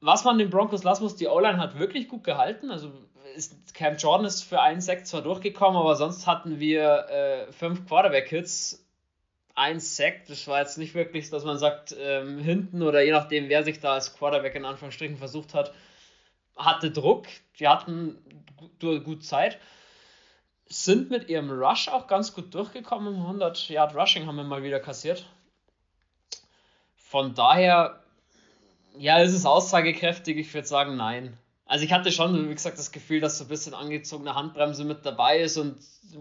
Was 0.00 0.24
man 0.24 0.38
den 0.38 0.50
Broncos 0.50 0.84
lassen 0.84 1.02
muss, 1.02 1.16
die 1.16 1.26
O-Line 1.26 1.58
hat 1.58 1.78
wirklich 1.78 2.08
gut 2.08 2.24
gehalten. 2.24 2.70
Also 2.70 2.92
ist, 3.34 3.74
Cam 3.74 3.96
Jordan 3.96 4.26
ist 4.26 4.42
für 4.42 4.60
einen 4.60 4.80
Sack 4.80 5.06
zwar 5.06 5.22
durchgekommen, 5.22 5.78
aber 5.78 5.96
sonst 5.96 6.26
hatten 6.26 6.60
wir 6.60 7.08
äh, 7.08 7.52
fünf 7.52 7.86
Quarterback-Hits, 7.86 8.87
ein 9.58 9.80
Sack. 9.80 10.26
Das 10.26 10.46
war 10.46 10.60
jetzt 10.60 10.78
nicht 10.78 10.94
wirklich, 10.94 11.30
dass 11.30 11.44
man 11.44 11.58
sagt, 11.58 11.94
ähm, 11.98 12.38
hinten 12.38 12.82
oder 12.82 13.02
je 13.02 13.12
nachdem, 13.12 13.48
wer 13.48 13.64
sich 13.64 13.80
da 13.80 13.94
als 13.94 14.16
Quarterback 14.16 14.54
in 14.54 14.64
Anführungsstrichen 14.64 15.18
versucht 15.18 15.54
hat, 15.54 15.72
hatte 16.56 16.90
Druck. 16.90 17.26
Die 17.58 17.68
hatten 17.68 18.18
gut, 18.56 19.04
gut 19.04 19.24
Zeit 19.24 19.58
sind 20.68 21.10
mit 21.10 21.28
ihrem 21.28 21.50
Rush 21.50 21.88
auch 21.88 22.06
ganz 22.06 22.34
gut 22.34 22.54
durchgekommen. 22.54 23.14
100 23.14 23.68
Yard 23.68 23.94
Rushing 23.94 24.26
haben 24.26 24.36
wir 24.36 24.44
mal 24.44 24.62
wieder 24.62 24.80
kassiert. 24.80 25.26
Von 26.96 27.34
daher, 27.34 28.02
ja, 28.98 29.18
ist 29.18 29.32
es 29.32 29.46
aussagekräftig. 29.46 30.36
Ich 30.36 30.52
würde 30.52 30.68
sagen, 30.68 30.96
nein. 30.96 31.38
Also 31.68 31.84
ich 31.84 31.92
hatte 31.92 32.10
schon, 32.10 32.48
wie 32.48 32.54
gesagt, 32.54 32.78
das 32.78 32.92
Gefühl, 32.92 33.20
dass 33.20 33.36
so 33.36 33.44
ein 33.44 33.48
bisschen 33.48 33.74
angezogene 33.74 34.34
Handbremse 34.34 34.84
mit 34.84 35.04
dabei 35.04 35.40
ist 35.40 35.58
und 35.58 35.76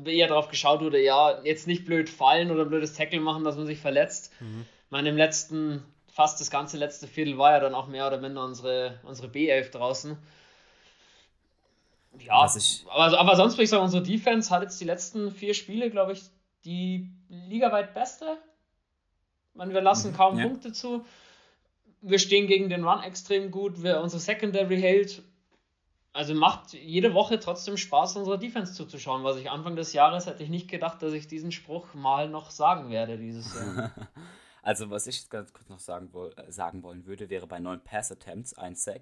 eher 0.05 0.27
darauf 0.27 0.49
geschaut 0.49 0.81
wurde, 0.81 1.01
ja, 1.01 1.41
jetzt 1.43 1.67
nicht 1.67 1.85
blöd 1.85 2.09
fallen 2.09 2.51
oder 2.51 2.65
blödes 2.65 2.93
Tackle 2.93 3.21
machen, 3.21 3.45
dass 3.45 3.55
man 3.55 3.65
sich 3.65 3.79
verletzt. 3.79 4.33
Mhm. 4.41 4.65
Ich 4.85 4.91
meine, 4.91 5.07
im 5.07 5.15
letzten, 5.15 5.85
fast 6.11 6.41
das 6.41 6.51
ganze 6.51 6.75
letzte 6.75 7.07
Viertel 7.07 7.37
war 7.37 7.51
ja 7.51 7.61
dann 7.61 7.75
auch 7.75 7.87
mehr 7.87 8.05
oder 8.07 8.19
minder 8.19 8.43
unsere, 8.43 8.99
unsere 9.03 9.29
B11 9.29 9.71
draußen. 9.71 10.17
Ja, 12.19 12.45
aber, 12.89 13.17
aber 13.17 13.35
sonst 13.37 13.53
würde 13.53 13.63
ich 13.63 13.69
sagen, 13.69 13.83
unsere 13.83 14.03
Defense 14.03 14.49
hat 14.49 14.63
jetzt 14.63 14.81
die 14.81 14.85
letzten 14.85 15.31
vier 15.31 15.53
Spiele, 15.53 15.89
glaube 15.89 16.11
ich, 16.11 16.23
die 16.65 17.09
ligaweit 17.29 17.93
beste. 17.93 18.37
meine, 19.53 19.73
wir 19.73 19.81
lassen 19.81 20.11
mhm, 20.11 20.17
kaum 20.17 20.39
ja. 20.39 20.45
Punkte 20.45 20.73
zu. 20.73 21.05
Wir 22.01 22.19
stehen 22.19 22.47
gegen 22.47 22.67
den 22.67 22.83
Run 22.83 23.01
extrem 23.03 23.49
gut. 23.49 23.81
Wir, 23.81 24.01
unsere 24.01 24.19
Secondary 24.19 24.81
hält. 24.81 25.23
Also 26.17 26.33
macht 26.33 26.73
jede 26.73 27.13
Woche 27.13 27.39
trotzdem 27.39 27.77
Spaß, 27.77 28.15
unserer 28.17 28.37
Defense 28.39 28.73
zuzuschauen. 28.73 29.23
Was 29.23 29.37
ich 29.37 29.51
Anfang 29.51 29.75
des 29.75 29.93
Jahres 29.93 30.25
hätte 30.25 30.43
ich 30.43 30.49
nicht 30.49 30.67
gedacht, 30.67 31.01
dass 31.01 31.13
ich 31.13 31.27
diesen 31.27 31.51
Spruch 31.51 31.93
mal 31.93 32.27
noch 32.27 32.49
sagen 32.49 32.89
werde 32.89 33.17
dieses 33.17 33.53
Jahr. 33.53 33.91
also, 34.63 34.89
was 34.89 35.05
ich 35.05 35.29
ganz 35.29 35.53
kurz 35.53 35.69
noch 35.69 35.79
sagen, 35.79 36.11
sagen 36.47 36.81
wollen 36.81 37.05
würde, 37.05 37.29
wäre 37.29 37.45
bei 37.45 37.59
neun 37.59 37.83
Pass 37.83 38.11
Attempts 38.11 38.55
ein 38.55 38.75
Sack. 38.75 39.01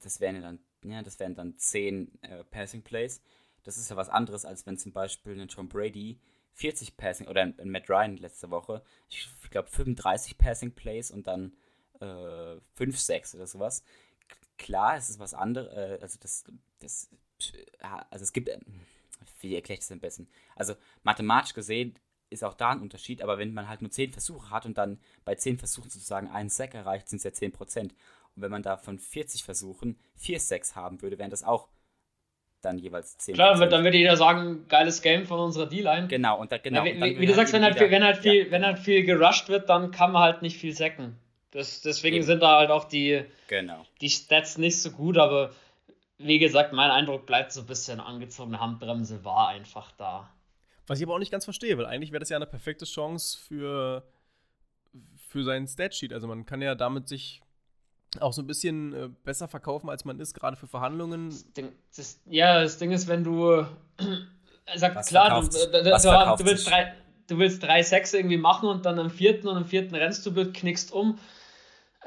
Das 0.00 0.20
wären 0.20 0.36
ja 0.36 0.42
dann 0.42 0.60
ja, 0.84 1.02
das 1.02 1.18
wären 1.18 1.34
dann 1.34 1.56
10 1.56 2.22
äh, 2.22 2.44
Passing 2.44 2.82
Plays. 2.82 3.20
Das 3.64 3.76
ist 3.76 3.90
ja 3.90 3.96
was 3.96 4.08
anderes, 4.08 4.44
als 4.44 4.66
wenn 4.66 4.78
zum 4.78 4.92
Beispiel 4.92 5.40
ein 5.40 5.48
John 5.48 5.68
Brady 5.68 6.20
40 6.52 6.96
Passing 6.96 7.28
oder 7.28 7.42
ein, 7.42 7.58
ein 7.58 7.70
Matt 7.70 7.90
Ryan 7.90 8.16
letzte 8.16 8.50
Woche, 8.50 8.82
ich 9.08 9.28
glaube 9.50 9.68
35 9.68 10.38
Passing 10.38 10.72
Plays 10.72 11.10
und 11.10 11.26
dann 11.26 11.52
äh, 12.00 12.60
5, 12.74 12.98
6 12.98 13.34
oder 13.34 13.46
sowas. 13.46 13.82
Klar, 14.58 14.96
es 14.96 15.08
ist 15.08 15.18
was 15.18 15.34
anderes, 15.34 15.72
äh, 15.72 15.98
also 16.02 16.18
das, 16.20 16.44
das, 16.80 17.10
also 18.10 18.22
es 18.22 18.32
gibt, 18.32 18.48
äh, 18.48 18.58
wie 19.40 19.54
erkläre 19.54 19.74
ich 19.74 19.80
das 19.80 19.92
am 19.92 20.00
besten? 20.00 20.28
Also 20.56 20.74
mathematisch 21.02 21.54
gesehen 21.54 21.94
ist 22.30 22.44
auch 22.44 22.54
da 22.54 22.70
ein 22.70 22.80
Unterschied, 22.80 23.22
aber 23.22 23.38
wenn 23.38 23.54
man 23.54 23.68
halt 23.68 23.80
nur 23.80 23.90
10 23.90 24.12
Versuche 24.12 24.50
hat 24.50 24.66
und 24.66 24.76
dann 24.76 25.00
bei 25.24 25.34
10 25.34 25.58
Versuchen 25.58 25.90
sozusagen 25.90 26.28
einen 26.28 26.50
Sack 26.50 26.74
erreicht, 26.74 27.08
sind 27.08 27.18
es 27.18 27.24
ja 27.24 27.30
10%. 27.30 27.82
Und 27.82 27.92
wenn 28.34 28.50
man 28.50 28.62
da 28.62 28.76
von 28.76 28.98
40 28.98 29.44
Versuchen 29.44 29.98
4 30.16 30.40
Sacks 30.40 30.76
haben 30.76 31.00
würde, 31.00 31.18
wären 31.18 31.30
das 31.30 31.42
auch 31.42 31.68
dann 32.60 32.78
jeweils 32.78 33.16
10. 33.18 33.34
Klar, 33.34 33.54
dann 33.66 33.84
würde 33.84 33.96
jeder 33.96 34.16
sagen, 34.16 34.66
geiles 34.68 35.00
Game 35.00 35.26
von 35.26 35.38
unserer 35.38 35.66
D-Line. 35.66 36.08
Genau, 36.08 36.40
und 36.40 36.50
da, 36.50 36.58
genau. 36.58 36.84
Ja, 36.84 36.92
wie, 36.92 37.00
wie, 37.00 37.20
wie 37.20 37.26
du 37.26 37.34
sagst, 37.34 37.52
wenn 37.52 37.62
halt, 37.62 37.78
viel, 37.78 37.90
wenn, 37.90 38.04
halt 38.04 38.18
viel, 38.18 38.46
ja. 38.46 38.50
wenn 38.50 38.66
halt 38.66 38.78
viel 38.80 39.04
gerusht 39.04 39.48
wird, 39.48 39.68
dann 39.68 39.92
kann 39.92 40.12
man 40.12 40.22
halt 40.22 40.42
nicht 40.42 40.58
viel 40.58 40.74
sacken. 40.74 41.16
Das, 41.50 41.80
deswegen 41.80 42.16
Eben. 42.16 42.26
sind 42.26 42.42
da 42.42 42.58
halt 42.58 42.70
auch 42.70 42.84
die, 42.84 43.24
genau. 43.48 43.86
die 44.00 44.10
Stats 44.10 44.58
nicht 44.58 44.80
so 44.80 44.90
gut, 44.90 45.16
aber 45.16 45.52
wie 46.18 46.38
gesagt, 46.38 46.72
mein 46.72 46.90
Eindruck 46.90 47.26
bleibt 47.26 47.52
so 47.52 47.60
ein 47.60 47.66
bisschen 47.66 48.00
angezogene 48.00 48.60
Handbremse 48.60 49.24
war 49.24 49.48
einfach 49.48 49.92
da. 49.92 50.28
Was 50.86 50.98
ich 50.98 51.06
aber 51.06 51.14
auch 51.14 51.18
nicht 51.18 51.30
ganz 51.30 51.44
verstehe, 51.44 51.78
weil 51.78 51.86
eigentlich 51.86 52.12
wäre 52.12 52.20
das 52.20 52.28
ja 52.28 52.36
eine 52.36 52.46
perfekte 52.46 52.84
Chance 52.84 53.38
für, 53.38 54.02
für 55.28 55.44
seinen 55.44 55.66
Statsheet. 55.66 56.12
Also 56.12 56.26
man 56.26 56.44
kann 56.44 56.60
ja 56.60 56.74
damit 56.74 57.08
sich 57.08 57.40
auch 58.20 58.32
so 58.32 58.42
ein 58.42 58.46
bisschen 58.46 58.92
äh, 58.94 59.08
besser 59.24 59.48
verkaufen, 59.48 59.90
als 59.90 60.04
man 60.04 60.18
ist, 60.18 60.34
gerade 60.34 60.56
für 60.56 60.66
Verhandlungen. 60.66 61.30
Das 61.30 61.52
Ding, 61.52 61.72
das, 61.94 62.20
ja, 62.26 62.62
das 62.62 62.78
Ding 62.78 62.90
ist, 62.90 63.06
wenn 63.06 63.22
du 63.22 63.52
äh, 63.52 63.66
sag, 64.76 64.94
was 64.94 65.08
klar, 65.08 65.40
du, 65.40 65.48
du, 65.48 65.70
du, 65.70 66.44
willst 66.44 66.68
drei, 66.68 66.94
du 67.26 67.38
willst 67.38 67.62
drei 67.62 67.82
Sechs 67.82 68.14
irgendwie 68.14 68.38
machen 68.38 68.68
und 68.68 68.86
dann 68.86 68.98
am 68.98 69.10
vierten 69.10 69.48
und 69.48 69.56
am 69.56 69.66
vierten 69.66 69.94
rennst 69.94 70.24
du, 70.26 70.52
knickst 70.52 70.92
um, 70.92 71.18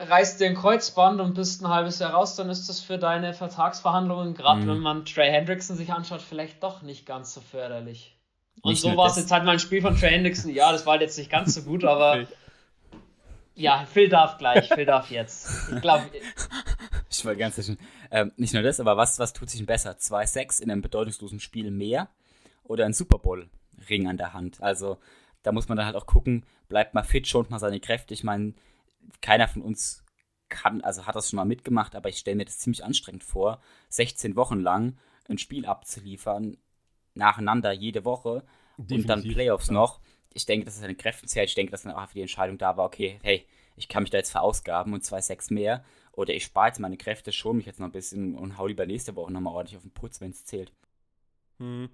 reißt 0.09 0.39
dir 0.39 0.47
ein 0.47 0.55
Kreuzband 0.55 1.21
und 1.21 1.35
bist 1.35 1.61
ein 1.61 1.69
halbes 1.69 1.99
Jahr 1.99 2.11
raus, 2.11 2.35
dann 2.35 2.49
ist 2.49 2.67
das 2.69 2.79
für 2.79 2.97
deine 2.97 3.33
Vertragsverhandlungen, 3.33 4.33
gerade 4.33 4.61
mhm. 4.61 4.67
wenn 4.67 4.79
man 4.79 5.05
Trey 5.05 5.29
Hendrickson 5.29 5.77
sich 5.77 5.91
anschaut, 5.91 6.21
vielleicht 6.21 6.61
doch 6.63 6.81
nicht 6.81 7.05
ganz 7.05 7.33
so 7.33 7.41
förderlich. 7.41 8.17
Und 8.61 8.71
nicht 8.71 8.81
so 8.81 8.95
war 8.97 9.07
es 9.07 9.15
jetzt 9.15 9.31
halt 9.31 9.45
mal 9.45 9.53
ein 9.53 9.59
Spiel 9.59 9.81
von 9.81 9.97
Trey 9.97 10.11
Hendrickson. 10.11 10.53
Ja, 10.53 10.71
das 10.71 10.85
war 10.85 10.93
halt 10.93 11.01
jetzt 11.01 11.17
nicht 11.17 11.31
ganz 11.31 11.53
so 11.55 11.63
gut, 11.63 11.83
aber 11.83 12.27
Ja, 13.55 13.85
Phil 13.85 14.09
darf 14.09 14.37
gleich, 14.37 14.69
Phil 14.69 14.85
darf 14.85 15.11
jetzt. 15.11 15.47
Ich 15.73 15.81
glaube. 15.81 16.09
ich 17.09 17.25
war 17.25 17.35
ganz 17.35 17.57
sicher. 17.57 17.75
Ähm, 18.09 18.31
nicht 18.37 18.53
nur 18.53 18.63
das, 18.63 18.79
aber 18.79 18.97
was, 18.97 19.19
was 19.19 19.33
tut 19.33 19.49
sich 19.49 19.59
denn 19.59 19.67
besser? 19.67 19.97
Zwei 19.97 20.25
Sex 20.25 20.59
in 20.59 20.71
einem 20.71 20.81
bedeutungslosen 20.81 21.39
Spiel 21.39 21.69
mehr 21.69 22.09
oder 22.63 22.85
ein 22.85 22.93
Super 22.93 23.19
Bowl-Ring 23.19 24.07
an 24.07 24.17
der 24.17 24.33
Hand? 24.33 24.61
Also, 24.61 24.97
da 25.43 25.51
muss 25.51 25.67
man 25.67 25.77
dann 25.77 25.85
halt 25.85 25.95
auch 25.95 26.05
gucken, 26.05 26.45
bleibt 26.69 26.93
mal 26.93 27.03
fit, 27.03 27.27
schont 27.27 27.49
mal 27.49 27.59
seine 27.59 27.79
Kräfte. 27.79 28.13
Ich 28.13 28.23
meine, 28.23 28.53
keiner 29.21 29.47
von 29.47 29.61
uns 29.61 30.03
kann, 30.49 30.81
also 30.81 31.05
hat 31.05 31.15
das 31.15 31.29
schon 31.29 31.37
mal 31.37 31.45
mitgemacht, 31.45 31.95
aber 31.95 32.09
ich 32.09 32.17
stelle 32.17 32.37
mir 32.37 32.45
das 32.45 32.59
ziemlich 32.59 32.83
anstrengend 32.83 33.23
vor, 33.23 33.61
16 33.89 34.35
Wochen 34.35 34.59
lang 34.59 34.97
ein 35.29 35.37
Spiel 35.37 35.65
abzuliefern, 35.65 36.57
nacheinander 37.13 37.71
jede 37.71 38.03
Woche 38.03 38.43
Definitiv, 38.77 38.97
und 38.97 39.07
dann 39.07 39.23
Playoffs 39.23 39.67
ja. 39.67 39.73
noch 39.73 40.01
ich 40.33 40.45
denke, 40.45 40.65
dass 40.65 40.77
es 40.77 40.81
an 40.81 40.89
den 40.89 40.97
Kräften 40.97 41.27
zählt. 41.27 41.49
Ich 41.49 41.55
denke, 41.55 41.71
dass 41.71 41.83
dann 41.83 41.93
auch 41.93 42.07
für 42.07 42.15
die 42.15 42.21
Entscheidung 42.21 42.57
da 42.57 42.77
war, 42.77 42.85
okay, 42.85 43.19
hey, 43.23 43.45
ich 43.75 43.87
kann 43.87 44.03
mich 44.03 44.09
da 44.09 44.17
jetzt 44.17 44.31
verausgaben 44.31 44.93
und 44.93 45.03
zwei 45.03 45.21
Sechs 45.21 45.49
mehr. 45.49 45.83
Oder 46.13 46.33
ich 46.33 46.43
spare 46.43 46.67
jetzt 46.67 46.79
meine 46.79 46.97
Kräfte, 46.97 47.31
schon 47.31 47.57
mich 47.57 47.65
jetzt 47.65 47.79
noch 47.79 47.87
ein 47.87 47.93
bisschen 47.93 48.35
und 48.35 48.57
hau 48.57 48.67
lieber 48.67 48.85
nächste 48.85 49.15
Woche 49.15 49.31
nochmal 49.31 49.53
ordentlich 49.53 49.77
auf 49.77 49.83
den 49.83 49.91
Putz, 49.91 50.21
wenn 50.21 50.31
es 50.31 50.45
zählt. 50.45 50.71
Hm. 51.59 51.89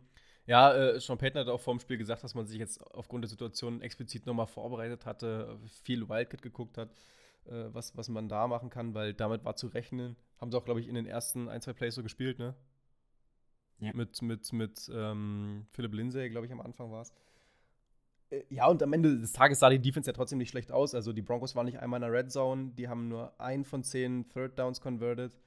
Ja, 0.47 0.73
äh, 0.73 0.99
Sean 0.99 1.17
Payton 1.17 1.41
hat 1.41 1.49
auch 1.49 1.59
vor 1.59 1.75
dem 1.75 1.81
Spiel 1.81 1.97
gesagt, 1.97 2.23
dass 2.23 2.33
man 2.33 2.47
sich 2.47 2.57
jetzt 2.57 2.81
aufgrund 2.93 3.23
der 3.23 3.29
Situation 3.29 3.81
explizit 3.81 4.25
nochmal 4.25 4.47
vorbereitet 4.47 5.05
hatte, 5.05 5.59
viel 5.83 6.07
Wildcat 6.07 6.41
geguckt 6.41 6.77
hat, 6.77 6.89
äh, 7.45 7.65
was, 7.73 7.95
was 7.97 8.07
man 8.07 8.29
da 8.29 8.47
machen 8.47 8.69
kann, 8.69 8.93
weil 8.93 9.13
damit 9.13 9.43
war 9.43 9.57
zu 9.57 9.67
rechnen. 9.67 10.15
Haben 10.39 10.49
sie 10.51 10.57
auch, 10.57 10.63
glaube 10.63 10.79
ich, 10.79 10.87
in 10.87 10.95
den 10.95 11.05
ersten 11.05 11.49
ein, 11.49 11.61
zwei 11.61 11.73
Plays 11.73 11.95
so 11.95 12.01
gespielt, 12.01 12.39
ne? 12.39 12.55
Ja. 13.79 13.91
Mit, 13.93 14.21
mit, 14.21 14.51
mit 14.53 14.89
ähm, 14.91 15.67
Philipp 15.71 15.93
Lindsay, 15.93 16.29
glaube 16.29 16.47
ich, 16.47 16.51
am 16.51 16.61
Anfang 16.61 16.91
war 16.91 17.01
es. 17.01 17.13
Äh, 18.29 18.43
ja, 18.49 18.67
und 18.67 18.81
am 18.81 18.93
Ende 18.93 19.19
des 19.19 19.33
Tages 19.33 19.59
sah 19.59 19.69
die 19.69 19.79
Defense 19.79 20.09
ja 20.09 20.13
trotzdem 20.13 20.37
nicht 20.37 20.49
schlecht 20.49 20.71
aus. 20.71 20.95
Also 20.95 21.11
die 21.11 21.21
Broncos 21.21 21.55
waren 21.55 21.65
nicht 21.65 21.79
einmal 21.79 22.01
in 22.01 22.09
der 22.09 22.11
Red 22.11 22.31
Zone, 22.31 22.71
die 22.77 22.87
haben 22.87 23.09
nur 23.09 23.39
ein 23.39 23.65
von 23.65 23.83
zehn 23.83 24.27
Third 24.29 24.57
Downs 24.57 24.79
converted. 24.79 25.37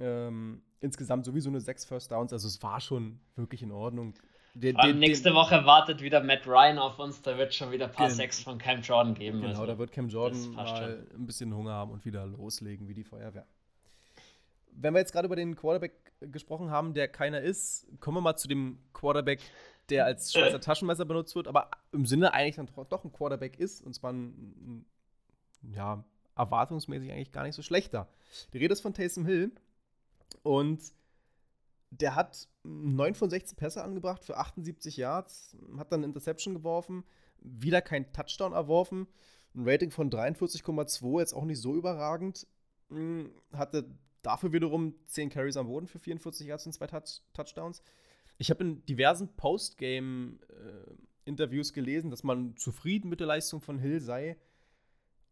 Ähm, 0.00 0.62
insgesamt 0.84 1.24
sowieso 1.24 1.50
nur 1.50 1.60
sechs 1.60 1.84
First 1.84 2.12
Downs, 2.12 2.32
also 2.32 2.46
es 2.46 2.62
war 2.62 2.80
schon 2.80 3.18
wirklich 3.34 3.62
in 3.62 3.72
Ordnung. 3.72 4.14
Den, 4.52 4.76
den, 4.76 4.98
nächste 5.00 5.30
den, 5.30 5.34
Woche 5.34 5.64
wartet 5.64 6.00
wieder 6.00 6.22
Matt 6.22 6.46
Ryan 6.46 6.78
auf 6.78 6.98
uns, 7.00 7.22
da 7.22 7.36
wird 7.36 7.52
schon 7.52 7.72
wieder 7.72 7.86
ein 7.86 7.92
paar 7.92 8.10
Sacks 8.10 8.40
von 8.40 8.58
Cam 8.58 8.82
Jordan 8.82 9.14
geben. 9.14 9.40
Genau, 9.40 9.50
also. 9.52 9.66
da 9.66 9.78
wird 9.78 9.90
Cam 9.90 10.08
Jordan 10.08 10.52
mal 10.52 10.66
schon. 10.68 11.20
ein 11.20 11.26
bisschen 11.26 11.54
Hunger 11.54 11.72
haben 11.72 11.90
und 11.90 12.04
wieder 12.04 12.24
loslegen 12.26 12.86
wie 12.86 12.94
die 12.94 13.02
Feuerwehr. 13.02 13.46
Wenn 14.70 14.94
wir 14.94 15.00
jetzt 15.00 15.12
gerade 15.12 15.26
über 15.26 15.36
den 15.36 15.56
Quarterback 15.56 15.92
gesprochen 16.20 16.70
haben, 16.70 16.94
der 16.94 17.08
keiner 17.08 17.40
ist, 17.40 17.88
kommen 18.00 18.18
wir 18.18 18.20
mal 18.20 18.36
zu 18.36 18.46
dem 18.46 18.78
Quarterback, 18.92 19.40
der 19.88 20.04
als 20.04 20.32
Schweizer 20.32 20.60
Taschenmesser 20.60 21.04
benutzt 21.04 21.34
wird, 21.34 21.48
aber 21.48 21.70
im 21.92 22.06
Sinne 22.06 22.32
eigentlich 22.32 22.56
dann 22.56 22.68
doch 22.88 23.04
ein 23.04 23.12
Quarterback 23.12 23.58
ist, 23.58 23.82
und 23.82 23.94
zwar 23.94 24.12
ein, 24.12 24.84
ja, 25.72 26.04
erwartungsmäßig 26.36 27.10
eigentlich 27.10 27.32
gar 27.32 27.44
nicht 27.44 27.54
so 27.54 27.62
schlechter. 27.62 28.08
Die 28.52 28.58
Rede 28.58 28.72
ist 28.72 28.80
von 28.80 28.94
Taysom 28.94 29.26
Hill 29.26 29.52
und 30.42 30.92
der 31.90 32.14
hat 32.14 32.48
9 32.64 33.14
von 33.14 33.30
16 33.30 33.56
Pässe 33.56 33.84
angebracht 33.84 34.24
für 34.24 34.36
78 34.36 34.96
Yards, 34.96 35.56
hat 35.76 35.92
dann 35.92 36.02
Interception 36.02 36.54
geworfen, 36.54 37.04
wieder 37.40 37.82
kein 37.82 38.12
Touchdown 38.12 38.52
erworfen, 38.52 39.06
ein 39.54 39.68
Rating 39.68 39.90
von 39.90 40.10
43,2, 40.10 41.20
jetzt 41.20 41.34
auch 41.34 41.44
nicht 41.44 41.60
so 41.60 41.76
überragend, 41.76 42.46
hm, 42.88 43.30
hatte 43.52 43.88
dafür 44.22 44.52
wiederum 44.52 44.94
10 45.06 45.28
Carries 45.28 45.56
am 45.56 45.68
Boden 45.68 45.86
für 45.86 45.98
44 45.98 46.46
Yards 46.46 46.66
und 46.66 46.72
zwei 46.72 46.86
Touch 46.86 47.22
Touchdowns. 47.32 47.82
Ich 48.38 48.50
habe 48.50 48.64
in 48.64 48.84
diversen 48.86 49.36
Postgame-Interviews 49.36 50.98
Interviews 51.24 51.72
gelesen, 51.72 52.10
dass 52.10 52.22
man 52.22 52.56
zufrieden 52.56 53.08
mit 53.08 53.20
der 53.20 53.26
Leistung 53.26 53.60
von 53.60 53.78
Hill 53.78 54.00
sei. 54.00 54.36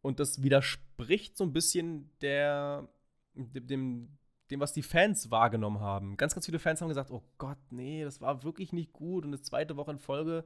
Und 0.00 0.20
das 0.20 0.42
widerspricht 0.42 1.36
so 1.36 1.44
ein 1.44 1.52
bisschen 1.52 2.10
der, 2.20 2.88
dem, 3.34 4.18
was 4.60 4.72
die 4.72 4.82
Fans 4.82 5.30
wahrgenommen 5.30 5.80
haben. 5.80 6.16
Ganz, 6.16 6.34
ganz 6.34 6.46
viele 6.46 6.58
Fans 6.58 6.80
haben 6.80 6.88
gesagt, 6.88 7.10
oh 7.10 7.22
Gott, 7.38 7.58
nee, 7.70 8.04
das 8.04 8.20
war 8.20 8.42
wirklich 8.44 8.72
nicht 8.72 8.92
gut. 8.92 9.24
Und 9.24 9.30
eine 9.30 9.40
zweite 9.40 9.76
Woche 9.76 9.92
in 9.92 9.98
Folge 9.98 10.44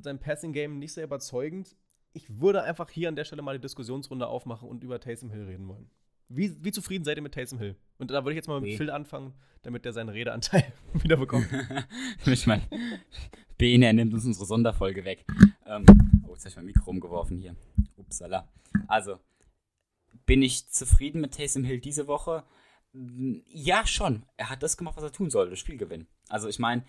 sein 0.00 0.18
Passing-Game 0.18 0.78
nicht 0.78 0.92
sehr 0.92 1.04
überzeugend. 1.04 1.76
Ich 2.12 2.40
würde 2.40 2.62
einfach 2.62 2.90
hier 2.90 3.08
an 3.08 3.16
der 3.16 3.24
Stelle 3.24 3.42
mal 3.42 3.56
die 3.56 3.62
Diskussionsrunde 3.62 4.26
aufmachen 4.26 4.68
und 4.68 4.82
über 4.82 5.00
Taysom 5.00 5.30
Hill 5.30 5.44
reden 5.44 5.68
wollen. 5.68 5.90
Wie, 6.28 6.62
wie 6.62 6.72
zufrieden 6.72 7.04
seid 7.04 7.16
ihr 7.16 7.22
mit 7.22 7.34
Taysom 7.34 7.58
Hill? 7.58 7.76
Und 7.98 8.10
da 8.10 8.24
würde 8.24 8.32
ich 8.32 8.36
jetzt 8.36 8.48
mal 8.48 8.60
mit 8.60 8.70
nee. 8.70 8.76
Phil 8.76 8.90
anfangen, 8.90 9.34
damit 9.62 9.84
der 9.84 9.92
seinen 9.92 10.10
Redeanteil 10.10 10.72
wieder 10.94 11.16
bekommt. 11.16 11.48
ich 12.26 12.46
meine, 12.46 12.62
Bene, 13.58 13.86
er 13.86 13.92
nimmt 13.92 14.14
uns 14.14 14.24
unsere 14.24 14.46
Sonderfolge 14.46 15.04
weg. 15.04 15.24
Ähm, 15.66 15.84
oh, 16.26 16.32
jetzt 16.32 16.44
habe 16.44 16.48
ich 16.48 16.56
mein 16.56 16.66
Mikro 16.66 16.90
umgeworfen 16.90 17.36
hier. 17.36 17.56
Upsala. 17.96 18.48
Also, 18.86 19.18
bin 20.26 20.42
ich 20.42 20.68
zufrieden 20.68 21.20
mit 21.20 21.34
Taysom 21.34 21.64
Hill 21.64 21.80
diese 21.80 22.06
Woche? 22.06 22.44
Ja, 22.92 23.86
schon. 23.86 24.24
Er 24.36 24.50
hat 24.50 24.62
das 24.62 24.76
gemacht, 24.76 24.96
was 24.96 25.04
er 25.04 25.12
tun 25.12 25.30
soll, 25.30 25.50
das 25.50 25.58
Spiel 25.58 25.76
gewinnen. 25.76 26.08
Also, 26.28 26.48
ich 26.48 26.58
meine, 26.58 26.84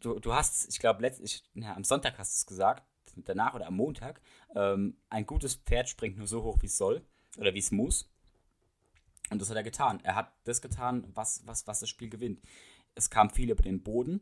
du, 0.00 0.18
du 0.18 0.32
hast, 0.32 0.68
ich 0.68 0.78
glaube, 0.78 1.06
ja, 1.54 1.74
am 1.74 1.84
Sonntag 1.84 2.18
hast 2.18 2.34
du 2.34 2.38
es 2.38 2.46
gesagt, 2.46 2.84
danach 3.16 3.54
oder 3.54 3.66
am 3.66 3.76
Montag, 3.76 4.20
ähm, 4.54 4.96
ein 5.10 5.26
gutes 5.26 5.56
Pferd 5.56 5.88
springt 5.88 6.16
nur 6.16 6.26
so 6.26 6.42
hoch, 6.42 6.58
wie 6.62 6.66
es 6.66 6.76
soll 6.76 7.04
oder 7.36 7.54
wie 7.54 7.58
es 7.58 7.70
muss. 7.70 8.10
Und 9.30 9.40
das 9.40 9.50
hat 9.50 9.56
er 9.56 9.62
getan. 9.62 10.00
Er 10.02 10.14
hat 10.14 10.32
das 10.44 10.60
getan, 10.60 11.06
was, 11.14 11.42
was, 11.46 11.66
was 11.66 11.80
das 11.80 11.88
Spiel 11.88 12.10
gewinnt. 12.10 12.40
Es 12.94 13.10
kam 13.10 13.30
viel 13.30 13.50
über 13.50 13.62
den 13.62 13.82
Boden. 13.82 14.20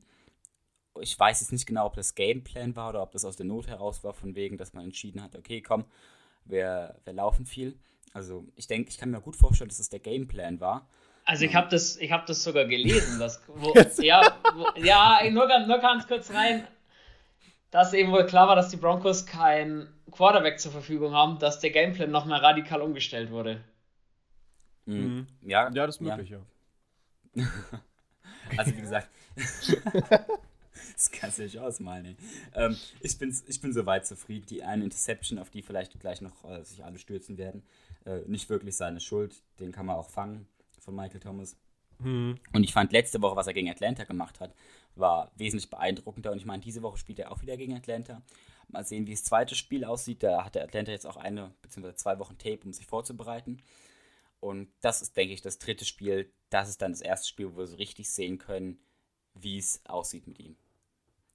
Ich 1.00 1.18
weiß 1.18 1.40
jetzt 1.40 1.52
nicht 1.52 1.66
genau, 1.66 1.86
ob 1.86 1.94
das 1.94 2.14
Gameplan 2.14 2.76
war 2.76 2.90
oder 2.90 3.02
ob 3.02 3.12
das 3.12 3.24
aus 3.24 3.36
der 3.36 3.46
Not 3.46 3.66
heraus 3.66 4.04
war, 4.04 4.12
von 4.12 4.34
wegen, 4.34 4.58
dass 4.58 4.74
man 4.74 4.84
entschieden 4.84 5.22
hat, 5.22 5.34
okay, 5.36 5.62
komm, 5.62 5.84
wir, 6.44 7.00
wir 7.04 7.12
laufen 7.12 7.46
viel. 7.46 7.78
Also 8.12 8.46
ich 8.56 8.66
denke, 8.66 8.90
ich 8.90 8.98
kann 8.98 9.10
mir 9.10 9.20
gut 9.20 9.36
vorstellen, 9.36 9.68
dass 9.68 9.78
das 9.78 9.88
der 9.88 10.00
Gameplan 10.00 10.60
war. 10.60 10.88
Also 11.24 11.44
ich 11.44 11.54
habe 11.54 11.68
das, 11.68 11.98
hab 12.00 12.26
das 12.26 12.42
sogar 12.42 12.64
gelesen, 12.64 13.18
dass, 13.18 13.40
wo, 13.46 13.72
ja, 14.02 14.36
wo, 14.54 14.66
ja 14.80 15.20
nur, 15.30 15.46
nur 15.66 15.78
ganz 15.78 16.06
kurz 16.06 16.30
rein, 16.32 16.66
dass 17.70 17.92
eben 17.94 18.12
wohl 18.12 18.26
klar 18.26 18.48
war, 18.48 18.56
dass 18.56 18.68
die 18.68 18.76
Broncos 18.76 19.24
kein 19.24 19.88
Quarterback 20.10 20.60
zur 20.60 20.72
Verfügung 20.72 21.14
haben, 21.14 21.38
dass 21.38 21.60
der 21.60 21.70
Gameplan 21.70 22.10
nochmal 22.10 22.40
radikal 22.40 22.82
umgestellt 22.82 23.30
wurde. 23.30 23.62
Mhm. 24.86 24.94
mhm. 24.94 25.26
Ja, 25.42 25.70
ja, 25.72 25.86
das 25.86 25.96
ist 25.96 26.00
möglich, 26.00 26.30
ja. 26.30 26.40
ja. 27.34 27.46
also 28.56 28.76
wie 28.76 28.80
gesagt, 28.80 29.08
das 29.36 31.10
kannst 31.12 31.38
du 31.38 31.44
nicht 31.44 31.58
ausmalen. 31.58 32.16
Ähm, 32.54 32.76
ich, 33.00 33.16
bin, 33.16 33.34
ich 33.46 33.60
bin 33.60 33.72
soweit 33.72 34.06
zufrieden. 34.06 34.44
Die 34.46 34.64
eine 34.64 34.84
Interception, 34.84 35.38
auf 35.38 35.50
die 35.50 35.62
vielleicht 35.62 35.98
gleich 36.00 36.20
noch 36.20 36.44
äh, 36.44 36.62
sich 36.64 36.84
alle 36.84 36.98
stürzen 36.98 37.38
werden, 37.38 37.62
äh, 38.04 38.18
nicht 38.26 38.50
wirklich 38.50 38.76
seine 38.76 39.00
Schuld. 39.00 39.40
Den 39.60 39.70
kann 39.72 39.86
man 39.86 39.96
auch 39.96 40.10
fangen 40.10 40.46
von 40.82 40.94
Michael 40.94 41.20
Thomas. 41.20 41.56
Mhm. 41.98 42.38
Und 42.52 42.64
ich 42.64 42.72
fand 42.72 42.92
letzte 42.92 43.22
Woche, 43.22 43.36
was 43.36 43.46
er 43.46 43.54
gegen 43.54 43.70
Atlanta 43.70 44.04
gemacht 44.04 44.40
hat, 44.40 44.54
war 44.94 45.30
wesentlich 45.36 45.70
beeindruckender. 45.70 46.32
Und 46.32 46.38
ich 46.38 46.44
meine, 46.44 46.62
diese 46.62 46.82
Woche 46.82 46.98
spielt 46.98 47.18
er 47.18 47.32
auch 47.32 47.42
wieder 47.42 47.56
gegen 47.56 47.74
Atlanta. 47.74 48.22
Mal 48.68 48.84
sehen, 48.84 49.06
wie 49.06 49.12
das 49.12 49.24
zweite 49.24 49.54
Spiel 49.54 49.84
aussieht. 49.84 50.22
Da 50.22 50.44
hat 50.44 50.54
der 50.54 50.64
Atlanta 50.64 50.92
jetzt 50.92 51.06
auch 51.06 51.16
eine 51.16 51.54
bzw. 51.62 51.94
zwei 51.94 52.18
Wochen 52.18 52.38
Tape, 52.38 52.60
um 52.64 52.72
sich 52.72 52.86
vorzubereiten. 52.86 53.62
Und 54.40 54.68
das 54.80 55.02
ist, 55.02 55.16
denke 55.16 55.34
ich, 55.34 55.42
das 55.42 55.58
dritte 55.58 55.84
Spiel. 55.84 56.32
Das 56.50 56.68
ist 56.68 56.82
dann 56.82 56.92
das 56.92 57.00
erste 57.00 57.28
Spiel, 57.28 57.52
wo 57.52 57.58
wir 57.58 57.66
so 57.66 57.76
richtig 57.76 58.10
sehen 58.10 58.38
können, 58.38 58.78
wie 59.34 59.58
es 59.58 59.80
aussieht 59.86 60.26
mit 60.26 60.40
ihm. 60.40 60.56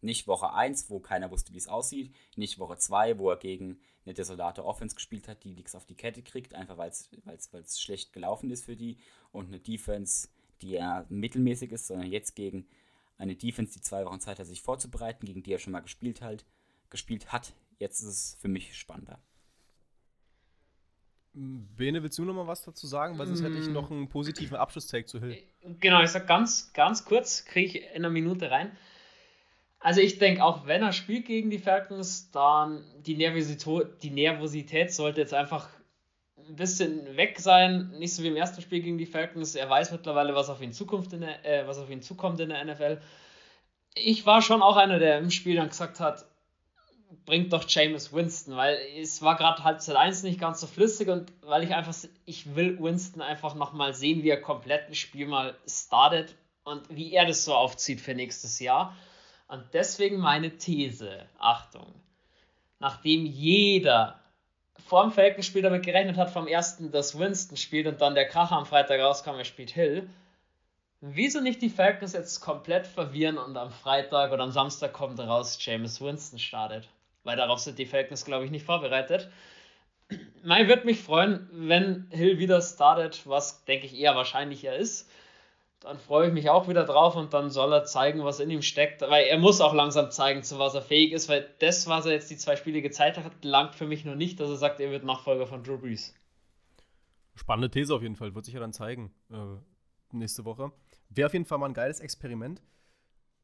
Nicht 0.02 0.28
Woche 0.28 0.54
1, 0.54 0.90
wo 0.90 1.00
keiner 1.00 1.32
wusste, 1.32 1.54
wie 1.54 1.58
es 1.58 1.68
aussieht. 1.68 2.14
Nicht 2.36 2.60
Woche 2.60 2.78
2, 2.78 3.18
wo 3.18 3.30
er 3.32 3.38
gegen 3.38 3.80
eine 4.06 4.14
desolate 4.14 4.64
Offense 4.64 4.96
gespielt 4.96 5.28
hat, 5.28 5.44
die 5.44 5.54
nichts 5.54 5.76
auf 5.76 5.86
die 5.86 5.96
Kette 5.96 6.22
kriegt, 6.22 6.54
einfach 6.54 6.78
weil 6.78 6.90
es 6.90 7.82
schlecht 7.82 8.14
gelaufen 8.14 8.52
ist 8.52 8.66
für 8.66 8.76
die. 8.76 8.98
Und 9.32 9.48
eine 9.48 9.60
Defense, 9.60 10.30
die 10.62 10.72
ja 10.72 11.06
mittelmäßig 11.10 11.72
ist, 11.72 11.88
sondern 11.88 12.12
jetzt 12.12 12.36
gegen 12.36 12.68
eine 13.18 13.36
Defense, 13.36 13.74
die 13.74 13.82
zwei 13.82 14.06
Wochen 14.06 14.20
Zeit 14.20 14.40
hat, 14.40 14.46
sich 14.46 14.62
vorzubereiten, 14.62 15.26
gegen 15.26 15.44
die 15.44 15.54
er 15.54 15.60
schon 15.60 15.74
mal 15.74 15.82
gespielt, 15.82 16.22
halt, 16.22 16.46
gespielt 16.90 17.32
hat. 17.32 17.54
Jetzt 17.80 18.02
ist 18.02 18.08
es 18.08 18.38
für 18.40 18.48
mich 18.48 18.78
spannender. 18.78 19.20
Bene, 21.34 22.02
willst 22.02 22.18
du 22.18 22.26
noch 22.26 22.34
mal 22.34 22.48
was 22.48 22.64
dazu 22.64 22.88
sagen? 22.88 23.20
Weil 23.20 23.28
sonst 23.28 23.44
hätte 23.44 23.58
ich 23.58 23.68
noch 23.68 23.92
einen 23.92 24.10
positiven 24.10 24.58
Abschlusstake 24.58 25.06
zu 25.06 25.20
Hill. 25.20 25.38
Genau, 25.80 26.02
ich 26.02 26.10
sag 26.10 26.26
ganz, 26.26 26.74
ganz 26.74 27.06
kurz, 27.06 27.46
kriege 27.46 27.78
ich 27.78 27.86
in 27.86 27.98
einer 27.98 28.10
Minute 28.10 28.50
rein. 28.50 28.76
Also 29.88 30.02
ich 30.02 30.20
denke, 30.20 30.44
auch 30.44 30.68
wenn 30.68 30.84
er 30.84 30.92
spielt 30.92 31.28
gegen 31.28 31.50
die 31.50 31.60
Falcons, 31.60 32.30
dann 32.32 32.84
die 33.04 33.16
Nervosität, 33.16 34.04
die 34.04 34.10
Nervosität 34.10 34.92
sollte 34.92 35.22
jetzt 35.22 35.34
einfach 35.34 35.70
ein 36.46 36.58
bisschen 36.58 37.16
weg 37.16 37.40
sein. 37.40 37.92
Nicht 37.98 38.14
so 38.14 38.22
wie 38.22 38.28
im 38.28 38.36
ersten 38.36 38.62
Spiel 38.62 38.82
gegen 38.82 38.98
die 38.98 39.06
Falcons. 39.06 39.56
Er 39.56 39.70
weiß 39.70 39.94
mittlerweile, 39.94 40.36
was 40.36 40.50
auf 40.50 40.62
ihn, 40.62 40.74
Zukunft 40.74 41.14
in 41.14 41.22
der, 41.22 41.46
äh, 41.46 41.66
was 41.70 41.78
auf 41.78 41.90
ihn 41.90 42.02
zukommt 42.02 42.42
in 42.42 42.50
der 42.50 42.66
NFL. 42.66 43.00
Ich 43.96 44.26
war 44.26 44.42
schon 44.42 44.62
auch 44.62 44.76
einer, 44.76 45.00
der 45.00 45.20
im 45.20 45.32
Spiel 45.32 45.56
dann 45.56 45.70
gesagt 45.70 46.02
hat, 46.02 46.26
bringt 47.26 47.54
doch 47.54 47.64
James 47.66 48.12
Winston, 48.12 48.58
weil 48.58 48.78
es 49.00 49.22
war 49.22 49.38
gerade 49.38 49.64
Halbzeit 49.64 49.96
1 49.96 50.24
nicht 50.24 50.42
ganz 50.42 50.60
so 50.60 50.68
flüssig 50.68 51.08
und 51.08 51.32
weil 51.44 51.64
ich 51.64 51.74
einfach, 51.74 51.96
ich 52.26 52.58
will 52.58 52.78
Winston 52.78 53.22
einfach 53.22 53.56
nochmal 53.56 53.94
sehen, 53.94 54.22
wie 54.22 54.32
er 54.32 54.42
komplett 54.42 54.90
ein 54.90 54.96
Spiel 54.96 55.28
mal 55.28 55.56
startet 55.66 56.36
und 56.66 56.84
wie 56.90 57.14
er 57.14 57.26
das 57.26 57.46
so 57.46 57.54
aufzieht 57.54 58.02
für 58.02 58.16
nächstes 58.16 58.60
Jahr. 58.60 58.94
Und 59.48 59.64
deswegen 59.74 60.18
meine 60.18 60.58
These, 60.58 61.26
Achtung, 61.40 61.94
nachdem 62.80 63.26
jeder 63.26 64.20
vorm 64.86 65.12
Falcons-Spiel 65.12 65.62
damit 65.62 65.84
gerechnet 65.84 66.18
hat, 66.18 66.30
vom 66.30 66.48
ersten, 66.48 66.92
dass 66.92 67.18
Winston 67.18 67.58
spielt 67.58 67.88
und 67.88 68.02
dann 68.02 68.16
der 68.16 68.28
Kracher 68.28 68.58
am 68.58 68.66
Freitag 68.66 69.00
rauskam, 69.00 69.36
er 69.36 69.46
spielt 69.46 69.72
Hill, 69.72 70.10
wieso 71.02 71.42
nicht 71.42 71.62
die 71.62 71.70
Falcons 71.70 72.14
jetzt 72.14 72.42
komplett 72.42 72.88
verwirren 72.88 73.38
und 73.38 73.58
am 73.58 73.72
Freitag 73.72 74.32
oder 74.32 74.44
am 74.44 74.52
Samstag 74.52 74.94
kommt 74.94 75.20
raus, 75.20 75.58
James 75.62 76.02
Winston 76.02 76.40
startet? 76.40 76.90
weil 77.28 77.36
darauf 77.36 77.60
sind 77.60 77.78
die 77.78 77.86
Falcons, 77.86 78.24
glaube 78.24 78.46
ich, 78.46 78.52
nicht 78.52 78.66
vorbereitet. 78.66 79.30
Mai 80.44 80.70
würde 80.70 80.86
mich 80.86 81.02
freuen, 81.02 81.50
wenn 81.52 82.08
Hill 82.10 82.40
wieder 82.40 82.62
startet, 82.62 83.28
was 83.28 83.66
denke 83.66 83.86
ich 83.86 84.00
eher 84.00 84.16
wahrscheinlicher 84.16 84.74
ist. 84.74 85.12
Dann 85.88 86.00
freue 86.00 86.28
ich 86.28 86.34
mich 86.34 86.50
auch 86.50 86.68
wieder 86.68 86.84
drauf 86.84 87.16
und 87.16 87.34
dann 87.34 87.50
soll 87.50 87.72
er 87.72 87.86
zeigen, 87.86 88.26
was 88.26 88.42
in 88.42 88.50
ihm 88.50 88.62
steckt. 88.62 89.02
Weil 89.02 89.26
er 89.28 89.38
muss 89.38 89.62
auch 89.62 89.74
langsam 89.74 90.12
zeigen, 90.12 90.44
zu 90.44 90.60
was 90.60 90.76
er 90.76 90.82
fähig 90.82 91.14
ist, 91.14 91.30
weil 91.30 91.50
das, 91.60 91.88
was 91.88 92.06
er 92.06 92.12
jetzt 92.12 92.30
die 92.30 92.36
zwei 92.36 92.58
Spiele 92.58 92.82
gezeigt 92.82 93.18
hat, 93.18 93.46
langt 93.46 93.74
für 93.74 93.88
mich 93.88 94.04
noch 94.04 94.16
nicht, 94.16 94.38
dass 94.42 94.50
er 94.50 94.58
sagt, 94.58 94.82
er 94.82 94.92
wird 94.92 95.06
Nachfolger 95.06 95.48
von 95.48 95.64
Drew 95.64 95.78
Brees. 95.78 96.14
Spannende 97.36 97.72
These 97.72 97.96
auf 97.96 98.02
jeden 98.02 98.18
Fall, 98.18 98.36
wird 98.36 98.44
sich 98.44 98.54
ja 98.54 98.60
dann 98.60 98.74
zeigen 98.74 99.14
äh, 99.32 99.36
nächste 100.12 100.44
Woche. 100.44 100.74
Wäre 101.08 101.28
auf 101.28 101.34
jeden 101.34 101.46
Fall 101.46 101.58
mal 101.58 101.68
ein 101.68 101.74
geiles 101.74 102.02
Experiment. 102.02 102.62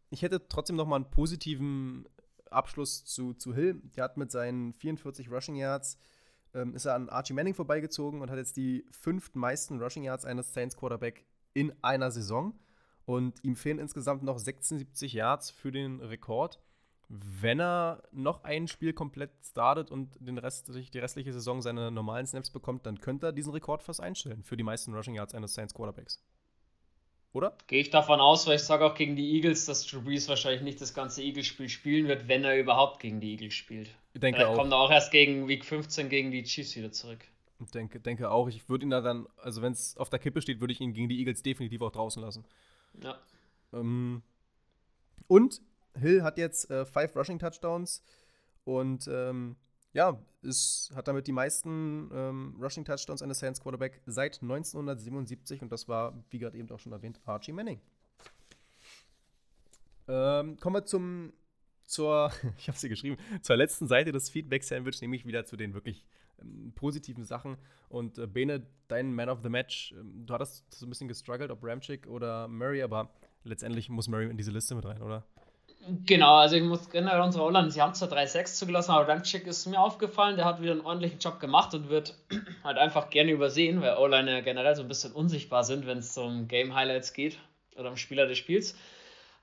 Ich 0.09 0.21
hätte 0.21 0.45
trotzdem 0.49 0.75
noch 0.75 0.85
mal 0.85 0.97
einen 0.97 1.09
positiven 1.09 2.09
Abschluss 2.51 3.05
zu, 3.05 3.33
zu 3.33 3.55
Hill. 3.55 3.81
Der 3.95 4.03
hat 4.03 4.17
mit 4.17 4.31
seinen 4.31 4.73
44 4.73 5.31
Rushing 5.31 5.55
Yards 5.55 5.97
ähm, 6.53 6.75
ist 6.75 6.85
er 6.85 6.95
an 6.95 7.09
Archie 7.09 7.33
Manning 7.33 7.53
vorbeigezogen 7.53 8.21
und 8.21 8.29
hat 8.29 8.37
jetzt 8.37 8.57
die 8.57 8.85
fünf 8.91 9.33
meisten 9.33 9.81
Rushing 9.81 10.03
Yards 10.03 10.25
eines 10.25 10.53
Saints 10.53 10.75
Quarterback 10.75 11.25
in 11.53 11.73
einer 11.81 12.11
Saison. 12.11 12.53
Und 13.05 13.43
ihm 13.43 13.55
fehlen 13.55 13.79
insgesamt 13.79 14.23
noch 14.23 14.39
76 14.39 15.13
Yards 15.13 15.51
für 15.51 15.71
den 15.71 15.99
Rekord. 15.99 16.59
Wenn 17.09 17.59
er 17.59 18.03
noch 18.11 18.43
ein 18.43 18.67
Spiel 18.67 18.93
komplett 18.93 19.31
startet 19.43 19.91
und 19.91 20.15
den 20.19 20.37
Rest, 20.37 20.71
die 20.73 20.99
restliche 20.99 21.33
Saison 21.33 21.61
seine 21.61 21.91
normalen 21.91 22.25
Snaps 22.25 22.49
bekommt, 22.49 22.85
dann 22.85 23.01
könnte 23.01 23.27
er 23.27 23.31
diesen 23.33 23.51
Rekord 23.51 23.83
fast 23.83 23.99
einstellen 24.01 24.43
für 24.43 24.57
die 24.57 24.63
meisten 24.63 24.93
Rushing 24.93 25.15
Yards 25.15 25.35
eines 25.35 25.53
Saints 25.53 25.73
Quarterbacks 25.73 26.23
oder? 27.33 27.57
Gehe 27.67 27.81
ich 27.81 27.89
davon 27.89 28.19
aus, 28.19 28.47
weil 28.47 28.55
ich 28.55 28.63
sage 28.63 28.85
auch 28.85 28.95
gegen 28.95 29.15
die 29.15 29.33
Eagles, 29.33 29.65
dass 29.65 29.85
Drew 29.85 30.01
Brees 30.01 30.29
wahrscheinlich 30.29 30.61
nicht 30.61 30.79
das 30.79 30.93
ganze 30.93 31.23
Eagles-Spiel 31.23 31.67
spielen 31.67 32.07
wird, 32.07 32.27
wenn 32.27 32.43
er 32.43 32.57
überhaupt 32.57 33.01
gegen 33.01 33.19
die 33.19 33.31
Eagles 33.31 33.55
spielt. 33.55 33.89
Ich 34.13 34.21
denke 34.21 34.39
Vielleicht 34.39 34.51
auch. 34.51 34.57
kommt 34.57 34.71
er 34.71 34.77
auch 34.77 34.91
erst 34.91 35.11
gegen 35.11 35.47
Week 35.47 35.65
15 35.65 36.09
gegen 36.09 36.31
die 36.31 36.43
Chiefs 36.43 36.75
wieder 36.75 36.91
zurück. 36.91 37.25
Denke, 37.71 37.99
denke 37.99 38.29
auch. 38.29 38.47
Ich 38.47 38.67
würde 38.69 38.85
ihn 38.85 38.89
da 38.89 39.01
dann, 39.01 39.27
also 39.37 39.61
wenn 39.61 39.73
es 39.73 39.97
auf 39.97 40.09
der 40.09 40.19
Kippe 40.19 40.41
steht, 40.41 40.59
würde 40.59 40.73
ich 40.73 40.81
ihn 40.81 40.93
gegen 40.93 41.09
die 41.09 41.19
Eagles 41.19 41.43
definitiv 41.43 41.81
auch 41.81 41.91
draußen 41.91 42.21
lassen. 42.21 42.45
Ja. 43.01 43.17
Ähm, 43.73 44.21
und 45.27 45.61
Hill 45.95 46.23
hat 46.23 46.37
jetzt 46.37 46.69
äh, 46.69 46.85
five 46.85 47.15
Rushing 47.15 47.39
Touchdowns 47.39 48.03
und 48.63 49.07
ähm, 49.07 49.55
ja, 49.93 50.19
es 50.41 50.91
hat 50.95 51.07
damit 51.07 51.27
die 51.27 51.31
meisten 51.31 52.09
ähm, 52.13 52.55
Rushing 52.59 52.83
Touchdowns 52.83 53.21
eines 53.21 53.39
Saints 53.39 53.61
Quarterback 53.61 54.01
seit 54.05 54.41
1977 54.41 55.61
und 55.61 55.71
das 55.71 55.87
war, 55.87 56.13
wie 56.29 56.39
gerade 56.39 56.57
eben 56.57 56.69
auch 56.71 56.79
schon 56.79 56.91
erwähnt, 56.91 57.19
Archie 57.25 57.51
Manning. 57.51 57.79
Ähm, 60.07 60.57
kommen 60.59 60.75
wir 60.75 60.85
zum, 60.85 61.31
zur, 61.85 62.31
ich 62.57 62.67
habe 62.67 62.77
sie 62.77 62.89
geschrieben, 62.89 63.17
zur 63.41 63.55
letzten 63.55 63.87
Seite 63.87 64.11
des 64.11 64.29
Feedback-Sandwich, 64.29 64.99
nämlich 65.01 65.25
wieder 65.25 65.45
zu 65.45 65.55
den 65.55 65.73
wirklich 65.73 66.05
ähm, 66.43 66.73
positiven 66.75 67.23
Sachen. 67.23 67.57
Und 67.89 68.17
äh, 68.17 68.27
Bene, 68.27 68.65
dein 68.87 69.13
Man 69.13 69.29
of 69.29 69.39
the 69.43 69.49
Match, 69.49 69.93
ähm, 69.97 70.25
du 70.25 70.33
hattest 70.33 70.73
so 70.73 70.85
ein 70.85 70.89
bisschen 70.89 71.07
gestruggelt, 71.07 71.51
ob 71.51 71.63
Ramchick 71.63 72.07
oder 72.07 72.47
Murray, 72.47 72.83
aber 72.83 73.09
letztendlich 73.43 73.89
muss 73.89 74.07
Murray 74.07 74.29
in 74.29 74.37
diese 74.37 74.51
Liste 74.51 74.75
mit 74.75 74.85
rein, 74.85 75.01
oder? 75.01 75.23
Genau, 76.05 76.35
also 76.35 76.55
ich 76.55 76.63
muss 76.63 76.89
generell 76.89 77.19
unsere 77.19 77.43
Holland, 77.43 77.73
sie 77.73 77.81
haben 77.81 77.93
zwar 77.93 78.09
3-6 78.09 78.55
zugelassen, 78.55 78.91
aber 78.91 79.07
Ramczyk 79.09 79.45
ist 79.47 79.65
mir 79.65 79.79
aufgefallen, 79.79 80.37
der 80.37 80.45
hat 80.45 80.61
wieder 80.61 80.71
einen 80.71 80.81
ordentlichen 80.81 81.19
Job 81.19 81.41
gemacht 81.41 81.73
und 81.73 81.89
wird 81.89 82.15
halt 82.63 82.77
einfach 82.77 83.09
gerne 83.09 83.31
übersehen, 83.31 83.81
weil 83.81 83.97
O-Line 83.97 84.31
ja 84.31 84.39
generell 84.39 84.75
so 84.75 84.81
ein 84.81 84.87
bisschen 84.87 85.11
unsichtbar 85.11 85.65
sind, 85.65 85.85
wenn 85.85 85.97
es 85.97 86.17
um 86.17 86.47
Game 86.47 86.73
Highlights 86.73 87.11
geht 87.11 87.37
oder 87.75 87.89
um 87.89 87.97
Spieler 87.97 88.27
des 88.27 88.37
Spiels. 88.37 88.77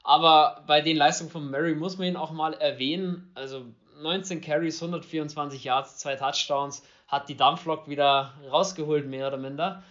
Aber 0.03 0.65
bei 0.67 0.81
den 0.81 0.97
Leistungen 0.97 1.31
von 1.31 1.51
Murray 1.51 1.75
muss 1.75 1.99
man 1.99 2.09
ihn 2.09 2.17
auch 2.17 2.33
mal 2.33 2.55
erwähnen. 2.55 3.31
Also 3.35 3.67
19 4.01 4.41
Carries, 4.41 4.81
124 4.81 5.65
Yards, 5.65 5.99
zwei 5.99 6.17
Touchdowns, 6.17 6.83
hat 7.07 7.29
die 7.29 7.37
Dampflok 7.37 7.89
wieder 7.89 8.35
rausgeholt, 8.51 9.07
mehr 9.07 9.29
oder 9.29 9.37
minder. 9.37 9.83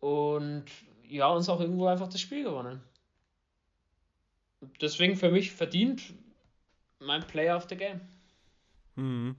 Und 0.00 0.64
ja, 1.08 1.28
uns 1.28 1.48
auch 1.48 1.60
irgendwo 1.60 1.86
einfach 1.86 2.08
das 2.08 2.20
Spiel 2.20 2.44
gewonnen 2.44 2.82
deswegen 4.80 5.16
für 5.16 5.30
mich 5.30 5.52
verdient 5.52 6.14
mein 7.00 7.26
Player 7.26 7.56
of 7.56 7.66
the 7.68 7.76
Game. 7.76 8.00
Mhm. 8.96 9.36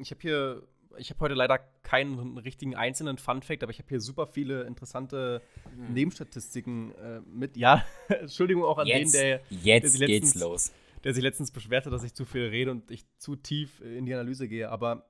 Ich 0.00 0.10
habe 0.10 0.20
hier, 0.20 0.62
ich 0.98 1.10
habe 1.10 1.20
heute 1.20 1.34
leider 1.34 1.58
keinen 1.82 2.38
richtigen 2.38 2.76
einzelnen 2.76 3.18
Fun 3.18 3.42
Fact, 3.42 3.62
aber 3.62 3.72
ich 3.72 3.78
habe 3.78 3.88
hier 3.88 4.00
super 4.00 4.26
viele 4.26 4.62
interessante 4.64 5.42
mhm. 5.74 5.94
Nebenstatistiken 5.94 6.92
äh, 6.92 7.20
mit. 7.20 7.56
Ja, 7.56 7.84
Entschuldigung 8.08 8.64
auch 8.64 8.78
an 8.78 8.86
jetzt, 8.86 9.14
den, 9.14 9.20
der, 9.20 9.40
jetzt 9.50 9.98
der 9.98 10.08
letztens, 10.08 10.32
geht's 10.32 10.34
los. 10.34 10.72
Der 11.04 11.14
sich 11.14 11.22
letztens 11.22 11.50
beschwerte, 11.50 11.90
dass 11.90 12.02
ich 12.02 12.14
zu 12.14 12.24
viel 12.24 12.46
rede 12.46 12.70
und 12.70 12.90
ich 12.90 13.04
zu 13.18 13.36
tief 13.36 13.80
in 13.80 14.06
die 14.06 14.14
Analyse 14.14 14.48
gehe. 14.48 14.70
Aber 14.70 15.08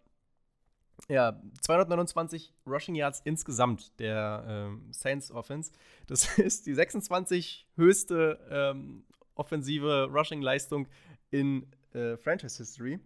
ja, 1.09 1.41
229 1.61 2.55
Rushing 2.67 2.95
Yards 2.95 3.21
insgesamt 3.25 3.99
der 4.01 4.45
ähm, 4.49 4.93
Saints 4.93 5.31
Offense. 5.31 5.73
Das 6.07 6.39
ist 6.39 6.67
die 6.67 6.75
26 6.75 7.67
höchste 7.77 8.39
ähm, 8.51 9.05
offensive 9.35 10.09
Rushing-Leistung 10.11 10.89
in 11.31 11.67
äh, 11.93 12.17
Franchise 12.17 12.57
History. 12.59 12.99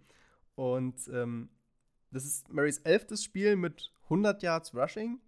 Und 0.55 0.97
ähm, 1.13 1.51
das 2.11 2.25
ist 2.25 2.53
Marys 2.53 2.79
elftes 2.79 3.25
Spiel 3.25 3.57
mit 3.57 3.93
100 4.05 4.43
Yards 4.43 4.75
Rushing. 4.75 5.21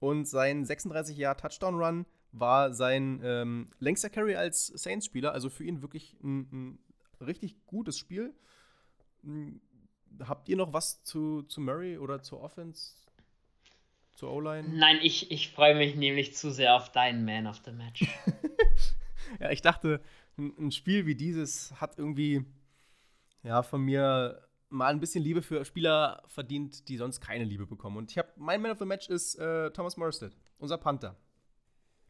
Und 0.00 0.26
sein 0.26 0.64
36 0.64 1.16
Yard 1.16 1.40
Touchdown 1.40 1.74
Run 1.74 2.06
war 2.32 2.72
sein 2.72 3.20
ähm, 3.22 3.70
längster 3.78 4.10
Carry 4.10 4.36
als 4.36 4.66
Saints-Spieler. 4.66 5.32
Also 5.32 5.50
für 5.50 5.64
ihn 5.64 5.82
wirklich 5.82 6.16
ein, 6.22 6.78
ein 7.20 7.24
richtig 7.24 7.56
gutes 7.66 7.98
Spiel 7.98 8.34
habt 10.26 10.48
ihr 10.48 10.56
noch 10.56 10.72
was 10.72 11.02
zu, 11.02 11.42
zu 11.42 11.60
Murray 11.60 11.98
oder 11.98 12.22
zur 12.22 12.40
Offense? 12.40 12.92
Zur 14.12 14.32
O-Line? 14.32 14.68
Nein, 14.68 14.98
ich, 15.02 15.30
ich 15.30 15.52
freue 15.52 15.76
mich 15.76 15.94
nämlich 15.94 16.34
zu 16.34 16.50
sehr 16.50 16.74
auf 16.74 16.90
deinen 16.90 17.24
Man 17.24 17.46
of 17.46 17.60
the 17.64 17.72
Match. 17.72 18.02
ja, 19.40 19.50
ich 19.50 19.62
dachte, 19.62 20.00
ein, 20.36 20.72
Spiel 20.72 21.06
wie 21.06 21.14
dieses 21.14 21.80
hat 21.80 21.98
irgendwie 21.98 22.44
ja, 23.42 23.62
von 23.62 23.80
mir 23.82 24.44
mal 24.70 24.88
ein 24.88 25.00
bisschen 25.00 25.22
Liebe 25.22 25.40
für 25.40 25.64
Spieler 25.64 26.22
verdient, 26.26 26.88
die 26.88 26.96
sonst 26.96 27.20
keine 27.20 27.44
Liebe 27.44 27.66
bekommen. 27.66 27.96
Und 27.96 28.10
ich 28.10 28.18
habe 28.18 28.28
mein 28.36 28.60
Man 28.60 28.72
of 28.72 28.78
the 28.78 28.84
Match 28.84 29.08
ist 29.08 29.36
äh, 29.36 29.70
Thomas 29.70 29.96
Morstead, 29.96 30.36
unser 30.58 30.78
Panther. 30.78 31.16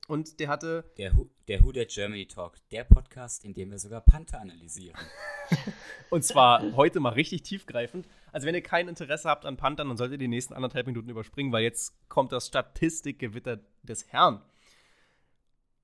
Und 0.09 0.41
der 0.41 0.49
hatte. 0.49 0.91
Der, 0.97 1.15
Who, 1.15 1.29
der 1.49 1.63
Who 1.63 1.71
That 1.71 1.91
Germany 1.91 2.27
Talk, 2.27 2.57
der 2.71 2.85
Podcast, 2.85 3.45
in 3.45 3.53
dem 3.53 3.71
wir 3.71 3.79
sogar 3.79 4.01
Panther 4.01 4.41
analysieren. 4.41 4.99
Und 6.11 6.25
zwar 6.25 6.75
heute 6.77 6.99
mal 6.99 7.13
richtig 7.13 7.43
tiefgreifend. 7.43 8.09
Also, 8.33 8.47
wenn 8.47 8.55
ihr 8.55 8.63
kein 8.63 8.89
Interesse 8.89 9.29
habt 9.29 9.45
an 9.45 9.59
Panthern, 9.59 9.89
dann 9.89 9.99
solltet 9.99 10.15
ihr 10.15 10.27
die 10.27 10.29
nächsten 10.29 10.55
anderthalb 10.55 10.87
Minuten 10.87 11.11
überspringen, 11.11 11.53
weil 11.53 11.63
jetzt 11.63 11.93
kommt 12.09 12.33
das 12.33 12.47
Statistikgewitter 12.47 13.61
des 13.83 14.09
Herrn. 14.09 14.41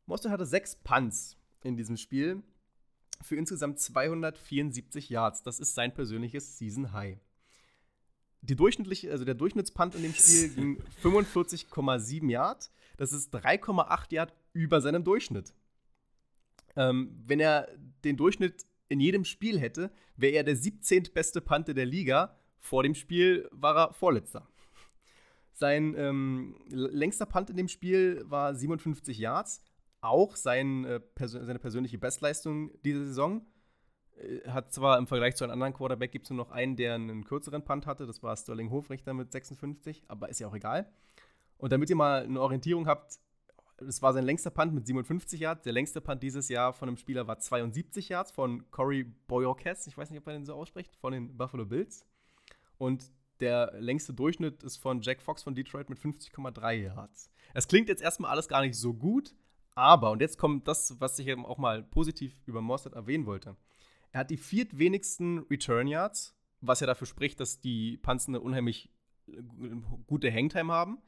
Monster 0.07 0.31
hatte 0.31 0.47
sechs 0.47 0.75
Punts 0.75 1.37
in 1.63 1.77
diesem 1.77 1.99
Spiel 1.99 2.43
für 3.21 3.37
insgesamt 3.37 3.79
274 3.79 5.11
Yards. 5.11 5.43
Das 5.43 5.61
ist 5.61 5.75
sein 5.75 5.93
persönliches 5.93 6.57
Season 6.57 6.95
High. 6.95 7.19
Die 8.41 8.57
durchschnittliche, 8.57 9.11
also 9.11 9.27
der 9.27 9.35
Durchschnittspunt 9.35 9.95
in 9.95 10.03
dem 10.03 10.15
Spiel 10.15 10.49
ging 10.55 10.83
45,7 11.03 12.31
Yards. 12.31 12.71
Das 12.97 13.13
ist 13.13 13.35
3,8 13.35 14.13
Yard 14.13 14.35
über 14.53 14.81
seinem 14.81 15.05
Durchschnitt. 15.05 15.55
Ähm, 16.77 17.23
wenn 17.27 17.41
er 17.41 17.69
den 18.05 18.17
Durchschnitt 18.17 18.67
in 18.89 19.01
jedem 19.01 19.25
Spiel 19.25 19.59
hätte, 19.59 19.91
wäre 20.17 20.35
er 20.35 20.45
der 20.45 20.57
17. 20.57 21.05
beste 21.15 21.41
Pante 21.41 21.75
der 21.75 21.87
Liga. 21.87 22.39
Vor 22.59 22.83
dem 22.83 22.95
Spiel 22.95 23.49
war 23.53 23.77
er 23.77 23.93
Vorletzter. 23.93 24.49
Sein 25.53 25.95
ähm, 25.97 26.57
längster 26.69 27.27
Punt 27.27 27.51
in 27.51 27.57
dem 27.57 27.69
Spiel 27.69 28.25
war 28.27 28.55
57 28.55 29.19
Yards. 29.19 29.63
Auch 30.01 30.37
sein, 30.37 30.85
äh, 30.85 31.01
pers 31.01 31.33
seine 31.33 31.59
persönliche 31.59 31.99
Bestleistung 31.99 32.73
diese 32.85 33.07
Saison. 33.07 33.47
Äh, 34.17 34.49
hat 34.49 34.73
zwar 34.73 34.99
im 34.99 35.07
Vergleich 35.07 35.37
zu 35.37 35.45
einem 35.45 35.53
anderen 35.53 35.73
Quarterback 35.73 36.11
gibt 36.11 36.27
es 36.27 36.31
nur 36.31 36.39
noch 36.39 36.51
einen, 36.51 36.77
der 36.77 36.95
einen 36.95 37.25
kürzeren 37.25 37.65
Punt 37.65 37.87
hatte. 37.87 38.07
Das 38.07 38.23
war 38.23 38.37
Sterling 38.37 38.71
Hofrichter 38.71 39.15
mit 39.15 39.31
56, 39.31 40.03
aber 40.09 40.29
ist 40.29 40.41
ja 40.41 40.49
auch 40.49 40.55
egal. 40.55 40.91
Und 41.59 41.73
damit 41.73 41.91
ihr 41.91 41.97
mal 41.97 42.23
eine 42.23 42.41
Orientierung 42.41 42.87
habt, 42.87 43.19
das 43.79 44.03
war 44.03 44.13
sein 44.13 44.25
längster 44.25 44.51
Punt 44.51 44.73
mit 44.73 44.87
57 44.87 45.41
Yards. 45.41 45.63
Der 45.63 45.73
längste 45.73 46.01
Punt 46.01 46.23
dieses 46.23 46.49
Jahr 46.49 46.73
von 46.73 46.89
einem 46.89 46.97
Spieler 46.97 47.27
war 47.27 47.39
72 47.39 48.09
Yards 48.09 48.31
von 48.31 48.71
Corey 48.71 49.05
Boyorkes. 49.27 49.87
Ich 49.87 49.97
weiß 49.97 50.11
nicht, 50.11 50.21
ob 50.21 50.27
man 50.27 50.37
den 50.37 50.47
so 50.47 50.55
ausspricht, 50.55 50.95
von 50.97 51.13
den 51.13 51.37
Buffalo 51.37 51.67
Bills. 51.67 52.07
Und 52.79 53.11
der 53.41 53.73
längste 53.79 54.15
Durchschnitt 54.15 54.63
ist 54.63 54.77
von 54.77 55.01
Jack 55.01 55.21
Fox 55.21 55.43
von 55.43 55.55
Detroit 55.55 55.91
mit 55.91 55.99
50,3 55.99 56.73
Yards. 56.73 57.31
Es 57.53 57.67
klingt 57.67 57.89
jetzt 57.89 58.03
erstmal 58.03 58.31
alles 58.31 58.49
gar 58.49 58.61
nicht 58.61 58.77
so 58.77 58.95
gut, 58.95 59.35
aber, 59.75 60.13
und 60.13 60.21
jetzt 60.21 60.39
kommt 60.39 60.69
das, 60.69 61.01
was 61.01 61.19
ich 61.19 61.27
eben 61.27 61.45
auch 61.45 61.59
mal 61.59 61.83
positiv 61.83 62.37
über 62.47 62.61
Mostert 62.61 62.95
erwähnen 62.95 63.27
wollte. 63.27 63.57
Er 64.13 64.21
hat 64.21 64.31
die 64.31 64.37
viertwenigsten 64.37 65.41
Return 65.51 65.89
Yards, 65.89 66.37
was 66.61 66.81
ja 66.81 66.87
dafür 66.87 67.09
spricht, 67.09 67.41
dass 67.41 67.61
die 67.61 67.99
Punts 67.99 68.29
eine 68.29 68.41
unheimlich 68.41 68.89
äh, 69.27 69.43
gute 70.07 70.33
Hangtime 70.33 70.73
haben. 70.73 70.99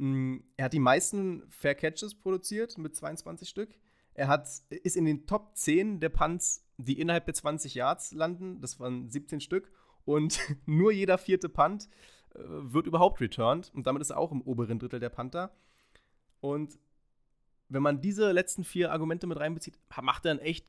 Mm, 0.00 0.38
er 0.56 0.64
hat 0.64 0.72
die 0.72 0.78
meisten 0.80 1.42
Fair 1.50 1.74
Catches 1.74 2.14
produziert 2.14 2.78
mit 2.78 2.96
22 2.96 3.46
Stück. 3.46 3.68
Er 4.14 4.28
hat, 4.28 4.48
ist 4.70 4.96
in 4.96 5.04
den 5.04 5.26
Top 5.26 5.54
10 5.54 6.00
der 6.00 6.08
Punts, 6.08 6.64
die 6.78 6.98
innerhalb 6.98 7.26
der 7.26 7.34
20 7.34 7.74
Yards 7.74 8.12
landen. 8.12 8.62
Das 8.62 8.80
waren 8.80 9.10
17 9.10 9.42
Stück. 9.42 9.70
Und 10.06 10.40
nur 10.66 10.90
jeder 10.90 11.18
vierte 11.18 11.50
Punt 11.50 11.90
äh, 12.34 12.38
wird 12.38 12.86
überhaupt 12.86 13.20
returned. 13.20 13.70
Und 13.74 13.86
damit 13.86 14.00
ist 14.00 14.08
er 14.08 14.16
auch 14.16 14.32
im 14.32 14.40
oberen 14.40 14.78
Drittel 14.78 15.00
der 15.00 15.10
Panther. 15.10 15.54
Und 16.40 16.78
wenn 17.68 17.82
man 17.82 18.00
diese 18.00 18.32
letzten 18.32 18.64
vier 18.64 18.92
Argumente 18.92 19.26
mit 19.26 19.38
reinbezieht, 19.38 19.78
macht 20.00 20.24
er 20.24 20.30
einen 20.30 20.40
echt 20.40 20.66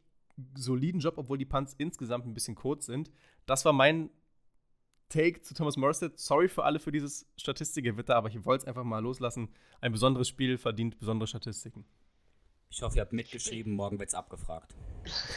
soliden 0.55 0.99
Job, 0.99 1.17
obwohl 1.17 1.37
die 1.37 1.45
Punts 1.45 1.73
insgesamt 1.77 2.25
ein 2.25 2.33
bisschen 2.33 2.55
kurz 2.55 2.85
sind. 2.85 3.09
Das 3.45 3.63
war 3.63 3.71
mein 3.71 4.09
Take 5.11 5.41
zu 5.41 5.53
Thomas 5.53 5.77
Morstead. 5.77 6.17
Sorry 6.17 6.47
für 6.47 6.63
alle 6.63 6.79
für 6.79 6.91
dieses 6.91 7.27
Statistikgewitter, 7.37 8.15
aber 8.15 8.29
ich 8.29 8.45
wollte 8.45 8.63
es 8.63 8.67
einfach 8.67 8.83
mal 8.83 8.99
loslassen. 8.99 9.49
Ein 9.81 9.91
besonderes 9.91 10.29
Spiel 10.29 10.57
verdient 10.57 10.97
besondere 10.97 11.27
Statistiken. 11.27 11.85
Ich 12.69 12.81
hoffe, 12.81 12.95
ihr 12.95 13.01
habt 13.01 13.11
mitgeschrieben, 13.11 13.73
morgen 13.73 13.99
wird 13.99 14.09
es 14.09 14.15
abgefragt. 14.15 14.73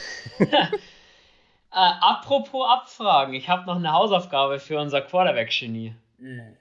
äh, 0.38 0.68
apropos 1.70 2.64
Abfragen, 2.68 3.34
ich 3.34 3.48
habe 3.48 3.66
noch 3.66 3.76
eine 3.76 3.92
Hausaufgabe 3.92 4.60
für 4.60 4.78
unser 4.78 5.02
Quarterback-Genie. 5.02 5.96
Mhm. 6.18 6.56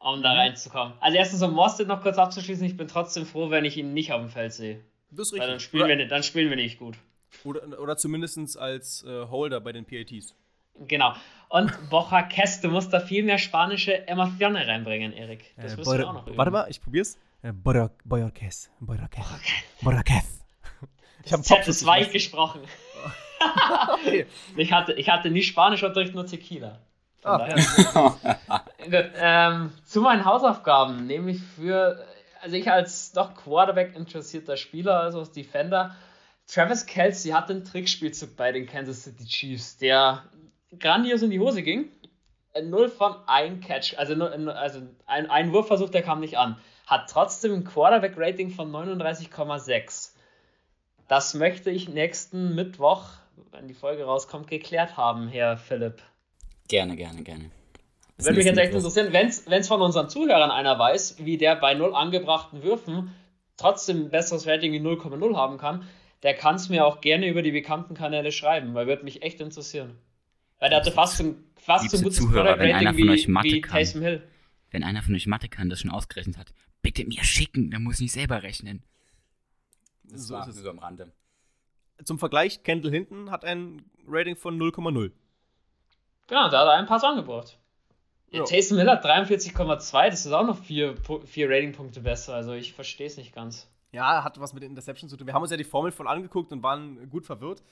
Um 0.00 0.20
da 0.20 0.32
reinzukommen. 0.32 0.94
Also 0.98 1.16
erstens, 1.16 1.42
um 1.42 1.52
Morstead 1.52 1.86
noch 1.86 2.02
kurz 2.02 2.18
abzuschließen, 2.18 2.66
ich 2.66 2.76
bin 2.76 2.88
trotzdem 2.88 3.24
froh, 3.24 3.50
wenn 3.50 3.64
ich 3.64 3.76
ihn 3.76 3.94
nicht 3.94 4.12
auf 4.12 4.20
dem 4.20 4.30
Feld 4.30 4.52
sehe. 4.52 4.84
Das 5.10 5.28
ist 5.28 5.34
richtig. 5.34 5.40
Weil 5.42 5.48
dann 5.48 5.60
spielen, 5.60 5.86
wir, 5.86 6.08
dann 6.08 6.22
spielen 6.24 6.50
wir 6.50 6.56
nicht 6.56 6.80
gut. 6.80 6.96
Oder, 7.44 7.80
oder 7.80 7.96
zumindest 7.96 8.58
als 8.58 9.04
äh, 9.04 9.26
Holder 9.26 9.60
bei 9.60 9.70
den 9.70 9.84
PATs. 9.84 10.34
Genau. 10.74 11.14
Und 11.48 11.90
Bocha 11.90 12.22
Kess, 12.22 12.60
du 12.60 12.68
musst 12.68 12.92
da 12.92 13.00
viel 13.00 13.22
mehr 13.24 13.38
spanische 13.38 14.08
Emotionen 14.08 14.56
reinbringen, 14.56 15.12
Erik. 15.12 15.54
Das 15.56 15.74
äh, 15.74 15.76
musst 15.76 15.92
du 15.92 16.08
auch 16.08 16.14
noch 16.14 16.26
üben. 16.26 16.38
Warte 16.38 16.50
mal, 16.50 16.66
ich 16.70 16.80
probier's. 16.80 17.18
Äh. 17.42 17.52
Borokes. 17.52 18.70
Borokes. 18.80 20.38
Ich 21.24 21.32
habe 21.32 21.44
Z 21.44 21.68
ist 21.68 21.86
weich 21.86 22.10
gesprochen. 22.10 22.62
okay. 23.92 24.26
ich, 24.56 24.72
hatte, 24.72 24.92
ich 24.94 25.08
hatte 25.08 25.30
nie 25.30 25.42
Spanisch 25.42 25.84
Unterricht, 25.84 26.14
nur 26.14 26.26
Tequila. 26.26 26.80
Ah. 27.22 27.48
Gut, 28.84 29.10
ähm, 29.14 29.70
zu 29.84 30.00
meinen 30.00 30.24
Hausaufgaben, 30.24 31.06
nämlich 31.06 31.40
für, 31.40 32.04
also 32.40 32.56
ich 32.56 32.68
als 32.68 33.12
doch 33.12 33.34
Quarterback 33.34 33.94
interessierter 33.94 34.56
Spieler, 34.56 34.98
also 34.98 35.20
als 35.20 35.30
Defender, 35.30 35.94
Travis 36.48 36.86
Kelsey 36.86 37.30
hat 37.30 37.48
den 37.48 37.64
Trickspielzug 37.64 38.36
bei 38.36 38.50
den 38.50 38.66
Kansas 38.66 39.04
City 39.04 39.24
Chiefs, 39.24 39.76
der 39.76 40.24
grandios 40.78 41.22
in 41.22 41.30
die 41.30 41.40
Hose 41.40 41.62
ging. 41.62 41.90
Null 42.64 42.88
von 42.88 43.14
ein 43.26 43.60
Catch, 43.60 43.96
also, 43.96 44.14
also 44.14 44.82
ein, 45.06 45.30
ein 45.30 45.52
Wurfversuch, 45.52 45.88
der 45.88 46.02
kam 46.02 46.20
nicht 46.20 46.36
an. 46.36 46.58
Hat 46.86 47.08
trotzdem 47.08 47.52
ein 47.54 47.64
Quarterback-Rating 47.64 48.50
von 48.50 48.70
39,6. 48.70 50.10
Das 51.08 51.34
möchte 51.34 51.70
ich 51.70 51.88
nächsten 51.88 52.54
Mittwoch, 52.54 53.04
wenn 53.52 53.68
die 53.68 53.74
Folge 53.74 54.04
rauskommt, 54.04 54.48
geklärt 54.48 54.96
haben, 54.96 55.28
Herr 55.28 55.56
Philipp. 55.56 56.02
Gerne, 56.68 56.96
gerne, 56.96 57.22
gerne. 57.22 57.50
Würde 58.18 58.36
mich 58.36 58.46
jetzt 58.46 58.58
echt 58.58 58.74
interessieren, 58.74 59.12
wenn 59.12 59.28
es 59.28 59.68
von 59.68 59.80
unseren 59.80 60.08
Zuhörern 60.08 60.50
einer 60.50 60.78
weiß, 60.78 61.16
wie 61.24 61.38
der 61.38 61.56
bei 61.56 61.74
null 61.74 61.94
angebrachten 61.94 62.62
Würfen 62.62 63.14
trotzdem 63.56 64.04
ein 64.04 64.10
besseres 64.10 64.46
Rating 64.46 64.72
wie 64.72 64.80
0,0 64.80 65.36
haben 65.36 65.58
kann, 65.58 65.88
der 66.22 66.34
kann 66.34 66.56
es 66.56 66.68
mir 66.68 66.86
auch 66.86 67.00
gerne 67.00 67.28
über 67.28 67.42
die 67.42 67.52
bekannten 67.52 67.94
Kanäle 67.94 68.32
schreiben, 68.32 68.74
weil 68.74 68.86
würde 68.86 69.04
mich 69.04 69.22
echt 69.22 69.40
interessieren. 69.40 69.98
Weil 70.62 70.70
der 70.70 70.78
hatte 70.78 70.92
fast 70.92 71.18
ein, 71.18 71.34
fast 71.56 71.90
so 71.90 71.96
ein 71.96 72.04
gutes 72.04 72.18
Zuhörer, 72.18 72.56
wenn 72.56 72.72
einer 72.72 72.94
von 72.94 73.08
euch 73.10 73.26
Mathe 73.26 73.60
kann. 73.60 74.22
Wenn 74.70 74.84
einer 74.84 75.02
von 75.02 75.12
euch 75.12 75.26
Mathe 75.26 75.48
kann, 75.48 75.68
das 75.68 75.80
schon 75.80 75.90
ausgerechnet 75.90 76.38
hat, 76.38 76.54
bitte 76.82 77.04
mir 77.04 77.24
schicken, 77.24 77.72
dann 77.72 77.82
muss 77.82 77.98
ich 77.98 78.12
selber 78.12 78.44
rechnen. 78.44 78.84
Das 80.04 80.28
So 80.28 80.34
war 80.34 80.48
ist 80.48 80.54
es. 80.54 80.62
so 80.62 80.70
am 80.70 80.78
Rande. 80.78 81.10
Zum 82.04 82.20
Vergleich, 82.20 82.62
Kendall 82.62 82.92
Hinton 82.92 83.32
hat 83.32 83.44
ein 83.44 83.90
Rating 84.06 84.36
von 84.36 84.56
0,0. 84.56 85.10
Genau, 86.28 86.48
da 86.48 86.60
hat 86.60 86.66
er 86.68 86.72
einen 86.74 86.86
Pass 86.86 87.02
angebracht. 87.02 87.58
Ja. 88.30 88.44
Taysom 88.44 88.78
Hill 88.78 88.88
hat 88.88 89.04
43,2, 89.04 90.10
das 90.10 90.24
ist 90.24 90.30
auch 90.30 90.46
noch 90.46 90.62
vier, 90.62 90.94
vier 91.24 91.50
Ratingpunkte 91.50 92.02
besser. 92.02 92.34
Also 92.36 92.52
ich 92.52 92.72
verstehe 92.72 93.08
es 93.08 93.16
nicht 93.16 93.34
ganz. 93.34 93.68
Ja, 93.90 94.22
hat 94.22 94.38
was 94.38 94.52
mit 94.54 94.62
den 94.62 94.70
Interceptions 94.70 95.10
zu 95.10 95.16
tun. 95.16 95.26
Wir 95.26 95.34
haben 95.34 95.42
uns 95.42 95.50
ja 95.50 95.56
die 95.56 95.64
Formel 95.64 95.90
voll 95.90 96.06
angeguckt 96.06 96.52
und 96.52 96.62
waren 96.62 97.10
gut 97.10 97.26
verwirrt. 97.26 97.64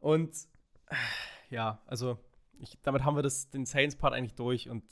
Und 0.00 0.30
ja, 1.52 1.82
also 1.86 2.18
ich, 2.58 2.78
damit 2.82 3.04
haben 3.04 3.14
wir 3.14 3.22
das, 3.22 3.50
den 3.50 3.66
Saints-Part 3.66 4.14
eigentlich 4.14 4.34
durch. 4.34 4.68
Und 4.68 4.82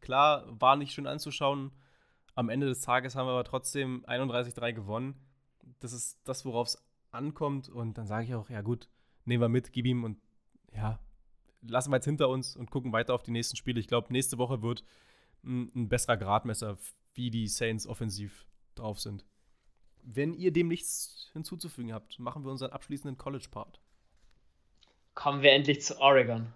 klar, 0.00 0.44
war 0.60 0.76
nicht 0.76 0.92
schön 0.92 1.06
anzuschauen. 1.06 1.72
Am 2.34 2.48
Ende 2.50 2.66
des 2.66 2.82
Tages 2.82 3.16
haben 3.16 3.26
wir 3.26 3.32
aber 3.32 3.44
trotzdem 3.44 4.04
31-3 4.06 4.72
gewonnen. 4.72 5.14
Das 5.80 5.92
ist 5.92 6.20
das, 6.24 6.44
worauf 6.44 6.68
es 6.68 6.84
ankommt. 7.10 7.68
Und 7.68 7.96
dann 7.96 8.06
sage 8.06 8.26
ich 8.26 8.34
auch, 8.34 8.50
ja 8.50 8.60
gut, 8.60 8.88
nehmen 9.24 9.42
wir 9.42 9.48
mit, 9.48 9.72
gib 9.72 9.86
ihm 9.86 10.04
und 10.04 10.18
ja, 10.72 11.00
lassen 11.62 11.90
wir 11.90 11.96
jetzt 11.96 12.04
hinter 12.04 12.28
uns 12.28 12.54
und 12.54 12.70
gucken 12.70 12.92
weiter 12.92 13.14
auf 13.14 13.22
die 13.22 13.32
nächsten 13.32 13.56
Spiele. 13.56 13.80
Ich 13.80 13.88
glaube, 13.88 14.12
nächste 14.12 14.38
Woche 14.38 14.62
wird 14.62 14.84
ein, 15.42 15.72
ein 15.74 15.88
besserer 15.88 16.18
Gradmesser, 16.18 16.76
wie 17.14 17.30
die 17.30 17.48
Saints 17.48 17.86
offensiv 17.86 18.46
drauf 18.74 19.00
sind. 19.00 19.24
Wenn 20.02 20.34
ihr 20.34 20.52
dem 20.52 20.68
nichts 20.68 21.30
hinzuzufügen 21.32 21.92
habt, 21.92 22.18
machen 22.18 22.44
wir 22.44 22.50
unseren 22.50 22.72
abschließenden 22.72 23.16
College-Part. 23.18 23.80
Kommen 25.14 25.42
wir 25.42 25.52
endlich 25.52 25.82
zu 25.82 25.98
Oregon. 26.00 26.52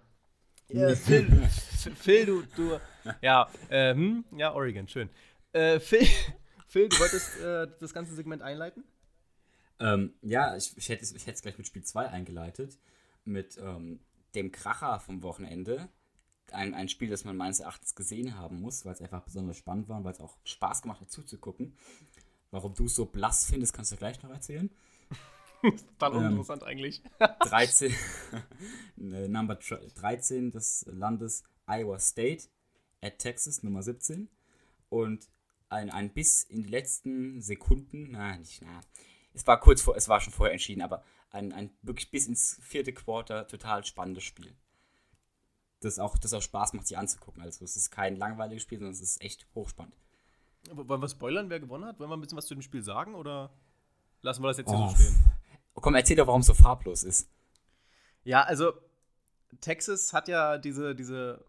Ja, 0.69 0.95
Phil, 0.95 1.27
Phil, 1.95 2.25
du, 2.25 2.43
du, 2.55 2.79
ja, 3.21 3.49
äh, 3.69 3.93
hm, 3.93 4.25
ja, 4.35 4.53
Oregon, 4.53 4.87
schön. 4.87 5.09
Äh, 5.53 5.79
Phil, 5.79 6.07
Phil, 6.67 6.89
du 6.89 6.99
wolltest 6.99 7.39
äh, 7.39 7.67
das 7.79 7.93
ganze 7.93 8.15
Segment 8.15 8.41
einleiten? 8.41 8.83
Ähm, 9.79 10.13
ja, 10.21 10.55
ich, 10.55 10.75
ich 10.77 10.89
hätte 10.89 11.03
es 11.03 11.11
ich 11.11 11.27
hätte 11.27 11.35
es 11.35 11.41
gleich 11.41 11.57
mit 11.57 11.67
Spiel 11.67 11.83
2 11.83 12.07
eingeleitet. 12.07 12.77
Mit 13.25 13.57
ähm, 13.57 13.99
dem 14.35 14.51
Kracher 14.51 14.99
vom 14.99 15.23
Wochenende. 15.23 15.89
Ein, 16.51 16.73
ein 16.73 16.89
Spiel, 16.89 17.09
das 17.09 17.25
man 17.25 17.35
meines 17.35 17.59
Erachtens 17.59 17.95
gesehen 17.95 18.37
haben 18.37 18.61
muss, 18.61 18.85
weil 18.85 18.93
es 18.93 19.01
einfach 19.01 19.23
besonders 19.23 19.57
spannend 19.57 19.89
war 19.89 19.97
und 19.97 20.03
weil 20.03 20.13
es 20.13 20.19
auch 20.19 20.37
Spaß 20.43 20.83
gemacht 20.83 21.01
hat 21.01 21.11
zuzugucken. 21.11 21.75
Warum 22.51 22.75
du 22.75 22.85
es 22.85 22.95
so 22.95 23.05
blass 23.05 23.47
findest, 23.47 23.73
kannst 23.73 23.91
du 23.91 23.97
gleich 23.97 24.21
noch 24.21 24.29
erzählen. 24.29 24.69
Total 25.99 26.11
Ähm. 26.13 26.17
uninteressant 26.25 26.63
eigentlich. 26.63 27.01
13, 27.41 27.93
äh, 28.97 29.27
Number 29.27 29.55
tr- 29.55 29.93
13 29.95 30.51
des 30.51 30.85
Landes 30.89 31.43
Iowa 31.67 31.99
State 31.99 32.45
at 33.01 33.19
Texas, 33.19 33.63
Nummer 33.63 33.81
17. 33.83 34.29
Und 34.89 35.27
ein, 35.69 35.89
ein 35.89 36.13
bis 36.13 36.43
in 36.43 36.63
die 36.63 36.69
letzten 36.69 37.41
Sekunden, 37.41 38.09
na, 38.11 38.37
nicht, 38.37 38.61
na, 38.61 38.81
es 39.33 39.45
war 39.47 39.59
kurz 39.59 39.81
vor, 39.81 39.95
es 39.97 40.07
war 40.07 40.21
schon 40.21 40.31
vorher 40.31 40.53
entschieden, 40.53 40.81
aber 40.81 41.03
ein, 41.31 41.51
ein 41.51 41.71
wirklich 41.81 42.11
bis 42.11 42.27
ins 42.27 42.57
vierte 42.61 42.93
Quarter 42.93 43.47
total 43.47 43.83
spannendes 43.83 44.23
Spiel. 44.23 44.55
Das 45.81 45.99
auch, 45.99 46.17
das 46.17 46.33
auch 46.33 46.41
Spaß 46.41 46.73
macht, 46.73 46.87
sich 46.87 46.97
anzugucken. 46.97 47.41
Also 47.41 47.65
es 47.65 47.75
ist 47.75 47.91
kein 47.91 48.15
langweiliges 48.15 48.63
Spiel, 48.63 48.77
sondern 48.79 48.93
es 48.93 49.01
ist 49.01 49.21
echt 49.21 49.45
hochspannend. 49.53 49.95
Wollen 50.71 51.01
wir 51.01 51.09
spoilern, 51.09 51.49
wer 51.49 51.59
gewonnen 51.59 51.85
hat? 51.85 51.99
Wollen 51.99 52.09
wir 52.09 52.15
ein 52.17 52.21
bisschen 52.21 52.37
was 52.37 52.45
zu 52.47 52.55
dem 52.55 52.61
Spiel 52.61 52.81
sagen 52.81 53.13
oder 53.13 53.51
lassen 54.21 54.41
wir 54.43 54.47
das 54.47 54.57
jetzt 54.57 54.69
hier 54.69 54.79
Oh. 54.79 54.89
so 54.89 54.95
stehen? 54.95 55.15
Komm, 55.75 55.95
erzähl 55.95 56.15
doch, 56.15 56.27
warum 56.27 56.41
es 56.41 56.47
so 56.47 56.53
farblos 56.53 57.03
ist. 57.03 57.29
Ja, 58.23 58.41
also 58.41 58.73
Texas 59.61 60.13
hat 60.13 60.27
ja 60.27 60.57
diese, 60.57 60.95
diese 60.95 61.45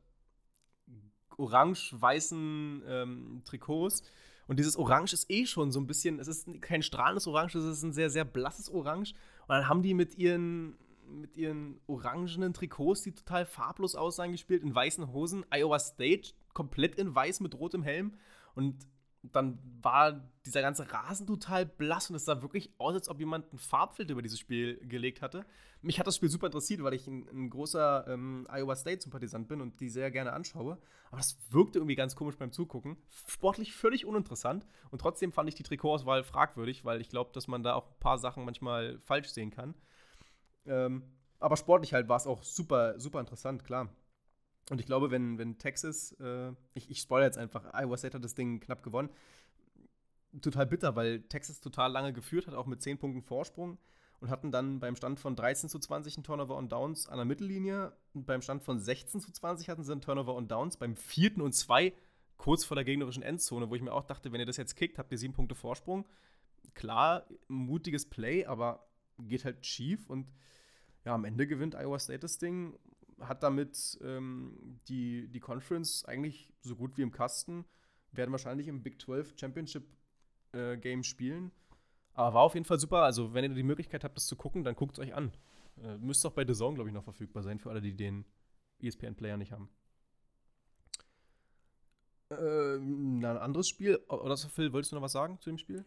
orange-weißen 1.39 2.83
ähm, 2.87 3.43
Trikots. 3.45 4.03
Und 4.47 4.59
dieses 4.59 4.77
Orange 4.77 5.13
ist 5.13 5.31
eh 5.31 5.47
schon 5.47 5.73
so 5.73 5.81
ein 5.81 5.87
bisschen, 5.87 6.21
es 6.21 6.29
ist 6.29 6.49
kein 6.61 6.83
strahlendes 6.83 7.27
Orange, 7.27 7.57
es 7.57 7.65
ist 7.65 7.83
ein 7.83 7.93
sehr, 7.93 8.11
sehr 8.11 8.25
blasses 8.25 8.71
Orange. 8.71 9.15
Und 9.43 9.55
dann 9.55 9.69
haben 9.69 9.83
die 9.83 9.95
mit 9.95 10.17
ihren, 10.17 10.77
mit 11.09 11.37
ihren 11.37 11.81
orangenen 11.87 12.53
Trikots, 12.53 13.03
die 13.03 13.13
total 13.13 13.47
farblos 13.47 13.97
aussahen, 13.97 14.33
gespielt, 14.33 14.63
in 14.63 14.75
weißen 14.75 15.13
Hosen. 15.13 15.45
Iowa 15.51 15.79
State 15.79 16.33
komplett 16.53 16.97
in 16.97 17.15
weiß 17.15 17.41
mit 17.41 17.55
rotem 17.59 17.83
Helm. 17.83 18.15
Und 18.55 18.77
dann 19.33 19.59
war 19.83 20.31
dieser 20.45 20.63
ganze 20.63 20.91
Rasen 20.93 21.27
total 21.27 21.67
blass 21.67 22.11
und 22.11 22.17
es 22.17 22.25
sah 22.25 22.43
wirklich 22.43 22.73
aus, 22.79 22.95
als 22.95 23.09
ob 23.09 23.19
jemand 23.19 23.51
einen 23.51 23.59
Farbfilter 23.59 24.13
über 24.13 24.23
dieses 24.23 24.39
Spiel 24.39 24.79
gelegt 24.87 25.23
hatte. 25.23 25.45
Mich 25.83 25.99
hat 25.99 26.07
das 26.07 26.17
Spiel 26.17 26.29
super 26.29 26.47
interessiert, 26.47 26.83
weil 26.83 26.95
ich 26.95 27.07
ein, 27.07 27.29
ein 27.29 27.51
großer 27.51 28.07
ähm, 28.09 28.47
Iowa 28.51 28.77
State-Sympathisant 28.77 29.49
bin 29.49 29.61
und 29.61 29.81
die 29.81 29.89
sehr 29.89 30.11
gerne 30.11 30.33
anschaue. 30.33 30.79
Aber 31.11 31.19
das 31.19 31.37
wirkte 31.51 31.79
irgendwie 31.79 31.95
ganz 31.95 32.17
komisch 32.17 32.37
beim 32.37 32.53
Zugucken. 32.53 32.97
Sportlich 33.27 33.73
völlig 33.73 34.07
uninteressant 34.07 34.67
und 34.91 35.01
trotzdem 35.01 35.33
fand 35.33 35.49
ich 35.49 35.55
die 35.55 35.63
Trikotauswahl 35.63 36.25
fragwürdig, 36.25 36.85
weil 36.85 37.01
ich 37.01 37.09
glaube, 37.09 37.31
dass 37.33 37.49
man 37.49 37.63
da 37.63 37.75
auch 37.75 37.89
ein 37.89 38.01
paar 38.01 38.19
Sachen 38.19 38.45
manchmal 38.45 38.99
falsch 39.01 39.29
sehen 39.29 39.51
kann. 39.51 39.75
Ähm, 40.65 41.03
aber 41.39 41.57
sportlich 41.57 41.93
halt 41.93 42.09
war 42.09 42.17
es 42.17 42.27
auch 42.27 42.43
super, 42.43 42.99
super 42.99 43.21
interessant, 43.21 43.65
klar. 43.65 43.89
Und 44.71 44.81
ich 44.81 44.87
glaube, 44.87 45.11
wenn, 45.11 45.39
wenn 45.39 45.59
Texas, 45.59 46.13
äh, 46.21 46.51
ich, 46.75 46.91
ich 46.91 47.01
spoilere 47.01 47.29
jetzt 47.29 47.39
einfach, 47.39 47.73
Iowa 47.73 47.97
State 47.97 48.17
hat 48.17 48.25
das 48.25 48.35
Ding 48.35 48.61
knapp 48.61 48.83
gewonnen. 48.83 49.11
Total 50.41 50.67
bitter, 50.67 50.97
weil 50.97 51.23
Texas 51.23 51.61
total 51.61 51.93
lange 51.93 52.13
geführt 52.13 52.47
hat, 52.47 52.55
auch 52.55 52.67
mit 52.67 52.83
10 52.83 52.99
Punkten 52.99 53.23
Vorsprung 53.23 53.79
und 54.21 54.31
hatten 54.31 54.51
dann 54.51 54.81
beim 54.81 54.97
Stand 54.97 55.21
von 55.21 55.37
13 55.37 55.69
zu 55.69 55.79
20 55.79 56.17
einen 56.17 56.25
Turnover 56.25 56.57
und 56.57 56.73
Downs 56.73 57.09
an 57.09 57.17
der 57.17 57.25
Mittellinie. 57.25 57.93
Und 58.15 58.27
beim 58.27 58.43
Stand 58.43 58.63
von 58.63 58.79
16 58.79 59.21
zu 59.21 59.31
20 59.31 59.69
hatten 59.69 59.85
sie 59.85 59.93
einen 59.93 60.01
Turnover 60.01 60.35
und 60.35 60.51
Downs. 60.51 60.77
Beim 60.77 60.97
vierten 60.97 61.41
und 61.41 61.55
zwei 61.55 61.93
kurz 62.37 62.65
vor 62.65 62.75
der 62.75 62.85
gegnerischen 62.85 63.23
Endzone, 63.23 63.71
wo 63.71 63.75
ich 63.75 63.83
mir 63.83 63.93
auch 63.93 64.05
dachte, 64.05 64.33
wenn 64.33 64.41
ihr 64.41 64.47
das 64.47 64.57
jetzt 64.57 64.77
kickt, 64.77 64.99
habt 64.99 65.13
ihr 65.13 65.19
sieben 65.19 65.35
Punkte 65.35 65.55
Vorsprung. 65.55 66.07
Klar, 66.75 67.27
mutiges 67.49 68.09
Play, 68.09 68.45
aber 68.45 68.87
geht 69.19 69.45
halt 69.45 69.65
schief 69.65 70.09
und 70.09 70.27
ja, 71.05 71.15
am 71.15 71.25
Ende 71.25 71.47
gewinnt 71.47 71.75
Iowa 71.75 71.99
State 71.99 72.19
das 72.19 72.39
Ding, 72.39 72.79
hat 73.21 73.43
damit 73.43 73.99
ähm, 74.03 74.81
die, 74.89 75.29
die 75.29 75.41
Conference 75.41 76.05
eigentlich 76.05 76.53
so 76.61 76.77
gut 76.77 76.97
wie 76.97 77.03
im 77.03 77.13
Kasten, 77.13 77.65
werden 78.13 78.33
wahrscheinlich 78.33 78.69
im 78.69 78.83
Big 78.83 79.01
12 79.01 79.35
Championship 79.39 79.85
äh, 80.53 80.77
Game 80.77 81.03
spielen. 81.03 81.51
Aber 82.15 82.35
war 82.35 82.43
auf 82.43 82.55
jeden 82.55 82.65
Fall 82.65 82.79
super. 82.79 83.03
Also, 83.03 83.35
wenn 83.35 83.45
ihr 83.45 83.55
die 83.55 83.63
Möglichkeit 83.63 84.05
habt, 84.05 84.17
das 84.17 84.27
zu 84.27 84.37
gucken, 84.37 84.65
dann 84.65 84.75
guckt 84.75 84.99
es 84.99 85.05
euch 85.05 85.15
an. 85.15 85.33
Äh, 85.83 85.99
müsste 85.99 86.29
auch 86.29 86.33
bei 86.33 86.47
The 86.47 86.55
Zone, 86.55 86.75
glaube 86.75 86.89
ich, 86.89 86.95
noch 86.95 87.05
verfügbar 87.05 87.43
sein, 87.43 87.59
für 87.59 87.71
alle, 87.71 87.83
die 87.83 87.95
den 87.95 88.25
ESPN-Player 88.81 89.37
nicht 89.37 89.53
haben. 89.53 89.69
Ähm, 92.31 93.19
ein 93.19 93.25
anderes 93.25 93.69
Spiel, 93.69 93.97
oder 94.09 94.37
so, 94.37 94.49
Phil, 94.49 94.73
wolltest 94.73 94.93
du 94.93 94.97
noch 94.97 95.03
was 95.03 95.13
sagen 95.13 95.39
zu 95.41 95.51
dem 95.51 95.59
Spiel? 95.59 95.85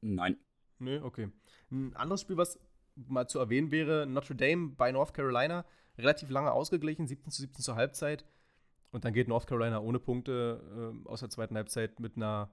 Nein. 0.00 0.38
Nö, 0.78 1.00
okay. 1.02 1.30
Ein 1.70 1.94
anderes 1.94 2.22
Spiel, 2.22 2.36
was 2.36 2.58
mal 2.96 3.28
zu 3.28 3.38
erwähnen 3.38 3.70
wäre, 3.70 4.06
Notre 4.06 4.34
Dame 4.34 4.70
bei 4.76 4.90
North 4.90 5.14
Carolina. 5.14 5.64
Relativ 5.98 6.30
lange 6.30 6.52
ausgeglichen, 6.52 7.06
17 7.06 7.30
zu 7.30 7.42
17 7.42 7.62
zur 7.62 7.76
Halbzeit. 7.76 8.24
Und 8.90 9.04
dann 9.04 9.12
geht 9.12 9.28
North 9.28 9.46
Carolina 9.46 9.80
ohne 9.80 9.98
Punkte 9.98 10.92
äh, 11.04 11.08
aus 11.08 11.20
der 11.20 11.30
zweiten 11.30 11.56
Halbzeit 11.56 11.98
mit 12.00 12.16
einer, 12.16 12.50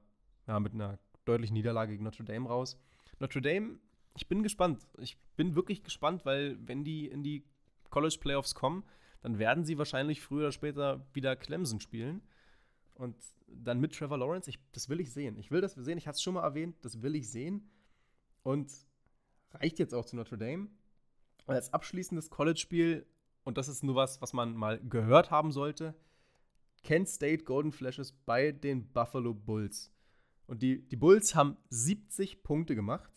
ja, 0.47 0.59
mit 0.59 0.73
einer 0.73 0.99
deutlichen 1.25 1.53
Niederlage 1.53 1.91
gegen 1.91 2.03
Notre 2.03 2.23
Dame 2.23 2.47
raus. 2.47 2.77
Notre 3.19 3.41
Dame, 3.41 3.79
ich 4.15 4.27
bin 4.27 4.43
gespannt. 4.43 4.87
Ich 4.97 5.17
bin 5.35 5.55
wirklich 5.55 5.83
gespannt, 5.83 6.25
weil 6.25 6.57
wenn 6.65 6.83
die 6.83 7.07
in 7.07 7.23
die 7.23 7.45
College 7.89 8.17
Playoffs 8.19 8.55
kommen, 8.55 8.83
dann 9.21 9.37
werden 9.37 9.65
sie 9.65 9.77
wahrscheinlich 9.77 10.21
früher 10.21 10.43
oder 10.43 10.51
später 10.51 11.05
wieder 11.13 11.35
Clemson 11.35 11.79
spielen. 11.79 12.21
Und 12.93 13.15
dann 13.47 13.79
mit 13.79 13.93
Trevor 13.95 14.17
Lawrence, 14.17 14.49
ich, 14.49 14.59
das 14.71 14.89
will 14.89 14.99
ich 14.99 15.11
sehen. 15.11 15.37
Ich 15.37 15.51
will 15.51 15.61
das 15.61 15.73
sehen, 15.73 15.97
ich 15.97 16.07
hatte 16.07 16.15
es 16.15 16.21
schon 16.21 16.33
mal 16.33 16.43
erwähnt, 16.43 16.75
das 16.81 17.01
will 17.01 17.15
ich 17.15 17.29
sehen. 17.29 17.69
Und 18.43 18.71
reicht 19.51 19.79
jetzt 19.79 19.93
auch 19.93 20.05
zu 20.05 20.15
Notre 20.15 20.37
Dame. 20.37 20.67
Und 21.45 21.55
als 21.55 21.73
abschließendes 21.73 22.29
College-Spiel, 22.29 23.05
und 23.49 23.57
das 23.57 23.67
ist 23.67 23.83
nur 23.83 23.95
was, 23.95 24.21
was 24.21 24.31
man 24.31 24.55
mal 24.55 24.79
gehört 24.79 25.31
haben 25.31 25.51
sollte, 25.51 25.95
Kent 26.83 27.09
State 27.09 27.45
Golden 27.45 27.71
Flashes 27.71 28.11
bei 28.11 28.51
den 28.51 28.93
Buffalo 28.93 29.33
Bulls. 29.33 29.91
Und 30.45 30.61
die, 30.61 30.87
die 30.87 30.95
Bulls 30.95 31.33
haben 31.33 31.57
70 31.71 32.43
Punkte 32.43 32.75
gemacht. 32.75 33.11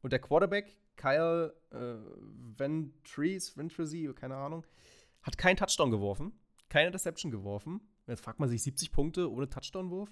Und 0.00 0.14
der 0.14 0.20
Quarterback, 0.20 0.78
Kyle 0.96 1.54
äh, 1.70 1.96
Ventries, 2.56 3.58
Ventresi, 3.58 4.10
keine 4.14 4.36
Ahnung, 4.36 4.64
hat 5.20 5.36
keinen 5.36 5.58
Touchdown 5.58 5.90
geworfen, 5.90 6.32
keine 6.70 6.86
Interception 6.86 7.30
geworfen. 7.30 7.82
Jetzt 8.06 8.24
fragt 8.24 8.40
man 8.40 8.48
sich 8.48 8.62
70 8.62 8.90
Punkte 8.90 9.30
ohne 9.30 9.50
Touchdown-Wurf. 9.50 10.10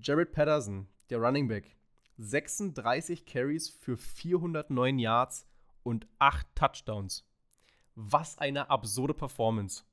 Jared 0.00 0.30
Patterson, 0.30 0.86
der 1.10 1.18
Running 1.18 1.48
Back, 1.48 1.76
36 2.18 3.26
Carries 3.26 3.68
für 3.68 3.96
409 3.96 5.00
Yards 5.00 5.48
und 5.82 6.06
8 6.20 6.46
Touchdowns. 6.54 7.24
Was 7.94 8.38
eine 8.38 8.70
absurde 8.70 9.14
Performance. 9.14 9.84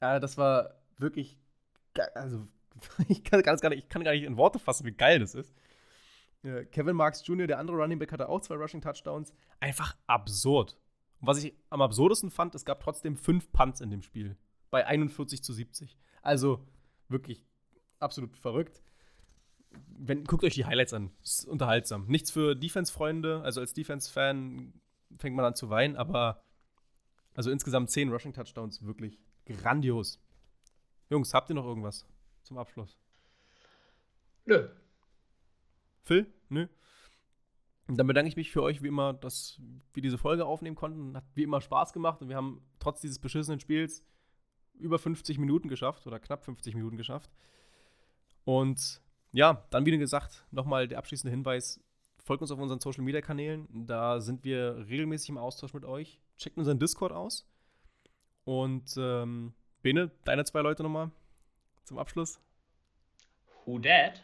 Äh, 0.00 0.20
das 0.20 0.36
war 0.36 0.74
wirklich, 0.98 1.38
also 2.14 2.46
ich 3.08 3.24
kann, 3.24 3.42
gar 3.42 3.70
nicht, 3.70 3.84
ich 3.84 3.88
kann 3.88 4.04
gar 4.04 4.12
nicht 4.12 4.24
in 4.24 4.36
Worte 4.36 4.58
fassen, 4.58 4.86
wie 4.86 4.92
geil 4.92 5.18
das 5.18 5.34
ist. 5.34 5.54
Äh, 6.42 6.64
Kevin 6.66 6.96
Marks 6.96 7.26
Jr., 7.26 7.46
der 7.46 7.58
andere 7.58 7.76
Running 7.76 7.98
Back, 7.98 8.12
hatte 8.12 8.28
auch 8.28 8.40
zwei 8.40 8.56
Rushing 8.56 8.80
Touchdowns. 8.80 9.32
Einfach 9.60 9.96
absurd. 10.06 10.78
Und 11.20 11.28
was 11.28 11.42
ich 11.42 11.54
am 11.70 11.82
absurdesten 11.82 12.30
fand, 12.30 12.54
es 12.54 12.64
gab 12.64 12.80
trotzdem 12.80 13.16
fünf 13.16 13.50
Punts 13.52 13.80
in 13.80 13.90
dem 13.90 14.02
Spiel. 14.02 14.36
Bei 14.70 14.86
41 14.86 15.42
zu 15.42 15.52
70. 15.52 15.98
Also 16.22 16.66
wirklich 17.08 17.44
absolut 17.98 18.36
verrückt. 18.36 18.82
Wenn, 19.98 20.24
guckt 20.24 20.44
euch 20.44 20.54
die 20.54 20.66
Highlights 20.66 20.92
an. 20.92 21.10
Ist 21.22 21.46
unterhaltsam. 21.46 22.06
Nichts 22.06 22.30
für 22.30 22.54
Defense-Freunde. 22.54 23.42
Also 23.42 23.60
als 23.60 23.72
Defense-Fan 23.72 24.74
fängt 25.18 25.36
man 25.36 25.44
an 25.44 25.54
zu 25.54 25.70
weinen, 25.70 25.96
aber 25.96 26.42
also 27.36 27.50
insgesamt 27.50 27.90
zehn 27.90 28.10
Rushing 28.10 28.32
Touchdowns. 28.32 28.82
Wirklich 28.84 29.18
grandios. 29.44 30.18
Jungs, 31.10 31.34
habt 31.34 31.50
ihr 31.50 31.54
noch 31.54 31.66
irgendwas 31.66 32.06
zum 32.42 32.58
Abschluss? 32.58 32.96
Nö. 34.46 34.68
Phil? 36.02 36.26
Nö. 36.48 36.66
Und 37.88 37.96
dann 37.98 38.06
bedanke 38.06 38.28
ich 38.28 38.36
mich 38.36 38.50
für 38.50 38.62
euch, 38.62 38.82
wie 38.82 38.88
immer, 38.88 39.12
dass 39.12 39.60
wir 39.92 40.02
diese 40.02 40.18
Folge 40.18 40.46
aufnehmen 40.46 40.76
konnten. 40.76 41.16
Hat 41.16 41.24
wie 41.34 41.42
immer 41.42 41.60
Spaß 41.60 41.92
gemacht 41.92 42.22
und 42.22 42.28
wir 42.28 42.36
haben 42.36 42.64
trotz 42.80 43.00
dieses 43.00 43.18
beschissenen 43.18 43.60
Spiels 43.60 44.02
über 44.74 44.98
50 44.98 45.38
Minuten 45.38 45.68
geschafft 45.68 46.06
oder 46.06 46.18
knapp 46.18 46.44
50 46.44 46.74
Minuten 46.74 46.96
geschafft. 46.96 47.30
Und 48.44 49.02
ja, 49.32 49.66
dann 49.70 49.84
wie 49.84 49.96
gesagt, 49.98 50.46
nochmal 50.50 50.88
der 50.88 50.98
abschließende 50.98 51.30
Hinweis: 51.30 51.80
Folgt 52.24 52.42
uns 52.42 52.50
auf 52.50 52.58
unseren 52.58 52.80
Social 52.80 53.04
Media 53.04 53.20
Kanälen. 53.20 53.68
Da 53.86 54.20
sind 54.20 54.44
wir 54.44 54.86
regelmäßig 54.88 55.28
im 55.28 55.38
Austausch 55.38 55.74
mit 55.74 55.84
euch. 55.84 56.20
Checkt 56.38 56.56
unseren 56.58 56.78
Discord 56.78 57.12
aus. 57.12 57.48
Und 58.44 58.96
ähm, 58.96 59.54
Bene, 59.82 60.10
deine 60.24 60.44
zwei 60.44 60.60
Leute 60.60 60.82
nochmal 60.82 61.10
zum 61.84 61.98
Abschluss. 61.98 62.40
Who 63.64 63.78
dat? 63.78 64.22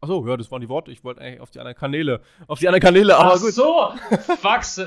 Achso, 0.00 0.26
ja, 0.26 0.36
das 0.36 0.50
waren 0.50 0.60
die 0.60 0.68
Worte. 0.68 0.90
Ich 0.90 1.02
wollte 1.02 1.20
eigentlich 1.20 1.40
auf 1.40 1.50
die 1.50 1.58
anderen 1.60 1.76
Kanäle. 1.76 2.20
Auf 2.46 2.58
die 2.58 2.68
anderen 2.68 2.82
Kanäle, 2.82 3.16
aber 3.16 3.34
Ach 3.34 3.40
gut. 3.40 3.52
so, 3.52 3.92
Fax. 4.40 4.78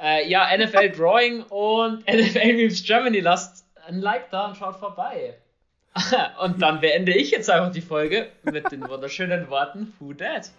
äh, 0.00 0.28
ja, 0.28 0.48
NFL 0.56 0.90
Drawing 0.90 1.42
und 1.44 2.00
NFL 2.08 2.54
Memes 2.54 2.82
Germany. 2.84 3.20
Lasst 3.20 3.66
ein 3.86 4.00
Like 4.00 4.30
da 4.30 4.48
und 4.48 4.56
schaut 4.56 4.76
vorbei. 4.76 5.38
und 6.42 6.60
dann 6.60 6.80
beende 6.80 7.12
ich 7.14 7.30
jetzt 7.30 7.48
einfach 7.50 7.70
die 7.70 7.80
Folge 7.80 8.30
mit 8.42 8.72
den 8.72 8.88
wunderschönen 8.88 9.48
Worten 9.48 9.92
Who 9.98 10.12
dat? 10.12 10.50